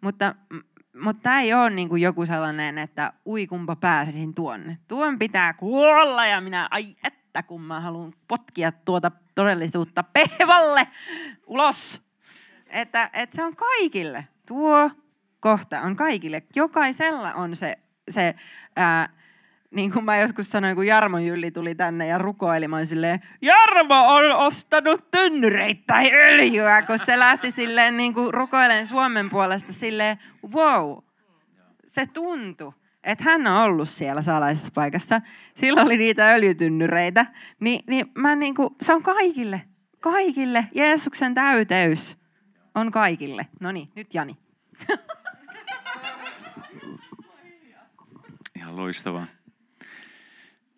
mutta 0.00 0.34
mutta 1.02 1.22
tämä 1.22 1.40
ei 1.40 1.54
ole 1.54 1.70
niin 1.70 1.88
kuin 1.88 2.02
joku 2.02 2.26
sellainen, 2.26 2.78
että 2.78 3.12
ui 3.26 3.46
kumpa 3.46 3.76
pääsisin 3.76 4.34
tuonne. 4.34 4.78
Tuon 4.88 5.18
pitää 5.18 5.52
kuolla 5.52 6.26
ja 6.26 6.40
minä, 6.40 6.68
ai 6.70 6.84
että 7.04 7.42
kun 7.42 7.62
mä 7.62 7.80
haluan 7.80 8.12
potkia 8.28 8.72
tuota 8.72 9.10
todellisuutta 9.34 10.02
pehvalle 10.02 10.88
ulos. 11.46 12.02
Että, 12.70 13.10
että 13.12 13.36
se 13.36 13.44
on 13.44 13.56
kaikille. 13.56 14.28
Tuo 14.46 14.90
kohta 15.40 15.80
on 15.80 15.96
kaikille. 15.96 16.42
Jokaisella 16.56 17.32
on 17.32 17.56
se, 17.56 17.76
se 18.10 18.34
ää, 18.76 19.08
niin 19.70 19.92
kuin 19.92 20.04
mä 20.04 20.16
joskus 20.16 20.50
sanoin, 20.50 20.76
kun 20.76 20.86
Jarmo 20.86 21.18
Jylli 21.18 21.50
tuli 21.50 21.74
tänne 21.74 22.06
ja 22.06 22.18
rukoili, 22.18 22.68
mä 22.68 22.84
silleen, 22.84 23.20
Jarmo 23.42 24.14
on 24.14 24.32
ostanut 24.32 25.10
tynnyreitä 25.10 25.82
tai 25.86 26.12
öljyä, 26.12 26.82
kun 26.82 26.98
se 26.98 27.18
lähti 27.18 27.50
silleen 27.50 27.96
niin 27.96 28.14
kuin 28.14 28.34
rukoilen 28.34 28.86
Suomen 28.86 29.30
puolesta 29.30 29.72
silleen, 29.72 30.18
wow, 30.54 30.98
se 31.86 32.06
tuntui 32.06 32.72
että 33.04 33.24
hän 33.24 33.46
on 33.46 33.62
ollut 33.62 33.88
siellä 33.88 34.22
salaisessa 34.22 34.72
paikassa. 34.74 35.20
Silloin 35.54 35.86
oli 35.86 35.96
niitä 35.96 36.32
öljytynnyreitä. 36.32 37.26
Ni, 37.60 37.80
niin 37.86 38.06
mä 38.14 38.34
niinku, 38.34 38.76
se 38.82 38.94
on 38.94 39.02
kaikille. 39.02 39.62
Kaikille. 40.00 40.68
Jeesuksen 40.74 41.34
täyteys 41.34 42.16
on 42.74 42.90
kaikille. 42.90 43.46
No 43.60 43.72
niin, 43.72 43.88
nyt 43.96 44.14
Jani. 44.14 44.36
Ihan 48.56 48.76
loistavaa. 48.76 49.26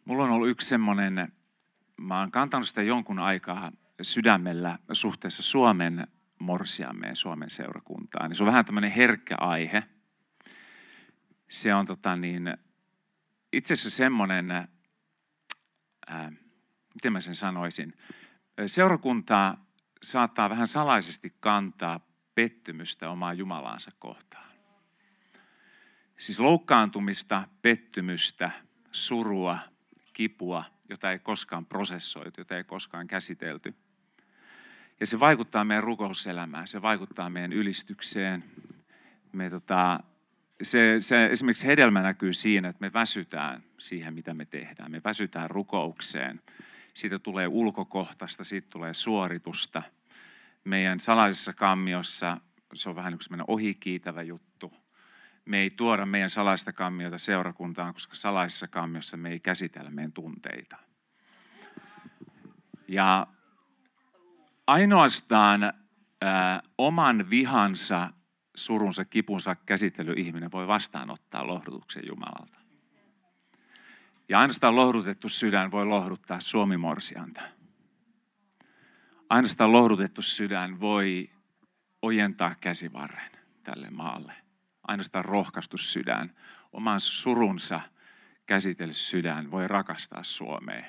Mulla 0.05 0.25
on 0.25 0.31
ollut 0.31 0.49
yksi 0.49 0.69
semmoinen, 0.69 1.33
mä 2.01 2.21
oon 2.21 2.31
kantanut 2.31 2.67
sitä 2.67 2.83
jonkun 2.83 3.19
aikaa 3.19 3.73
sydämellä 4.03 4.79
suhteessa 4.93 5.43
Suomen 5.43 6.07
morsiammeen, 6.39 7.17
Suomen 7.17 7.51
seurakuntaan. 7.51 8.35
Se 8.35 8.43
on 8.43 8.47
vähän 8.47 8.65
tämmöinen 8.65 8.91
herkkä 8.91 9.37
aihe– 9.39 9.83
se 11.49 11.75
on 11.75 11.87
tota 11.87 12.17
niin, 12.17 12.57
itse 13.53 13.75
asiassa 13.75 13.97
semmoinen, 13.97 14.51
ää, 16.07 16.33
miten 16.95 17.13
mä 17.13 17.21
sen 17.21 17.35
sanoisin, 17.35 17.95
seurakunta 18.67 19.59
saattaa 20.03 20.51
vähän 20.51 20.67
salaisesti 20.67 21.35
kantaa 21.41 22.01
pettymystä 22.35 23.11
omaa 23.11 23.33
Jumalaansa 23.33 23.91
kohtaan. 23.99 24.47
Siis 26.19 26.41
loukkaantumista, 26.41 27.49
pettymystä, 27.63 28.51
surua, 28.93 29.59
kipua, 30.13 30.65
jota 30.91 31.13
ei 31.13 31.19
koskaan 31.19 31.67
prosessoitu, 31.67 32.41
jota 32.41 32.57
ei 32.57 32.65
koskaan 32.65 33.07
käsitelty. 33.07 33.75
Ja 35.01 35.07
se 35.07 35.21
vaikuttaa 35.21 35.65
meidän 35.65 35.85
rukouselämään, 35.85 36.67
se 36.67 36.83
vaikuttaa 36.83 37.31
meidän 37.31 37.53
ylistykseen. 37.53 38.45
Me 39.33 39.51
tota, 39.51 40.01
se, 40.63 40.97
se 41.01 41.27
esimerkiksi 41.27 41.67
hedelmä 41.67 42.03
näkyy 42.03 42.33
siinä, 42.33 42.69
että 42.69 42.81
me 42.81 42.93
väsytään 42.93 43.65
siihen, 43.79 44.15
mitä 44.15 44.35
me 44.35 44.45
tehdään. 44.45 44.91
Me 44.91 45.01
väsytään 45.05 45.51
rukoukseen. 45.51 46.41
Siitä 46.95 47.19
tulee 47.19 47.47
ulkokohtaista, 47.49 48.45
siitä 48.45 48.69
tulee 48.71 48.95
suoritusta. 48.95 49.83
Meidän 50.65 51.01
salaisessa 51.01 51.53
kammiossa 51.53 52.41
se 52.75 52.89
on 52.89 52.97
vähän 52.97 53.15
yksi 53.15 53.31
ohikiitävä 53.47 54.23
juttu. 54.23 54.73
Me 55.45 55.59
ei 55.59 55.71
tuoda 55.71 56.07
meidän 56.07 56.31
salaista 56.31 56.73
kammiota 56.73 57.19
seurakuntaan, 57.19 57.95
koska 57.95 58.15
salaisessa 58.15 58.69
kammiossa 58.69 59.17
me 59.17 59.31
ei 59.31 59.41
käsitellä 59.41 59.91
meidän 59.91 60.13
tunteita. 60.13 60.77
Ja 62.89 63.27
ainoastaan 64.67 65.63
äh, 65.63 65.73
oman 66.79 67.31
vihansa 67.31 68.11
surunsa, 68.57 69.05
kipunsa 69.05 69.55
käsittely 69.55 70.13
ihminen 70.17 70.53
voi 70.53 70.67
vastaanottaa 70.67 71.47
lohdutuksen 71.47 72.07
Jumalalta. 72.07 72.59
Ja 74.29 74.41
ainoastaan 74.41 74.77
lohdutettu 74.77 75.29
sydän 75.29 75.71
voi 75.71 75.87
lohduttaa 75.87 76.41
Suomimorsianta. 76.41 77.41
Ainoastaan 79.29 79.73
lohdutettu 79.73 80.23
sydän 80.23 80.81
voi 80.81 81.31
ojentaa 82.03 82.55
käsivarren 82.61 83.31
tälle 83.63 83.91
maalle. 83.91 84.33
Ainoastaan 84.83 85.25
rohkaistus 85.25 85.93
sydän, 85.93 86.33
oman 86.73 87.01
surunsa 87.01 87.81
käsitellyt 88.47 88.97
sydän 88.97 89.51
voi 89.51 89.69
rakastaa 89.69 90.23
Suomea. 90.23 90.85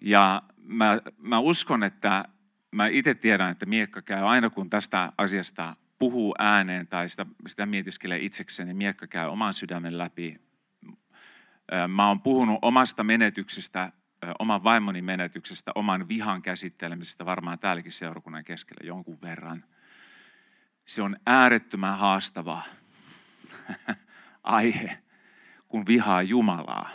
Ja 0.00 0.42
mä, 0.56 1.00
mä 1.18 1.38
uskon, 1.38 1.82
että 1.82 2.24
mä 2.70 2.86
itse 2.86 3.14
tiedän, 3.14 3.50
että 3.50 3.66
Miekka 3.66 4.02
käy 4.02 4.24
aina 4.24 4.50
kun 4.50 4.70
tästä 4.70 5.12
asiasta 5.18 5.76
puhuu 6.02 6.34
ääneen 6.38 6.86
tai 6.86 7.08
sitä, 7.08 7.26
sitä 7.46 7.66
mietiskelee 7.66 8.20
niin 8.64 8.76
miekka 8.76 9.06
käy 9.06 9.28
oman 9.28 9.52
sydämen 9.52 9.98
läpi. 9.98 10.40
Mä 11.88 12.08
oon 12.08 12.20
puhunut 12.20 12.58
omasta 12.62 13.04
menetyksestä, 13.04 13.92
oman 14.38 14.64
vaimoni 14.64 15.02
menetyksestä, 15.02 15.72
oman 15.74 16.08
vihan 16.08 16.42
käsittelemisestä 16.42 17.26
varmaan 17.26 17.58
täälläkin 17.58 17.92
seurakunnan 17.92 18.44
keskellä 18.44 18.86
jonkun 18.86 19.18
verran. 19.22 19.64
Se 20.86 21.02
on 21.02 21.16
äärettömän 21.26 21.98
haastava 21.98 22.62
aihe, 24.42 24.98
kun 25.68 25.86
vihaa 25.86 26.22
Jumalaa. 26.22 26.90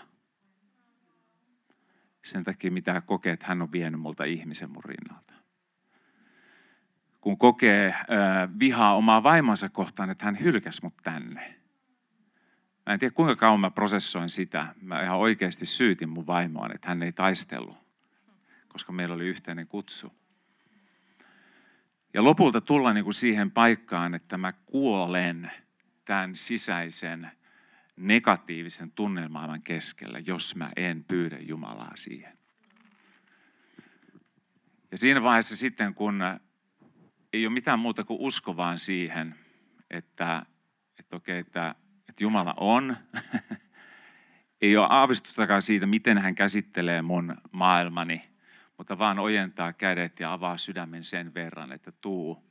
Sen 2.24 2.44
takia 2.44 2.72
mitä 2.72 3.02
kokee, 3.02 3.38
hän 3.44 3.62
on 3.62 3.72
vienyt 3.72 4.02
multa 4.02 4.24
ihmisen 4.24 4.72
mun 4.72 4.84
rinnalta 4.84 5.27
kun 7.22 7.38
kokee 7.38 7.96
vihaa 8.60 8.96
omaa 8.96 9.24
vaimonsa 9.24 9.70
kohtaan, 9.70 10.10
että 10.10 10.26
hän 10.26 10.40
hylkäsi 10.40 10.84
mut 10.84 10.98
tänne. 11.04 11.56
Mä 12.86 12.94
en 12.94 13.00
tiedä 13.00 13.14
kuinka 13.14 13.36
kauan 13.36 13.60
mä 13.60 13.72
prosessoin 13.72 14.30
sitä. 14.30 14.76
Mä 14.82 15.04
ihan 15.04 15.18
oikeasti 15.18 15.66
syytin 15.66 16.10
mun 16.10 16.28
vaimoa, 16.28 16.70
että 16.76 16.88
hän 16.88 17.04
ei 17.04 17.12
taistellut, 17.12 17.78
koska 18.68 18.92
meillä 18.92 19.16
oli 19.16 19.28
yhteinen 19.28 19.68
kutsu. 19.68 20.14
Ja 22.14 22.24
lopulta 22.24 22.62
tulla 22.62 22.94
niin 22.94 23.04
kuin 23.04 23.14
siihen 23.14 23.52
paikkaan, 23.52 24.14
että 24.14 24.38
mä 24.38 24.52
kuolen 24.52 25.52
tämän 26.06 26.36
sisäisen 26.36 27.32
negatiivisen 27.96 28.92
tunnelmaailman 28.92 29.62
keskellä, 29.62 30.20
jos 30.20 30.56
mä 30.56 30.72
en 30.76 31.04
pyydä 31.04 31.38
Jumalaa 31.40 31.96
siihen. 31.96 32.38
Ja 34.92 34.98
siinä 34.98 35.24
vaiheessa 35.24 35.58
sitten, 35.58 35.94
kun 35.94 36.20
ei 37.38 37.46
ole 37.46 37.54
mitään 37.54 37.80
muuta 37.80 38.04
kuin 38.04 38.20
usko 38.22 38.58
vaan 38.58 38.80
siihen, 38.80 39.36
että, 39.90 40.46
että, 41.00 41.16
okei, 41.16 41.40
että, 41.40 41.76
että 42.10 42.24
Jumala 42.24 42.54
on. 42.58 42.98
ei 44.62 44.78
ole 44.78 44.88
aavistustakaan 44.90 45.62
siitä, 45.62 45.86
miten 45.86 46.18
hän 46.18 46.36
käsittelee 46.36 47.02
mun 47.02 47.38
maailmani, 47.52 48.22
mutta 48.78 48.98
vaan 48.98 49.20
ojentaa 49.20 49.74
kädet 49.74 50.20
ja 50.20 50.34
avaa 50.34 50.58
sydämen 50.58 51.04
sen 51.04 51.34
verran, 51.34 51.72
että 51.72 51.92
tuu. 51.92 52.44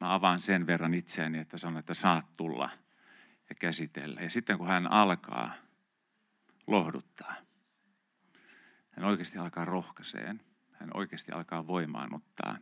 Mä 0.00 0.14
avaan 0.14 0.40
sen 0.40 0.66
verran 0.66 0.94
itseäni, 0.94 1.38
että 1.38 1.56
sanon, 1.56 1.78
että 1.78 1.94
saat 1.94 2.36
tulla 2.36 2.70
ja 3.48 3.54
käsitellä. 3.54 4.20
Ja 4.20 4.30
sitten 4.30 4.58
kun 4.58 4.66
hän 4.66 4.92
alkaa 4.92 5.52
lohduttaa, 6.66 7.34
hän 8.90 9.04
oikeasti 9.04 9.38
alkaa 9.38 9.64
rohkaiseen, 9.64 10.40
hän 10.72 10.90
oikeasti 10.94 11.32
alkaa 11.32 11.66
voimaanuttaa 11.66 12.56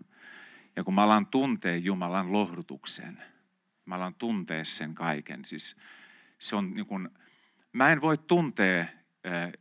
ja 0.79 0.85
kun 0.85 0.95
mä 0.95 1.03
alan 1.03 1.27
tuntea 1.27 1.77
Jumalan 1.77 2.33
lohdutuksen, 2.33 3.23
mä 3.85 3.95
alan 3.95 4.15
tuntea 4.15 4.65
sen 4.65 4.95
kaiken. 4.95 5.45
Siis 5.45 5.77
se 6.39 6.57
on 6.57 6.75
niin 6.75 6.87
kuin, 6.87 7.09
Mä 7.73 7.93
en 7.93 8.01
voi 8.01 8.19
tuntea 8.19 8.87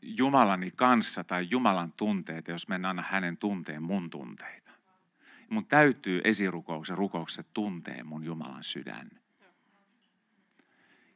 Jumalani 0.01 0.71
kanssa 0.71 1.23
tai 1.23 1.47
Jumalan 1.49 1.91
tunteita, 1.91 2.51
jos 2.51 2.67
mä 2.67 2.75
en 2.75 2.85
anna 2.85 3.03
hänen 3.09 3.37
tunteen 3.37 3.83
mun 3.83 4.09
tunteita. 4.09 4.71
Mun 5.49 5.65
täytyy 5.65 6.21
esirukouksen 6.23 6.97
rukouksessa 6.97 7.43
tuntea 7.53 8.03
mun 8.03 8.23
Jumalan 8.23 8.63
sydän. 8.63 9.09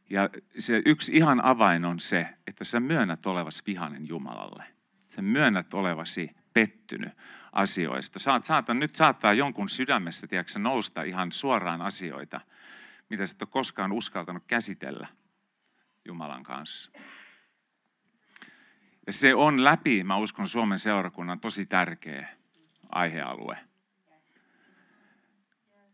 Ja 0.09 0.29
se 0.59 0.81
yksi 0.85 1.17
ihan 1.17 1.45
avain 1.45 1.85
on 1.85 1.99
se, 1.99 2.29
että 2.47 2.63
sä 2.63 2.79
myönnät 2.79 3.25
olevasi 3.25 3.63
vihanen 3.67 4.07
Jumalalle. 4.07 4.63
Sä 5.07 5.21
myönnät 5.21 5.73
olevasi 5.73 6.31
pettynyt 6.53 7.11
asioista. 7.51 8.19
Saat, 8.19 8.43
saatan, 8.43 8.79
nyt 8.79 8.95
saattaa 8.95 9.33
jonkun 9.33 9.69
sydämessä 9.69 10.27
tiedätkö, 10.27 10.59
nousta 10.59 11.03
ihan 11.03 11.31
suoraan 11.31 11.81
asioita, 11.81 12.41
mitä 13.09 13.25
sä 13.25 13.35
et 13.35 13.41
ole 13.41 13.49
koskaan 13.51 13.91
uskaltanut 13.91 14.43
käsitellä 14.47 15.07
Jumalan 16.05 16.43
kanssa. 16.43 16.91
Ja 19.07 19.13
se 19.13 19.35
on 19.35 19.63
läpi, 19.63 20.03
mä 20.03 20.17
uskon, 20.17 20.47
Suomen 20.47 20.79
seurakunnan 20.79 21.39
tosi 21.39 21.65
tärkeä 21.65 22.29
aihealue. 22.89 23.57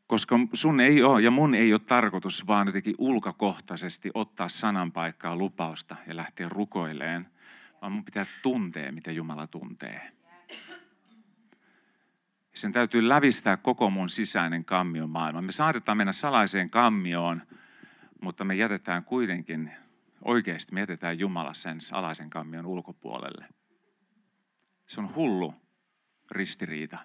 Koska 0.07 0.39
sun 0.53 0.79
ei 0.79 1.03
ole 1.03 1.21
ja 1.21 1.31
mun 1.31 1.55
ei 1.55 1.73
ole 1.73 1.79
tarkoitus 1.79 2.47
vaan 2.47 2.67
jotenkin 2.67 2.95
ulkokohtaisesti 2.97 4.11
ottaa 4.13 4.49
sanan 4.49 4.91
paikkaa 4.91 5.35
lupausta 5.35 5.95
ja 6.07 6.15
lähteä 6.15 6.49
rukoileen, 6.49 7.29
vaan 7.81 7.91
mun 7.91 8.05
pitää 8.05 8.25
tuntea, 8.41 8.91
mitä 8.91 9.11
Jumala 9.11 9.47
tuntee. 9.47 10.16
Sen 12.57 12.71
täytyy 12.71 13.09
lävistää 13.09 13.57
koko 13.57 13.89
mun 13.89 14.09
sisäinen 14.09 14.65
kammion 14.65 15.09
maailma. 15.09 15.41
Me 15.41 15.51
saatetaan 15.51 15.97
mennä 15.97 16.11
salaiseen 16.11 16.69
kammioon, 16.69 17.41
mutta 18.21 18.43
me 18.43 18.55
jätetään 18.55 19.03
kuitenkin, 19.03 19.71
oikeasti 20.25 20.73
me 20.73 20.79
jätetään 20.79 21.19
Jumala 21.19 21.53
sen 21.53 21.81
salaisen 21.81 22.29
kammion 22.29 22.65
ulkopuolelle. 22.65 23.45
Se 24.87 25.01
on 25.01 25.15
hullu 25.15 25.53
ristiriita. 26.31 26.97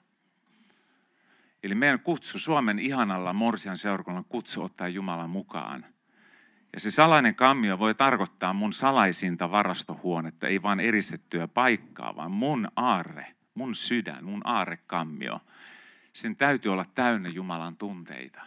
Eli 1.62 1.74
meidän 1.74 2.00
kutsu, 2.00 2.38
Suomen 2.38 2.78
ihanalla 2.78 3.32
Morsian 3.32 3.76
seurakunnan 3.76 4.24
kutsu 4.24 4.62
ottaa 4.62 4.88
Jumalan 4.88 5.30
mukaan. 5.30 5.86
Ja 6.72 6.80
se 6.80 6.90
salainen 6.90 7.34
kammio 7.34 7.78
voi 7.78 7.94
tarkoittaa 7.94 8.53
mun 8.53 8.72
salaisinta 8.72 9.50
varastohuonetta, 9.50 10.48
ei 10.48 10.62
vain 10.62 10.80
eristettyä 10.80 11.48
paikkaa, 11.48 12.16
vaan 12.16 12.30
mun 12.30 12.68
aarre, 12.76 13.34
mun 13.55 13.74
sydän, 13.74 14.24
mun 14.24 14.42
aarrekammio. 14.44 15.40
Sen 16.12 16.36
täytyy 16.36 16.72
olla 16.72 16.84
täynnä 16.84 17.28
Jumalan 17.28 17.76
tunteita. 17.76 18.46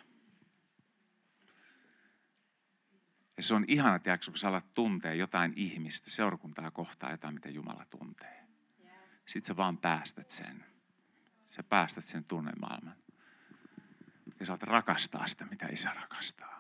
Ja 3.38 3.44
se 3.44 3.54
on 3.54 3.66
ihana, 3.68 4.00
tiedätkö, 4.00 4.32
kun 4.32 4.38
sä 4.38 4.48
alat 4.48 4.74
tuntea 4.74 5.14
jotain 5.14 5.54
ihmistä, 5.56 6.10
seurakuntaa 6.10 6.72
kohtaa 6.72 7.12
jotain, 7.12 7.34
mitä 7.34 7.50
Jumala 7.50 7.86
tuntee. 7.86 8.46
Sitten 9.26 9.48
sä 9.48 9.58
vaan 9.58 9.78
päästät 9.78 10.30
sen. 10.30 10.66
Sä 11.48 11.64
päästät 11.64 12.04
sen 12.04 12.24
tunnemaailman 12.24 12.96
ja 14.40 14.46
saat 14.46 14.64
rakastaa 14.64 15.28
sitä, 15.28 15.46
mitä 15.46 15.68
isä 15.68 15.92
rakastaa. 15.94 16.55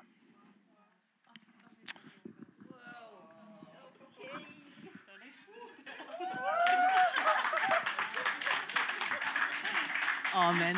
Aamen. 10.36 10.78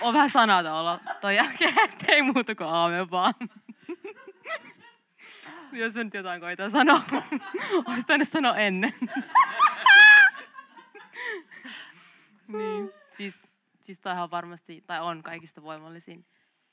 on 0.00 0.14
vähän 0.14 0.30
sanata 0.30 0.74
olla 0.74 1.00
toi 1.20 1.36
jälkeen, 1.36 1.74
ei 2.08 2.22
muuta 2.22 2.54
kuin 2.54 2.68
aamen 2.68 3.10
vaan. 3.10 3.34
Jos 5.72 5.94
mä 5.94 6.04
nyt 6.04 6.14
jotain 6.14 6.40
koitan 6.40 6.70
sanoa, 6.70 7.02
olisi 7.88 8.06
tänne 8.06 8.24
sanoa 8.24 8.56
ennen. 8.56 8.92
niin, 12.48 12.90
siis 13.10 13.42
siis 13.88 14.00
toihan 14.00 14.30
varmasti, 14.30 14.84
tai 14.86 15.00
on 15.00 15.22
kaikista 15.22 15.62
voimallisin, 15.62 16.26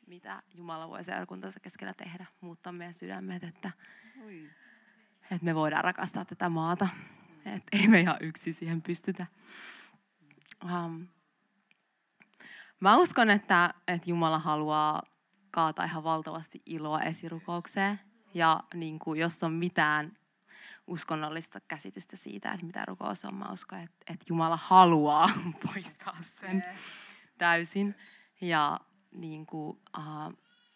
mitä 0.07 0.43
Jumala 0.53 0.89
voi 0.89 1.03
seurakuntansa 1.03 1.59
keskellä 1.59 1.93
tehdä, 1.93 2.25
muuttaa 2.41 2.73
meidän 2.73 2.93
sydämet, 2.93 3.43
että, 3.43 3.71
että 5.31 5.45
me 5.45 5.55
voidaan 5.55 5.83
rakastaa 5.83 6.25
tätä 6.25 6.49
maata. 6.49 6.87
Että 7.45 7.77
ei 7.77 7.87
me 7.87 7.99
ihan 7.99 8.17
yksi 8.19 8.53
siihen 8.53 8.81
pystytä. 8.81 9.25
Um, 10.63 11.07
mä 12.79 12.97
uskon, 12.97 13.29
että, 13.29 13.73
että 13.87 14.09
Jumala 14.09 14.39
haluaa 14.39 15.03
kaataa 15.51 15.85
ihan 15.85 16.03
valtavasti 16.03 16.61
iloa 16.65 17.01
esirukoukseen. 17.01 17.99
Ja 18.33 18.63
niin 18.73 18.99
kuin, 18.99 19.19
jos 19.19 19.43
on 19.43 19.53
mitään 19.53 20.17
uskonnollista 20.87 21.59
käsitystä 21.67 22.15
siitä, 22.15 22.51
että 22.51 22.65
mitä 22.65 22.85
rukous 22.85 23.25
on. 23.25 23.35
Mä 23.35 23.49
uskon, 23.51 23.79
että, 23.79 24.13
että 24.13 24.25
Jumala 24.29 24.59
haluaa 24.61 25.29
poistaa 25.73 26.17
sen 26.21 26.63
täysin. 27.37 27.95
Ja, 28.41 28.79
niin 29.11 29.45
kuin, 29.45 29.77
uh, 29.97 30.33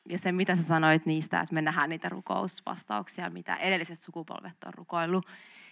ja 0.09 0.17
se, 0.17 0.31
mitä 0.31 0.55
sä 0.55 0.63
sanoit 0.63 1.05
niistä, 1.05 1.41
että 1.41 1.53
me 1.53 1.61
nähdään 1.61 1.89
niitä 1.89 2.09
rukousvastauksia, 2.09 3.29
mitä 3.29 3.55
edelliset 3.55 4.01
sukupolvet 4.01 4.63
on 4.65 4.73
rukoillut, 4.73 5.25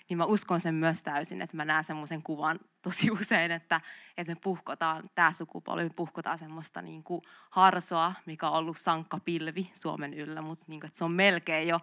niin 0.10 0.18
mä 0.18 0.26
uskon 0.26 0.62
sen 0.62 0.76
myös 0.76 1.04
täysin, 1.04 1.42
että 1.42 1.58
mä 1.58 1.66
näen 1.66 1.84
semmoisen 1.84 2.24
kuvan 2.24 2.60
tosi 2.82 3.12
usein, 3.12 3.52
että, 3.52 3.82
että 4.18 4.32
me 4.32 4.40
puhkotaan, 4.44 5.10
tämä 5.16 5.32
sukupolvi, 5.32 5.84
me 5.84 5.90
puhkotaan 5.96 6.38
semmoista 6.38 6.82
niin 6.82 7.04
kuin 7.04 7.22
harsoa, 7.50 8.14
mikä 8.26 8.50
on 8.50 8.58
ollut 8.58 8.78
sankka 8.78 9.20
pilvi 9.20 9.72
Suomen 9.74 10.14
yllä, 10.14 10.42
mutta 10.42 10.66
niin 10.68 10.80
kuin, 10.80 10.88
että 10.88 10.98
se 10.98 11.06
on 11.06 11.12
melkein 11.12 11.68
jo 11.68 11.80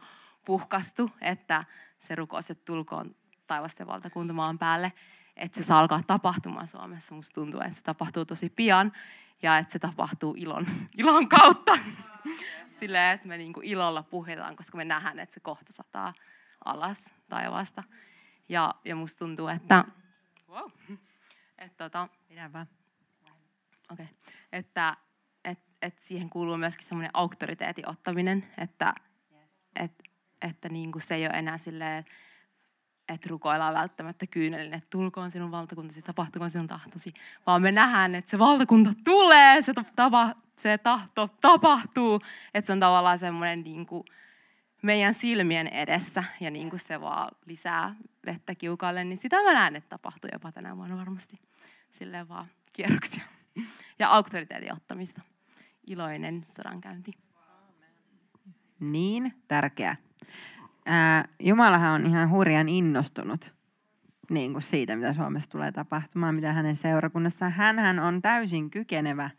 puhkastu, 0.47 1.11
että 1.20 1.64
se 1.99 2.14
rukous, 2.14 2.51
että 2.51 2.64
tulkoon 2.64 3.14
taivasten 3.47 3.87
valtakunta 3.87 4.33
maan 4.33 4.59
päälle, 4.59 4.93
että 5.37 5.61
se 5.61 5.64
saa 5.64 5.79
alkaa 5.79 6.03
tapahtumaan 6.07 6.66
Suomessa. 6.66 7.14
Musta 7.14 7.35
tuntuu, 7.35 7.61
että 7.61 7.72
se 7.72 7.83
tapahtuu 7.83 8.25
tosi 8.25 8.49
pian 8.49 8.93
ja 9.43 9.59
että 9.59 9.72
se 9.72 9.79
tapahtuu 9.79 10.35
ilon, 10.39 10.66
ilon 10.99 11.29
kautta. 11.29 11.79
Silleen, 12.66 13.14
että 13.14 13.29
me 13.29 13.37
niinku 13.39 13.61
ilolla 13.62 14.03
puhutaan, 14.03 14.57
koska 14.57 14.77
me 14.77 14.85
nähdään, 14.85 15.18
että 15.18 15.35
se 15.35 15.41
kohta 15.41 15.72
sataa 15.72 16.14
alas 16.64 17.14
taivaasta. 17.29 17.83
Ja, 18.49 18.74
ja 18.84 18.97
musta 18.97 19.18
tuntuu, 19.18 19.49
että... 19.49 19.84
Wow. 20.49 20.70
Että 21.59 21.84
tota, 21.84 22.09
vaan. 22.53 22.66
Okay. 23.92 24.07
Että 24.53 24.97
et, 25.45 25.59
et 25.82 26.01
siihen 26.01 26.30
kuuluu 26.30 26.57
myöskin 26.57 26.86
semmoinen 26.86 27.11
auktoriteetin 27.14 27.88
ottaminen, 27.88 28.47
että 28.59 28.95
et, 29.80 30.03
että 30.42 30.68
niin 30.68 30.92
kuin 30.92 31.03
se 31.03 31.14
ei 31.14 31.26
ole 31.26 31.38
enää 31.38 31.59
silleen, 31.59 32.05
että 33.09 33.28
rukoillaan 33.28 33.74
välttämättä 33.74 34.26
kyynelin, 34.26 34.74
että 34.74 34.90
tulkoon 34.90 35.30
sinun 35.30 35.51
valtakuntasi, 35.51 36.03
tapahtukoon 36.03 36.51
sinun 36.51 36.66
tahtosi, 36.66 37.14
vaan 37.47 37.62
me 37.62 37.72
nähdään, 37.72 38.14
että 38.14 38.30
se 38.30 38.38
valtakunta 38.38 38.92
tulee, 39.05 39.62
se, 39.62 39.72
tapa, 39.97 40.34
se 40.57 40.78
tahto 40.78 41.28
tapahtuu, 41.40 42.20
että 42.55 42.66
se 42.66 42.72
on 42.72 42.80
tavallaan 42.80 43.18
semmoinen 43.18 43.64
niin 43.64 43.86
kuin 43.86 44.05
meidän 44.85 45.14
silmien 45.14 45.66
edessä 45.66 46.24
ja 46.41 46.51
niin 46.51 46.70
kuin 46.70 46.80
se 46.80 47.01
vaan 47.01 47.30
lisää 47.47 47.95
vettä 48.26 48.55
kiukalle, 48.55 49.05
niin 49.05 49.16
sitä 49.16 49.43
mä 49.43 49.53
näen, 49.53 49.76
että 49.76 49.89
tapahtuu 49.89 50.30
jopa 50.32 50.53
tänä 50.53 50.76
vuonna 50.76 50.97
varmasti. 50.97 51.41
Silleen 51.91 52.28
vaan 52.28 52.47
kierroksia. 52.72 53.24
Ja 53.99 54.09
auktoriteetin 54.09 54.72
ottamista. 54.72 55.22
Iloinen 55.87 56.41
sodankäynti. 56.41 57.12
Niin 58.80 59.35
tärkeä 59.49 59.97
ää, 60.87 61.28
Jumalahan 61.41 61.93
on 61.93 62.07
ihan 62.07 62.30
hurjan 62.30 62.68
innostunut 62.68 63.55
niin 64.30 64.53
kuin 64.53 64.62
siitä, 64.62 64.97
mitä 64.97 65.14
Suomessa 65.14 65.51
tulee 65.51 65.72
tapahtumaan, 65.72 66.35
mitä 66.35 66.53
hänen 66.53 66.76
seurakunnassaan. 66.76 67.53
Hänhän 67.53 67.99
on 67.99 68.22
täysin 68.22 68.70
kykenevä 68.70 69.30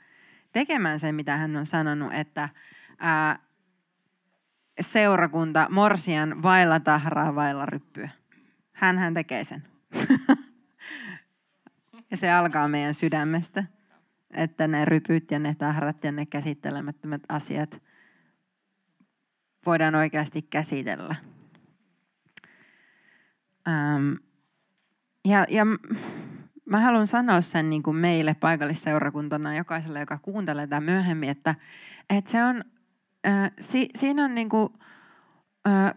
tekemään 0.52 1.00
sen, 1.00 1.16
mitä 1.16 1.38
hän 1.38 1.56
on 1.56 1.66
sanonut, 1.66 2.14
että 2.14 2.50
ää, 3.00 3.40
seurakunta 4.82 5.68
morsian 5.70 6.44
vailla 6.44 6.80
tahraa, 6.80 7.36
vailla 7.36 7.66
ryppyä. 7.66 8.10
Hänhän 8.72 9.14
tekee 9.14 9.44
sen. 9.44 9.64
ja 12.12 12.18
se 12.18 12.32
alkaa 12.32 12.68
meidän 12.68 12.94
sydämestä, 12.94 13.64
että 14.32 14.68
ne 14.68 14.86
rypyt 14.86 15.32
ja 15.32 15.40
ne 15.40 15.56
tahrat 15.56 16.04
ja 16.04 16.12
ne 16.12 16.26
käsittelemättömät 16.26 17.22
asiat 17.30 17.82
voidaan 19.66 19.96
oikeasti 19.96 20.42
käsitellä. 20.42 21.16
Ähm, 23.68 24.14
ja, 25.26 25.46
ja 25.50 25.66
mä 26.66 26.80
haluan 26.80 27.08
sanoa 27.08 27.42
sen 27.42 27.70
niin 27.70 27.84
kuin 27.84 27.98
meille 27.98 28.34
paikallisseurakuntana, 28.34 29.56
jokaiselle, 29.56 30.00
joka 30.00 30.18
kuuntelee 30.18 30.68
tätä 30.68 30.82
myöhemmin, 30.82 31.30
että, 31.30 31.56
että 32.10 32.32
se 32.32 32.44
on, 32.44 32.64
äh, 33.26 33.52
si, 33.62 33.90
siinä 33.96 34.26
on 34.26 34.36
niin 34.36 34.50
kuin, 34.50 34.70
äh, 35.68 35.94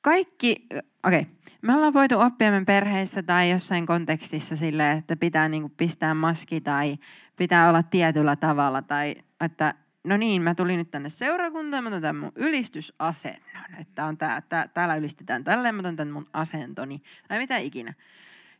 kaikki, 0.00 0.66
okei, 1.06 1.20
okay. 1.20 1.24
me 1.62 1.74
ollaan 1.74 1.94
voitu 1.94 2.20
oppia 2.20 2.50
meidän 2.50 2.66
perheissä 2.66 3.22
tai 3.22 3.50
jossain 3.50 3.86
kontekstissa 3.86 4.56
sille, 4.56 4.92
että 4.92 5.16
pitää 5.16 5.48
niin 5.48 5.62
kuin 5.62 5.74
pistää 5.76 6.14
maski 6.14 6.60
tai 6.60 6.96
pitää 7.36 7.68
olla 7.68 7.82
tietyllä 7.82 8.36
tavalla 8.36 8.82
tai 8.82 9.14
että 9.40 9.74
no 10.06 10.16
niin, 10.16 10.42
mä 10.42 10.54
tulin 10.54 10.78
nyt 10.78 10.90
tänne 10.90 11.08
seurakuntaan, 11.08 11.84
mä 11.84 11.88
otan 11.88 12.02
tämän 12.02 12.22
mun 12.22 12.32
ylistysasennon. 12.34 13.80
Että 13.80 14.04
on 14.04 14.18
tää, 14.18 14.40
tää, 14.40 14.68
täällä 14.68 14.96
ylistetään 14.96 15.44
tälleen, 15.44 15.74
mä 15.74 15.80
otan 15.80 15.96
tämän 15.96 16.12
mun 16.12 16.26
asentoni. 16.32 17.02
Tai 17.28 17.38
mitä 17.38 17.56
ikinä. 17.56 17.94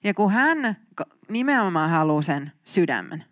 Ja 0.05 0.15
kun 0.15 0.33
hän 0.33 0.77
nimenomaan 1.29 1.91
haluaa 1.91 2.23
sen 2.23 2.53
sydämen. 2.65 3.25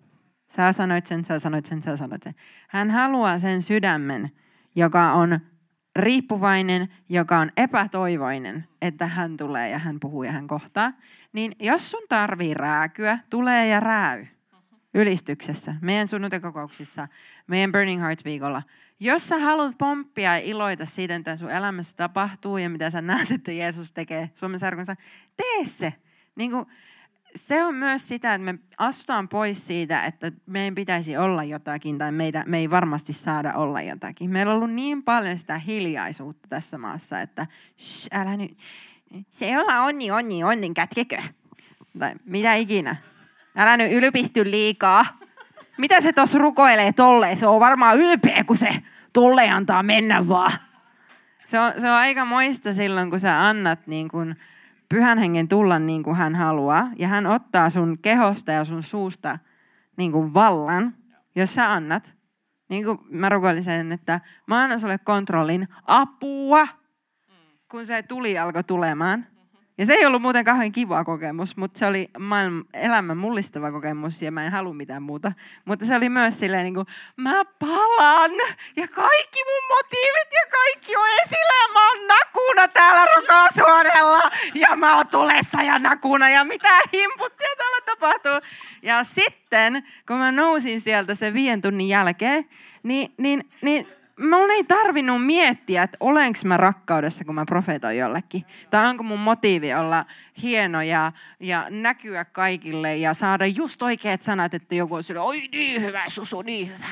Sä 0.48 0.72
sanoit 0.72 1.07
sen, 1.07 1.24
sä 1.24 1.38
sanoit 1.38 1.66
sen, 1.66 1.82
sä 1.82 1.96
sanoit 1.96 2.22
sen. 2.22 2.34
Hän 2.68 2.90
haluaa 2.90 3.38
sen 3.38 3.62
sydämen, 3.62 4.30
joka 4.75 5.12
on 5.12 5.39
riippuvainen, 5.97 6.89
joka 7.09 7.39
on 7.39 7.51
epätoivoinen, 7.57 8.68
että 8.83 9.07
hän 9.07 9.37
tulee 9.37 9.70
ja 9.70 9.79
hän 9.79 10.01
puhuu 10.01 10.22
ja 10.22 10.33
hän 10.33 10.47
kohtaa. 10.47 10.93
Niin 11.33 11.53
jos 11.61 11.91
sun 11.91 12.03
tarvii 12.09 12.55
rääkyä, 12.55 13.18
tulee 13.31 13.68
ja 13.68 13.81
rääy 13.81 14.27
ylistyksessä, 14.95 15.75
meidän 15.81 16.09
sunnuntakokouksissa, 16.09 17.09
meidän 17.47 17.72
Burning 17.72 18.01
Hearts 18.01 18.25
viikolla. 18.25 18.62
Jos 19.01 19.29
sä 19.29 19.39
haluat 19.39 19.79
pomppia 19.79 20.39
ja 20.39 20.45
iloita 20.45 20.87
siitä, 20.87 21.18
mitä 21.18 21.37
sun 21.37 21.51
elämässä 21.51 21.97
tapahtuu 21.97 22.59
ja 22.59 22.70
mitä 22.70 22.91
sä 22.91 23.03
näet, 23.03 23.31
että 23.31 23.53
Jeesus 23.53 23.93
tekee 23.93 24.31
Suomen 24.35 24.61
sarkunsa, 24.61 24.95
tee 25.37 25.66
se. 25.66 25.95
Niin 26.37 26.51
kuin, 26.51 26.66
se 27.37 27.64
on 27.64 27.74
myös 27.74 28.09
sitä, 28.09 28.35
että 28.35 28.53
me 28.53 28.59
astutaan 28.78 29.28
pois 29.28 29.66
siitä, 29.66 30.05
että 30.05 30.32
meidän 30.47 30.74
pitäisi 30.74 31.16
olla 31.16 31.45
jotakin 31.45 31.99
tai 31.99 32.12
meidän, 32.12 32.45
me 32.47 32.59
ei 32.59 32.70
varmasti 32.70 33.12
saada 33.12 33.53
olla 33.53 33.82
jotakin. 33.82 34.30
Meillä 34.30 34.53
on 34.53 34.57
ollut 34.57 34.72
niin 34.72 35.03
paljon 35.03 35.39
sitä 35.39 35.59
hiljaisuutta 35.59 36.49
tässä 36.49 36.78
maassa, 36.78 37.20
että 37.20 37.47
shh, 37.80 38.09
älä 38.12 38.37
nyt, 38.37 38.59
se 39.28 39.47
ei 39.47 39.57
olla 39.57 39.80
onni, 39.80 40.11
onni, 40.11 40.45
onnin 40.45 40.74
kätkekö. 40.74 41.22
Tai 41.99 42.14
mitä 42.24 42.55
ikinä. 42.55 42.97
Älä 43.57 43.76
nyt 43.76 43.93
ylpisty 43.93 44.51
liikaa. 44.51 45.07
Mitä 45.78 46.01
se 46.01 46.12
tuossa 46.12 46.39
rukoilee 46.39 46.93
tolleen? 46.93 47.37
Se 47.37 47.47
on 47.47 47.61
varmaan 47.61 47.99
ylpeä, 47.99 48.45
kun 48.45 48.57
se 48.57 48.82
tolle 49.12 49.49
antaa 49.49 49.82
mennä 49.82 50.28
vaan. 50.28 50.53
Se 51.45 51.59
on, 51.61 51.72
se 51.78 51.91
on 51.91 51.97
aika 51.97 52.24
moista 52.24 52.72
silloin, 52.72 53.11
kun 53.11 53.20
sä 53.20 53.49
annat 53.49 53.87
niin 53.87 54.09
kun 54.09 54.37
pyhän 54.89 55.18
hengen 55.18 55.49
tulla 55.49 55.78
niin 55.78 56.03
kuin 56.03 56.16
hän 56.16 56.35
haluaa. 56.35 56.91
Ja 56.99 57.09
hän 57.09 57.26
ottaa 57.26 57.70
sun 57.70 57.99
kehosta 57.99 58.53
ja 58.53 58.64
sun 58.64 58.82
suusta 58.82 59.39
niin 59.97 60.12
kuin 60.12 60.35
vallan, 60.35 60.95
jos 61.37 61.55
sä 61.55 61.72
annat. 61.72 62.16
Niin 62.68 62.85
kuin 62.85 62.99
mä 63.11 63.28
rukoilin 63.28 63.64
sen, 63.64 63.93
että 63.93 64.20
mä 64.47 64.62
annan 64.62 64.80
sulle 64.80 64.99
kontrollin 64.99 65.68
apua, 65.87 66.66
kun 67.70 67.87
se 67.87 68.03
tuli 68.03 68.39
alkoi 68.39 68.64
tulemaan. 68.64 69.26
Ja 69.79 69.87
se 69.87 69.93
ei 69.93 70.07
ollut 70.07 70.22
muuten 70.22 70.45
kauhean 70.45 70.72
kiva 70.72 71.05
kokemus, 71.05 71.57
mutta 71.57 71.79
se 71.79 71.87
oli 71.87 72.11
maailman 72.18 72.64
elämän 72.75 73.16
mullistava 73.16 73.72
kokemus 73.72 74.22
ja 74.22 74.33
mä 74.33 74.45
en 74.45 74.53
halua 74.53 74.75
mitään 74.75 75.03
muuta. 75.03 75.33
Mutta 75.64 75.87
se 75.87 75.97
oli 75.97 76.09
myös 76.09 76.39
silleen 76.39 76.64
niin 76.64 76.75
kuin, 76.75 76.87
mä 77.16 77.45
palan 77.59 78.31
ja 78.77 78.89
kaikki 78.89 79.39
mun 79.45 79.77
motiivit 79.77 80.29
ja 80.33 80.51
kaikki 80.51 80.97
on 80.97 81.07
esillä 81.22 81.55
ja 81.62 81.72
mä 81.72 81.89
oon 81.89 82.09
nakuna 82.09 82.68
täällä 82.68 83.07
rukoushuoneella 83.16 84.31
ja 84.55 84.77
mä 84.77 84.97
oon 84.97 85.09
tulessa 85.09 85.62
ja 85.62 85.79
nakuna 85.79 86.31
ja 86.31 86.45
mitä 86.45 86.79
himputtia 86.93 87.49
täällä 87.59 87.81
tapahtuu. 87.87 88.51
Ja 88.83 89.05
sitten, 89.05 89.83
kun 90.09 90.16
mä 90.16 90.33
nousin 90.33 90.81
sieltä 90.81 91.14
sen 91.14 91.35
viiden 91.35 91.62
tunnin 91.62 91.89
jälkeen, 91.89 92.45
niin, 92.83 93.14
niin, 93.18 93.51
niin 93.62 93.87
mun 94.21 94.51
ei 94.51 94.65
tarvinnut 94.65 95.27
miettiä, 95.27 95.83
että 95.83 95.97
olenko 96.01 96.39
mä 96.45 96.57
rakkaudessa, 96.57 97.25
kun 97.25 97.35
mä 97.35 97.45
profetoin 97.45 97.99
jollekin. 97.99 98.45
Tai 98.71 98.87
onko 98.87 99.05
mun 99.05 99.21
motiivi 99.21 99.75
olla 99.75 100.05
hieno 100.43 100.83
ja, 100.83 101.12
ja 101.41 101.67
näkyä 101.71 102.25
kaikille 102.25 102.97
ja 102.97 103.15
saada 103.15 103.47
just 103.47 103.83
oikeat 103.83 104.21
sanat, 104.21 104.55
että 104.55 104.75
joku 104.75 104.95
on 104.95 105.03
sille, 105.03 105.21
oi 105.21 105.41
niin 105.53 105.83
hyvä, 105.83 106.03
Susu, 106.09 106.43
niin 106.43 106.69
hyvä. 106.69 106.87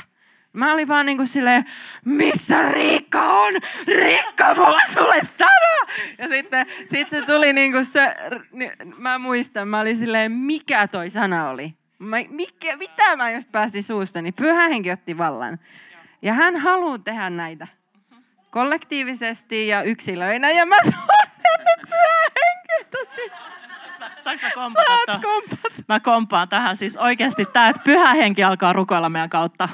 Mä 0.53 0.73
olin 0.73 0.89
vaan 0.89 1.07
niinku 1.07 1.27
silleen, 1.27 1.65
missä 2.05 2.63
Riikka 2.63 3.23
on? 3.23 3.55
Riikka, 3.87 4.55
mulla 4.55 4.81
sulle 4.95 5.23
sana! 5.23 5.93
Ja 6.19 6.29
sitten 6.29 6.67
sit 6.91 7.09
se 7.09 7.23
tuli 7.23 7.53
niinku 7.53 7.79
se, 7.85 8.15
mä 8.99 9.19
muistan, 9.19 9.69
mä 9.69 9.81
olin 9.81 9.97
silleen, 9.97 10.33
mikä 10.33 10.89
toi 10.89 11.11
sana 11.11 11.49
oli? 11.49 11.75
Mä, 11.99 12.17
mikä, 12.29 12.77
mitä 12.77 13.17
mä 13.17 13.31
just 13.31 13.53
pääsin 13.53 13.83
suusta, 13.83 14.23
niin 14.23 14.35
pyhä 14.35 14.69
henki 14.69 14.91
otti 14.91 15.19
vallan. 15.19 15.59
Ja 16.23 16.33
hän 16.33 16.57
haluaa 16.57 16.99
tehdä 16.99 17.31
näitä 17.31 17.67
kollektiivisesti 18.51 19.69
ja 19.69 19.83
yksilöinä. 19.83 20.51
Ja 20.51 20.67
mä 20.67 20.77
tunnen 20.83 21.93
henki 22.37 22.91
tosi. 22.91 23.21
Saanko 24.17 24.43
mä 24.45 24.51
kompata? 24.55 25.21
Mä 25.89 26.01
kompaan 26.01 26.49
tähän. 26.49 26.77
Siis 26.77 26.97
oikeasti 26.97 27.47
tämä, 27.47 27.69
että 27.69 27.83
pyhä 27.85 28.15
henki 28.15 28.45
alkaa 28.45 28.73
rukoilla 28.73 29.09
meidän 29.09 29.31
kautta. 29.31 29.69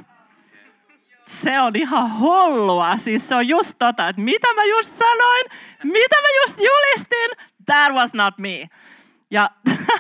Se 1.27 1.61
on 1.61 1.77
ihan 1.77 2.19
hullua. 2.19 2.97
Siis 2.97 3.29
se 3.29 3.35
on 3.35 3.49
just 3.49 3.77
tota, 3.79 4.09
että 4.09 4.23
mitä 4.23 4.55
mä 4.55 4.65
just 4.65 4.97
sanoin, 4.97 5.45
mitä 5.85 6.17
mä 6.23 6.29
just 6.43 6.59
julistin, 6.59 7.47
that 7.67 7.93
was 7.93 8.15
not 8.15 8.39
me. 8.39 8.69
Ja 9.31 9.51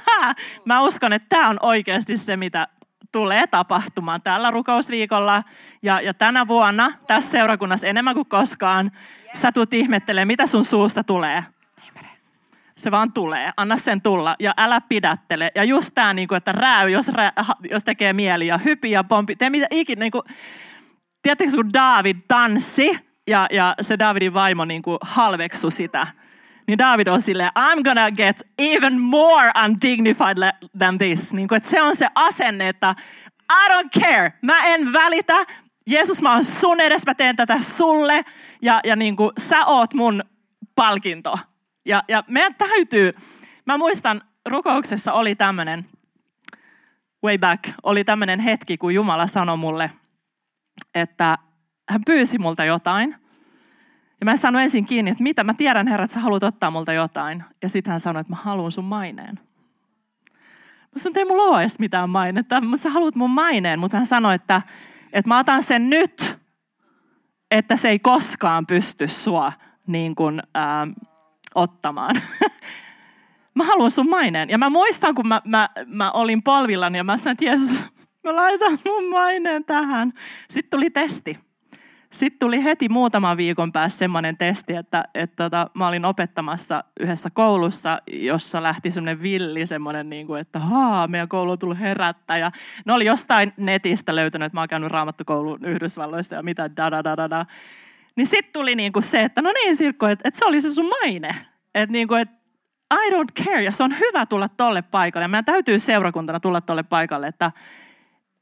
mä 0.65 0.83
uskon, 0.83 1.13
että 1.13 1.27
tämä 1.29 1.49
on 1.49 1.59
oikeasti 1.63 2.17
se, 2.17 2.37
mitä 2.37 2.69
tulee 3.13 3.47
tapahtumaan 3.47 4.23
tällä 4.23 4.51
rukousviikolla. 4.51 5.43
Ja, 5.83 6.01
ja 6.01 6.15
tänä 6.15 6.47
vuonna 6.47 6.93
tässä 7.07 7.31
seurakunnassa 7.31 7.87
enemmän 7.87 8.15
kuin 8.15 8.29
koskaan 8.29 8.91
sä 9.33 9.53
tulet 9.53 9.75
ihmettelemään, 9.75 10.29
mitä 10.29 10.47
sun 10.47 10.65
suusta 10.65 11.05
tulee. 11.05 11.45
Se 12.77 12.91
vaan 12.91 13.13
tulee. 13.13 13.51
Anna 13.57 13.77
sen 13.77 14.03
tulla 14.03 14.37
ja 14.41 14.55
älä 14.57 14.81
pidättele. 14.81 15.53
Ja 15.55 15.65
just 15.65 15.91
tämä, 15.95 16.15
niin 16.15 16.35
että 16.37 16.53
rääy, 16.53 16.91
jos, 16.91 17.09
rää, 17.09 17.33
jos 17.71 17.85
tekee 17.85 18.13
mieli 18.13 18.47
ja 18.47 18.59
hypi 18.59 18.91
ja 18.91 19.05
pompi. 19.05 19.37
Tee 19.37 19.51
mitä 19.51 19.67
ikinä. 19.71 20.01
Niin 20.01 20.13
kuin, 20.13 20.23
tiedättekö, 21.23 21.53
kun 21.55 21.73
David 21.73 22.17
tanssi 22.29 22.99
ja, 23.27 23.47
ja 23.51 23.75
se 23.81 23.99
Davidin 23.99 24.35
vaimo 24.35 24.65
niin 24.65 24.83
kuin 24.83 24.99
halveksu 25.03 25.71
sitä– 25.71 26.07
niin 26.69 26.79
David 26.79 27.07
on 27.07 27.23
silleen, 27.23 27.51
I'm 27.59 27.83
gonna 27.83 28.11
get 28.11 28.43
even 28.59 29.01
more 29.01 29.51
undignified 29.64 30.53
than 30.79 30.99
this. 30.99 31.33
Niin 31.33 31.49
kuin, 31.49 31.57
että 31.57 31.69
se 31.69 31.83
on 31.83 31.97
se 31.97 32.09
asenne, 32.14 32.69
että 32.69 32.95
I 33.53 33.69
don't 33.71 34.01
care, 34.01 34.33
mä 34.43 34.64
en 34.64 34.93
välitä, 34.93 35.35
Jeesus 35.87 36.23
mä 36.23 36.33
oon 36.33 36.45
sun 36.45 36.81
edes, 36.81 37.07
mä 37.07 37.14
teen 37.14 37.37
tätä 37.37 37.61
sulle. 37.61 38.25
Ja, 38.62 38.81
ja 38.85 38.97
niin 38.97 39.16
kuin, 39.16 39.31
sä 39.39 39.66
oot 39.66 39.95
mun 39.95 40.23
palkinto. 40.75 41.39
Ja, 41.87 42.03
ja 42.09 42.25
meidän 42.27 42.55
täytyy, 42.55 43.12
mä 43.66 43.79
muistan 43.79 44.23
rukouksessa 44.47 45.12
oli 45.12 45.35
tämmöinen, 45.35 45.87
way 47.25 47.39
back, 47.39 47.69
oli 47.83 48.05
tämmöinen 48.05 48.41
hetki, 48.41 48.79
kun 48.79 48.95
Jumala 48.95 49.27
sanoi 49.27 49.57
mulle, 49.57 49.91
että 50.95 51.39
hän 51.91 52.01
pyysi 52.07 52.39
multa 52.39 52.64
jotain– 52.64 53.14
ja 54.21 54.25
mä 54.25 54.37
sanoin 54.37 54.62
ensin 54.62 54.87
kiinni, 54.87 55.11
että 55.11 55.23
mitä, 55.23 55.45
mä 55.45 55.55
tiedän 55.55 55.87
herra, 55.87 56.05
että 56.05 56.14
sä 56.14 56.21
haluat 56.21 56.43
ottaa 56.43 56.71
multa 56.71 56.93
jotain. 56.93 57.45
Ja 57.62 57.69
sitten 57.69 57.91
hän 57.91 58.01
sanoi, 58.01 58.21
että 58.21 58.33
mä 58.33 58.37
haluan 58.37 58.73
sun 58.73 58.85
maineen. 58.85 59.39
Mä 60.95 60.99
sanoin, 60.99 61.11
että 61.11 61.21
ei 61.21 61.25
mulla 61.25 61.43
ole 61.43 61.61
edes 61.61 61.79
mitään 61.79 62.11
mainetta, 62.11 62.61
mutta 62.61 62.83
sä 62.83 62.91
haluat 62.91 63.14
mun 63.14 63.31
maineen. 63.31 63.79
Mutta 63.81 63.97
hän 63.97 64.07
sanoi, 64.07 64.35
että, 64.35 64.62
että 65.12 65.29
mä 65.29 65.39
otan 65.39 65.62
sen 65.62 65.91
nyt, 65.91 66.39
että 67.51 67.77
se 67.77 67.89
ei 67.89 67.99
koskaan 67.99 68.66
pysty 68.66 69.09
sua 69.09 69.53
niin 69.87 70.14
kuin, 70.14 70.43
ähm, 70.57 70.91
ottamaan. 71.55 72.16
mä 73.55 73.64
haluan 73.64 73.91
sun 73.91 74.09
maineen. 74.09 74.51
Ja 74.51 74.59
mä 74.59 74.71
muistan, 74.71 75.14
kun 75.14 75.29
mä, 75.29 75.43
mä, 75.45 75.69
mä 75.87 76.11
olin 76.11 76.43
polvillani 76.43 76.99
ja 76.99 77.05
mä 77.05 77.16
sanoin, 77.16 77.33
että 77.33 77.45
Jeesus, 77.45 77.85
mä 78.25 78.37
laitan 78.37 78.79
mun 78.85 79.11
maineen 79.11 79.64
tähän. 79.64 80.12
Sitten 80.49 80.71
tuli 80.71 80.91
testi. 80.91 81.48
Sitten 82.13 82.39
tuli 82.39 82.65
heti 82.65 82.89
muutaman 82.89 83.37
viikon 83.37 83.73
päässä 83.73 83.99
semmoinen 83.99 84.37
testi, 84.37 84.75
että, 84.75 85.05
että 85.15 85.45
tota, 85.45 85.71
mä 85.75 85.89
olin 85.89 86.05
opettamassa 86.05 86.85
yhdessä 87.01 87.31
koulussa, 87.31 88.03
jossa 88.13 88.63
lähti 88.63 88.91
semmoinen 88.91 89.23
villi, 89.23 89.67
semmoinen, 89.67 90.11
niin 90.11 90.27
kuin, 90.27 90.41
että 90.41 90.59
haa, 90.59 91.09
meidän 91.09 91.29
koulu 91.29 91.51
on 91.51 91.59
tullut 91.59 91.81
herättä. 91.81 92.37
Ja 92.37 92.51
ne 92.87 92.93
oli 92.93 93.05
jostain 93.05 93.53
netistä 93.57 94.15
löytänyt, 94.15 94.47
että 94.47 94.57
mä 94.57 94.61
oon 94.61 94.69
käynyt 94.69 94.91
raamattokouluun 94.91 95.65
Yhdysvalloista 95.65 96.35
ja 96.35 96.43
mitä 96.43 96.77
da 96.77 96.91
da 96.91 97.05
da 97.05 97.17
da 97.17 97.31
da. 97.31 97.47
Niin 98.17 98.27
sitten 98.27 98.53
tuli 98.53 98.75
niin 98.75 98.93
kuin 98.93 99.03
se, 99.03 99.23
että 99.23 99.43
no 99.43 99.53
niin 99.53 99.77
Sirkko, 99.77 100.09
että, 100.09 100.29
että 100.29 100.39
se 100.39 100.45
oli 100.45 100.63
se 100.63 100.71
sun 100.71 100.89
maine. 100.89 101.31
Että 101.75 101.93
niin 101.93 102.09
kuin, 102.09 102.21
että 102.21 102.35
I 102.95 103.11
don't 103.11 103.45
care. 103.45 103.63
Ja 103.63 103.73
se 103.73 103.83
on 103.83 103.99
hyvä 104.01 104.27
tulla 104.27 104.49
tolle 104.49 104.83
paikalle. 104.83 105.29
Meidän 105.29 105.45
täytyy 105.45 105.79
seurakuntana 105.79 106.41
tulla 106.41 106.61
tolle 106.61 106.83
paikalle, 106.83 107.27
että 107.27 107.53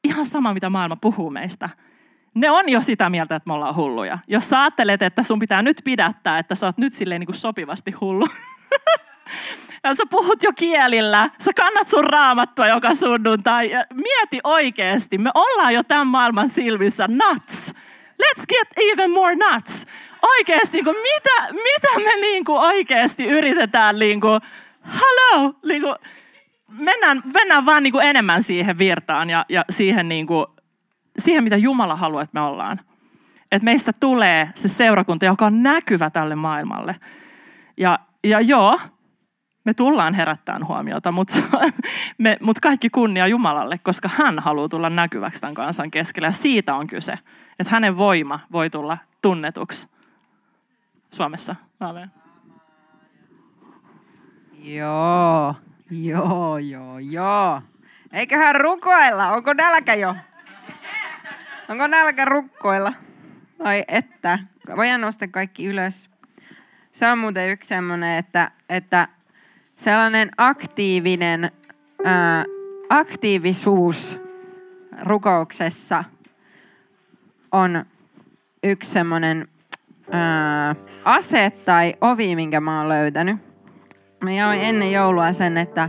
ihan 0.04 0.26
sama 0.26 0.54
mitä 0.54 0.70
maailma 0.70 0.96
puhuu 0.96 1.30
meistä– 1.30 1.68
ne 2.36 2.50
on 2.50 2.68
jo 2.68 2.80
sitä 2.80 3.10
mieltä, 3.10 3.36
että 3.36 3.48
me 3.48 3.52
ollaan 3.52 3.76
hulluja. 3.76 4.18
Jos 4.28 4.48
sä 4.48 4.60
ajattelet, 4.60 5.02
että 5.02 5.22
sun 5.22 5.38
pitää 5.38 5.62
nyt 5.62 5.80
pidättää, 5.84 6.38
että 6.38 6.54
sä 6.54 6.66
oot 6.66 6.78
nyt 6.78 6.92
silleen 6.92 7.20
niin 7.20 7.26
kuin 7.26 7.36
sopivasti 7.36 7.90
hullu. 7.90 8.26
ja 9.84 9.94
sä 9.94 10.04
puhut 10.10 10.42
jo 10.42 10.52
kielillä, 10.52 11.30
sä 11.40 11.50
kannat 11.56 11.88
sun 11.88 12.04
raamattua 12.04 12.66
joka 12.68 12.94
sunnuntai. 12.94 13.70
Ja 13.70 13.84
mieti 13.94 14.40
oikeasti, 14.44 15.18
me 15.18 15.30
ollaan 15.34 15.74
jo 15.74 15.82
tämän 15.82 16.06
maailman 16.06 16.48
silmissä 16.48 17.08
nuts. 17.08 17.74
Let's 18.22 18.44
get 18.48 18.68
even 18.92 19.10
more 19.10 19.36
nuts. 19.36 19.86
Oikeasti, 20.22 20.82
niin 20.82 20.96
mitä, 21.02 21.52
mitä 21.52 21.98
me 22.04 22.20
niin 22.20 22.44
kuin 22.44 22.58
oikeasti 22.58 23.26
yritetään, 23.28 23.98
niin 23.98 24.20
kuin, 24.20 24.40
hello, 24.94 25.52
niin 25.64 25.82
kuin, 25.82 25.94
mennään, 26.68 27.22
mennään 27.34 27.66
vaan 27.66 27.82
niin 27.82 27.92
kuin 27.92 28.06
enemmän 28.06 28.42
siihen 28.42 28.78
virtaan 28.78 29.30
ja, 29.30 29.44
ja 29.48 29.64
siihen 29.70 30.08
niin 30.08 30.26
kuin, 30.26 30.46
siihen, 31.18 31.44
mitä 31.44 31.56
Jumala 31.56 31.96
haluaa, 31.96 32.22
että 32.22 32.40
me 32.40 32.46
ollaan. 32.46 32.80
Että 33.52 33.64
meistä 33.64 33.92
tulee 34.00 34.50
se 34.54 34.68
seurakunta, 34.68 35.24
joka 35.24 35.46
on 35.46 35.62
näkyvä 35.62 36.10
tälle 36.10 36.34
maailmalle. 36.34 36.96
Ja, 37.76 37.98
ja 38.24 38.40
joo, 38.40 38.80
me 39.64 39.74
tullaan 39.74 40.14
herättämään 40.14 40.66
huomiota, 40.66 41.12
mutta, 41.12 41.34
me, 42.18 42.38
kaikki 42.62 42.90
kunnia 42.90 43.26
Jumalalle, 43.26 43.78
koska 43.78 44.10
hän 44.14 44.38
haluaa 44.38 44.68
tulla 44.68 44.90
näkyväksi 44.90 45.40
tämän 45.40 45.54
kansan 45.54 45.90
keskellä. 45.90 46.28
Ja 46.28 46.32
siitä 46.32 46.74
on 46.74 46.86
kyse, 46.86 47.18
että 47.58 47.70
hänen 47.70 47.98
voima 47.98 48.40
voi 48.52 48.70
tulla 48.70 48.98
tunnetuksi 49.22 49.88
Suomessa. 51.14 51.56
Aamen. 51.80 52.10
Joo, 54.62 55.54
joo, 55.90 56.58
joo, 56.58 56.98
joo. 56.98 57.62
Eiköhän 58.12 58.54
rukoilla. 58.54 59.32
Onko 59.32 59.52
nälkä 59.52 59.94
jo? 59.94 60.16
Onko 61.68 61.86
nälkä 61.86 62.24
rukkoilla? 62.24 62.92
Ai 63.64 63.84
että. 63.88 64.38
Voidaan 64.76 65.00
nostaa 65.00 65.28
kaikki 65.28 65.66
ylös. 65.66 66.10
Se 66.92 67.08
on 67.08 67.18
muuten 67.18 67.50
yksi 67.50 67.68
semmoinen, 67.68 68.18
että, 68.18 68.50
että 68.68 69.08
sellainen 69.76 70.30
aktiivinen 70.38 71.50
ää, 72.04 72.44
aktiivisuus 72.90 74.20
rukouksessa 75.02 76.04
on 77.52 77.84
yksi 78.62 78.90
semmoinen 78.90 79.48
ää, 80.10 80.74
ase 81.04 81.50
tai 81.50 81.94
ovi, 82.00 82.36
minkä 82.36 82.60
mä 82.60 82.78
oon 82.78 82.88
löytänyt. 82.88 83.36
Mä 84.24 84.32
jaoin 84.32 84.60
ennen 84.60 84.92
joulua 84.92 85.32
sen, 85.32 85.58
että 85.58 85.88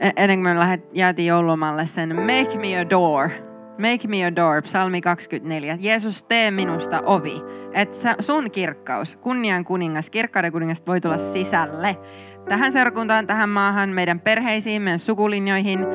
e- 0.00 0.10
ennen 0.16 0.42
kuin 0.42 0.56
me 0.56 0.80
jäätiin 0.92 1.28
joulumalle 1.28 1.86
sen 1.86 2.16
Make 2.16 2.58
me 2.60 2.80
a 2.80 2.90
door. 2.90 3.47
Make 3.78 4.08
me 4.08 4.24
a 4.24 4.36
door, 4.36 4.62
psalmi 4.62 5.00
24. 5.00 5.78
Jeesus, 5.80 6.24
tee 6.24 6.50
minusta 6.50 7.02
ovi. 7.06 7.42
Että 7.72 8.16
sun 8.20 8.50
kirkkaus, 8.50 9.16
kunnian 9.16 9.64
kuningas, 9.64 10.10
kirkkauden 10.10 10.52
kuningas 10.52 10.82
voi 10.86 11.00
tulla 11.00 11.18
sisälle. 11.18 11.96
Tähän 12.48 12.72
seurakuntaan, 12.72 13.26
tähän 13.26 13.48
maahan, 13.48 13.88
meidän 13.88 14.20
perheisiin, 14.20 14.82
meidän 14.82 14.98
sukulinjoihin. 14.98 15.86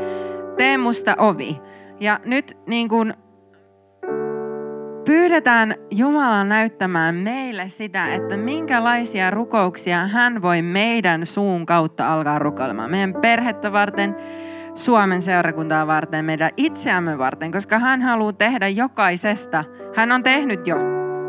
Tee 0.58 0.78
musta 0.78 1.16
ovi. 1.18 1.58
Ja 2.00 2.20
nyt 2.26 2.58
niin 2.68 2.90
kuin 2.90 3.14
pyydetään 5.06 5.76
Jumalaa 5.92 6.44
näyttämään 6.44 7.16
meille 7.16 7.70
sitä, 7.70 8.14
että 8.14 8.38
minkälaisia 8.38 9.32
rukouksia 9.32 10.08
hän 10.08 10.42
voi 10.42 10.62
meidän 10.62 11.26
suun 11.26 11.66
kautta 11.66 12.14
alkaa 12.14 12.40
rukoilemaan. 12.40 12.92
Meidän 12.92 13.14
perhettä 13.22 13.72
varten, 13.72 14.16
Suomen 14.76 15.22
seurakuntaa 15.22 15.88
varten, 15.88 16.26
meidän 16.26 16.52
itseämme 16.58 17.18
varten, 17.18 17.52
koska 17.52 17.80
hän 17.80 18.02
haluaa 18.02 18.34
tehdä 18.34 18.68
jokaisesta. 18.68 19.64
Hän 19.96 20.12
on 20.12 20.24
tehnyt 20.24 20.68
jo. 20.68 20.76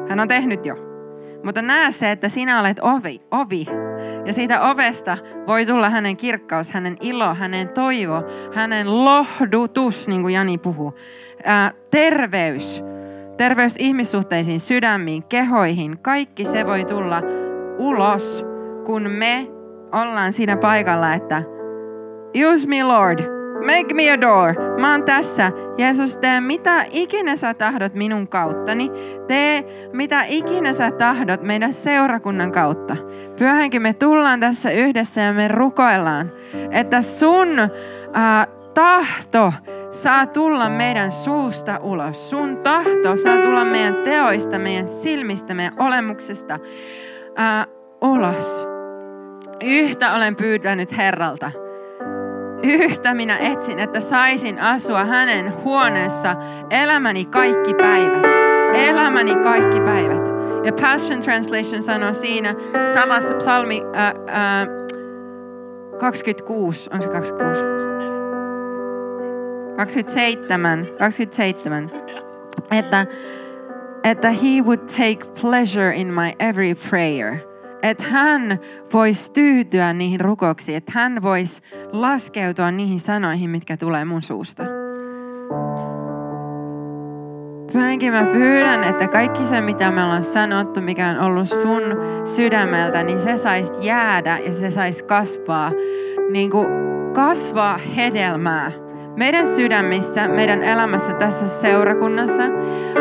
Hän 0.09 0.21
on 0.21 0.29
tehnyt 0.29 0.67
jo. 0.67 0.77
Mutta 1.45 1.63
näe 1.63 1.93
se, 1.93 2.11
että 2.11 2.29
sinä 2.29 2.61
olet 2.61 2.81
ovi, 2.83 3.23
ovi. 3.31 3.67
Ja 4.25 4.33
siitä 4.33 4.63
ovesta 4.63 5.19
voi 5.47 5.67
tulla 5.67 5.91
hänen 5.91 6.17
kirkkaus, 6.17 6.71
hänen 6.71 6.97
ilo, 7.01 7.35
hänen 7.35 7.69
toivo, 7.69 8.23
hänen 8.55 9.05
lohdutus, 9.05 10.09
niin 10.09 10.23
kuin 10.23 10.35
Jani 10.35 10.59
puhuu. 10.59 10.95
Ää, 11.45 11.73
terveys, 11.91 12.85
terveys 13.37 13.75
ihmissuhteisiin, 13.79 14.61
sydämiin, 14.61 15.25
kehoihin. 15.25 16.01
Kaikki 16.03 16.45
se 16.45 16.67
voi 16.67 16.85
tulla 16.85 17.23
ulos, 17.79 18.47
kun 18.85 19.11
me 19.11 19.49
ollaan 19.93 20.33
siinä 20.33 20.57
paikalla, 20.57 21.13
että 21.13 21.54
use 22.35 22.67
me 22.67 22.83
Lord, 22.83 23.35
Make 23.65 23.95
me 23.95 24.11
a 24.11 24.21
door. 24.21 24.55
Mä 24.81 24.91
oon 24.93 25.03
tässä. 25.03 25.53
Jeesus, 25.79 26.17
tee 26.17 26.41
mitä 26.41 26.85
ikinä 26.91 27.37
sä 27.37 27.55
tahdot 27.55 27.95
minun 27.95 28.29
kauttani. 28.29 28.91
Tee 29.27 29.65
mitä 29.93 30.25
ikinä 30.29 30.73
sä 30.73 30.91
tahdot 30.91 31.43
meidän 31.43 31.75
seurakunnan 31.75 32.53
kautta. 32.53 32.97
Pyhänkin 33.39 33.83
me 33.83 33.93
tullaan 33.93 34.41
tässä 34.41 34.71
yhdessä 34.71 35.21
ja 35.21 35.33
me 35.33 35.49
rukoillaan, 35.49 36.33
että 36.71 37.03
sun 37.03 37.59
äh, 37.59 38.47
tahto 38.75 39.53
saa 39.91 40.27
tulla 40.27 40.69
meidän 40.69 41.13
suusta 41.13 41.79
ulos. 41.83 42.31
Sun 42.31 42.57
tahto 42.57 43.17
saa 43.17 43.39
tulla 43.39 43.65
meidän 43.65 43.95
teoista, 43.95 44.59
meidän 44.59 44.89
silmistä, 44.89 45.55
meidän 45.55 45.75
olemuksesta 45.79 46.59
äh, 47.39 47.67
ulos. 48.03 48.69
Yhtä 49.65 50.15
olen 50.15 50.37
pyytänyt 50.37 50.97
Herralta– 50.97 51.51
Yhtä 52.65 53.15
minä 53.15 53.39
etsin, 53.39 53.79
että 53.79 54.01
saisin 54.01 54.59
asua 54.59 55.05
hänen 55.05 55.65
huoneessa 55.65 56.37
elämäni 56.71 57.25
kaikki 57.25 57.75
päivät. 57.75 58.27
Elämäni 58.75 59.37
kaikki 59.37 59.81
päivät. 59.81 60.29
Ja 60.65 60.73
Passion 60.73 61.21
Translation 61.21 61.83
sanoo 61.83 62.15
siinä 62.15 62.55
samassa 62.95 63.35
psalmi 63.35 63.83
äh, 63.97 64.07
äh, 64.09 64.69
26, 65.99 66.91
on 66.95 67.03
se 67.03 67.09
26? 67.09 67.65
27, 69.77 70.87
27, 70.99 71.91
että, 72.79 73.07
että 74.05 74.31
he 74.31 74.63
would 74.63 74.81
take 74.97 75.19
pleasure 75.41 75.97
in 75.97 76.07
my 76.07 76.33
every 76.39 76.75
prayer– 76.91 77.39
että 77.91 78.05
hän 78.05 78.59
voisi 78.93 79.33
tyytyä 79.33 79.93
niihin 79.93 80.21
rukouksiin, 80.21 80.77
että 80.77 80.93
hän 80.95 81.23
voisi 81.23 81.63
laskeutua 81.93 82.71
niihin 82.71 83.01
sanoihin, 83.01 83.51
mitkä 83.51 83.77
tulee 83.77 84.05
mun 84.05 84.23
suusta. 84.23 84.65
Vähänkin 87.75 88.13
mä 88.13 88.25
pyydän, 88.25 88.85
että 88.85 89.09
kaikki 89.09 89.47
se, 89.47 89.61
mitä 89.61 89.91
me 89.91 90.05
ollaan 90.05 90.25
sanottu, 90.25 90.81
mikä 90.81 91.09
on 91.09 91.19
ollut 91.19 91.49
sun 91.49 91.83
sydämeltä, 92.25 93.03
niin 93.03 93.21
se 93.21 93.37
saisi 93.37 93.73
jäädä 93.81 94.39
ja 94.39 94.55
se 94.55 94.71
saisi 94.71 95.05
kasvaa, 95.05 95.73
niin 96.31 96.51
kuin 96.51 96.69
kasvaa 97.13 97.79
hedelmää 97.97 98.84
meidän 99.17 99.47
sydämissä, 99.47 100.29
meidän 100.29 100.63
elämässä 100.63 101.13
tässä 101.13 101.49
seurakunnassa. 101.49 102.43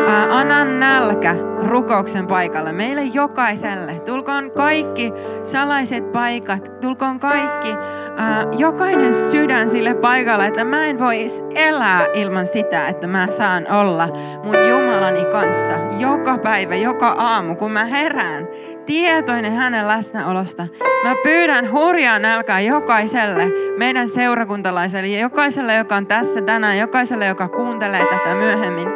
Ää, 0.06 0.38
anna 0.38 0.64
nälkä 0.64 1.34
rukouksen 1.66 2.26
paikalle 2.26 2.72
meille 2.72 3.02
jokaiselle. 3.02 4.00
Tulkoon 4.00 4.50
kaikki 4.50 5.12
salaiset 5.42 6.12
paikat, 6.12 6.80
tulkoon 6.80 7.20
kaikki, 7.20 7.76
ää, 8.16 8.44
jokainen 8.58 9.14
sydän 9.14 9.70
sille 9.70 9.94
paikalle, 9.94 10.46
että 10.46 10.64
mä 10.64 10.86
en 10.86 10.98
voisi 10.98 11.44
elää 11.54 12.06
ilman 12.14 12.46
sitä, 12.46 12.88
että 12.88 13.06
mä 13.06 13.26
saan 13.30 13.66
olla 13.72 14.08
mun 14.44 14.68
Jumalani 14.68 15.24
kanssa 15.24 15.72
joka 15.98 16.38
päivä, 16.38 16.74
joka 16.74 17.08
aamu, 17.08 17.54
kun 17.54 17.72
mä 17.72 17.84
herään 17.84 18.48
tietoinen 18.86 19.52
hänen 19.52 19.88
läsnäolosta. 19.88 20.66
Mä 21.04 21.14
pyydän 21.22 21.72
hurjaa 21.72 22.18
nälkää 22.18 22.60
jokaiselle 22.60 23.52
meidän 23.78 24.08
seurakuntalaiselle 24.08 25.08
jokaiselle, 25.08 25.74
joka 25.74 25.96
on 25.96 26.06
tässä 26.06 26.40
tänään, 26.40 26.78
jokaiselle, 26.78 27.26
joka 27.26 27.48
kuuntelee 27.48 28.06
tätä 28.06 28.34
myöhemmin. 28.34 28.88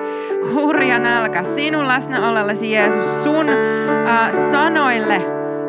Hurja 0.54 0.98
nälkä 0.98 1.44
sinun 1.44 1.88
läsnäolellesi 1.88 2.72
Jeesus, 2.72 3.24
sun 3.24 3.48
äh, 3.48 4.32
sanoille, 4.50 5.14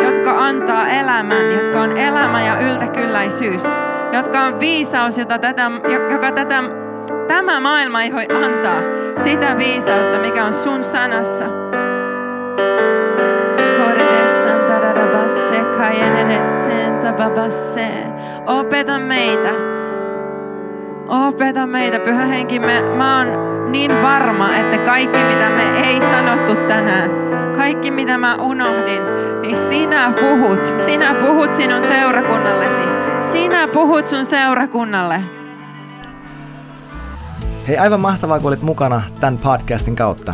jotka 0.04 0.32
antaa 0.46 0.88
elämän, 0.88 1.52
jotka 1.52 1.82
on 1.82 1.98
elämä 1.98 2.46
ja 2.46 2.60
yltäkylläisyys, 2.60 3.64
jotka 4.12 4.42
on 4.42 4.60
viisaus, 4.60 5.18
jota 5.18 5.40
tätä, 5.40 5.72
joka 6.12 6.32
tätä, 6.32 6.64
tämä 7.28 7.60
maailma 7.60 8.04
ei 8.04 8.14
voi 8.14 8.26
antaa. 8.44 8.82
Sitä 9.24 9.58
viisautta, 9.58 10.20
mikä 10.20 10.46
on 10.46 10.54
sun 10.54 10.84
sanassa. 10.84 11.46
Opeta 18.46 19.00
meitä. 19.00 19.50
Opeta 21.08 21.68
meitä, 21.68 22.00
Pyhä 22.00 22.26
Henki. 22.26 22.60
Me, 22.60 22.82
mä 22.82 23.18
oon 23.18 23.72
niin 23.72 23.92
varma, 24.02 24.56
että 24.56 24.78
kaikki 24.78 25.24
mitä 25.24 25.50
me 25.50 25.88
ei 25.88 26.02
sanottu 26.02 26.56
tänään, 26.68 27.12
kaikki 27.56 27.92
mitä 27.92 28.18
mä 28.18 28.36
unohdin, 28.36 29.02
niin 29.42 29.58
sinä 29.58 30.14
puhut. 30.20 30.76
Sinä 30.86 31.14
puhut 31.14 31.54
sinun 31.54 31.84
seurakunnallesi. 31.84 32.82
Sinä 33.32 33.68
puhut 33.68 34.08
sun 34.08 34.26
seurakunnalle. 34.26 35.22
Hei, 37.68 37.78
aivan 37.78 38.00
mahtavaa, 38.00 38.40
kun 38.40 38.48
olit 38.48 38.62
mukana 38.62 39.02
tämän 39.20 39.38
podcastin 39.38 39.96
kautta. 39.96 40.34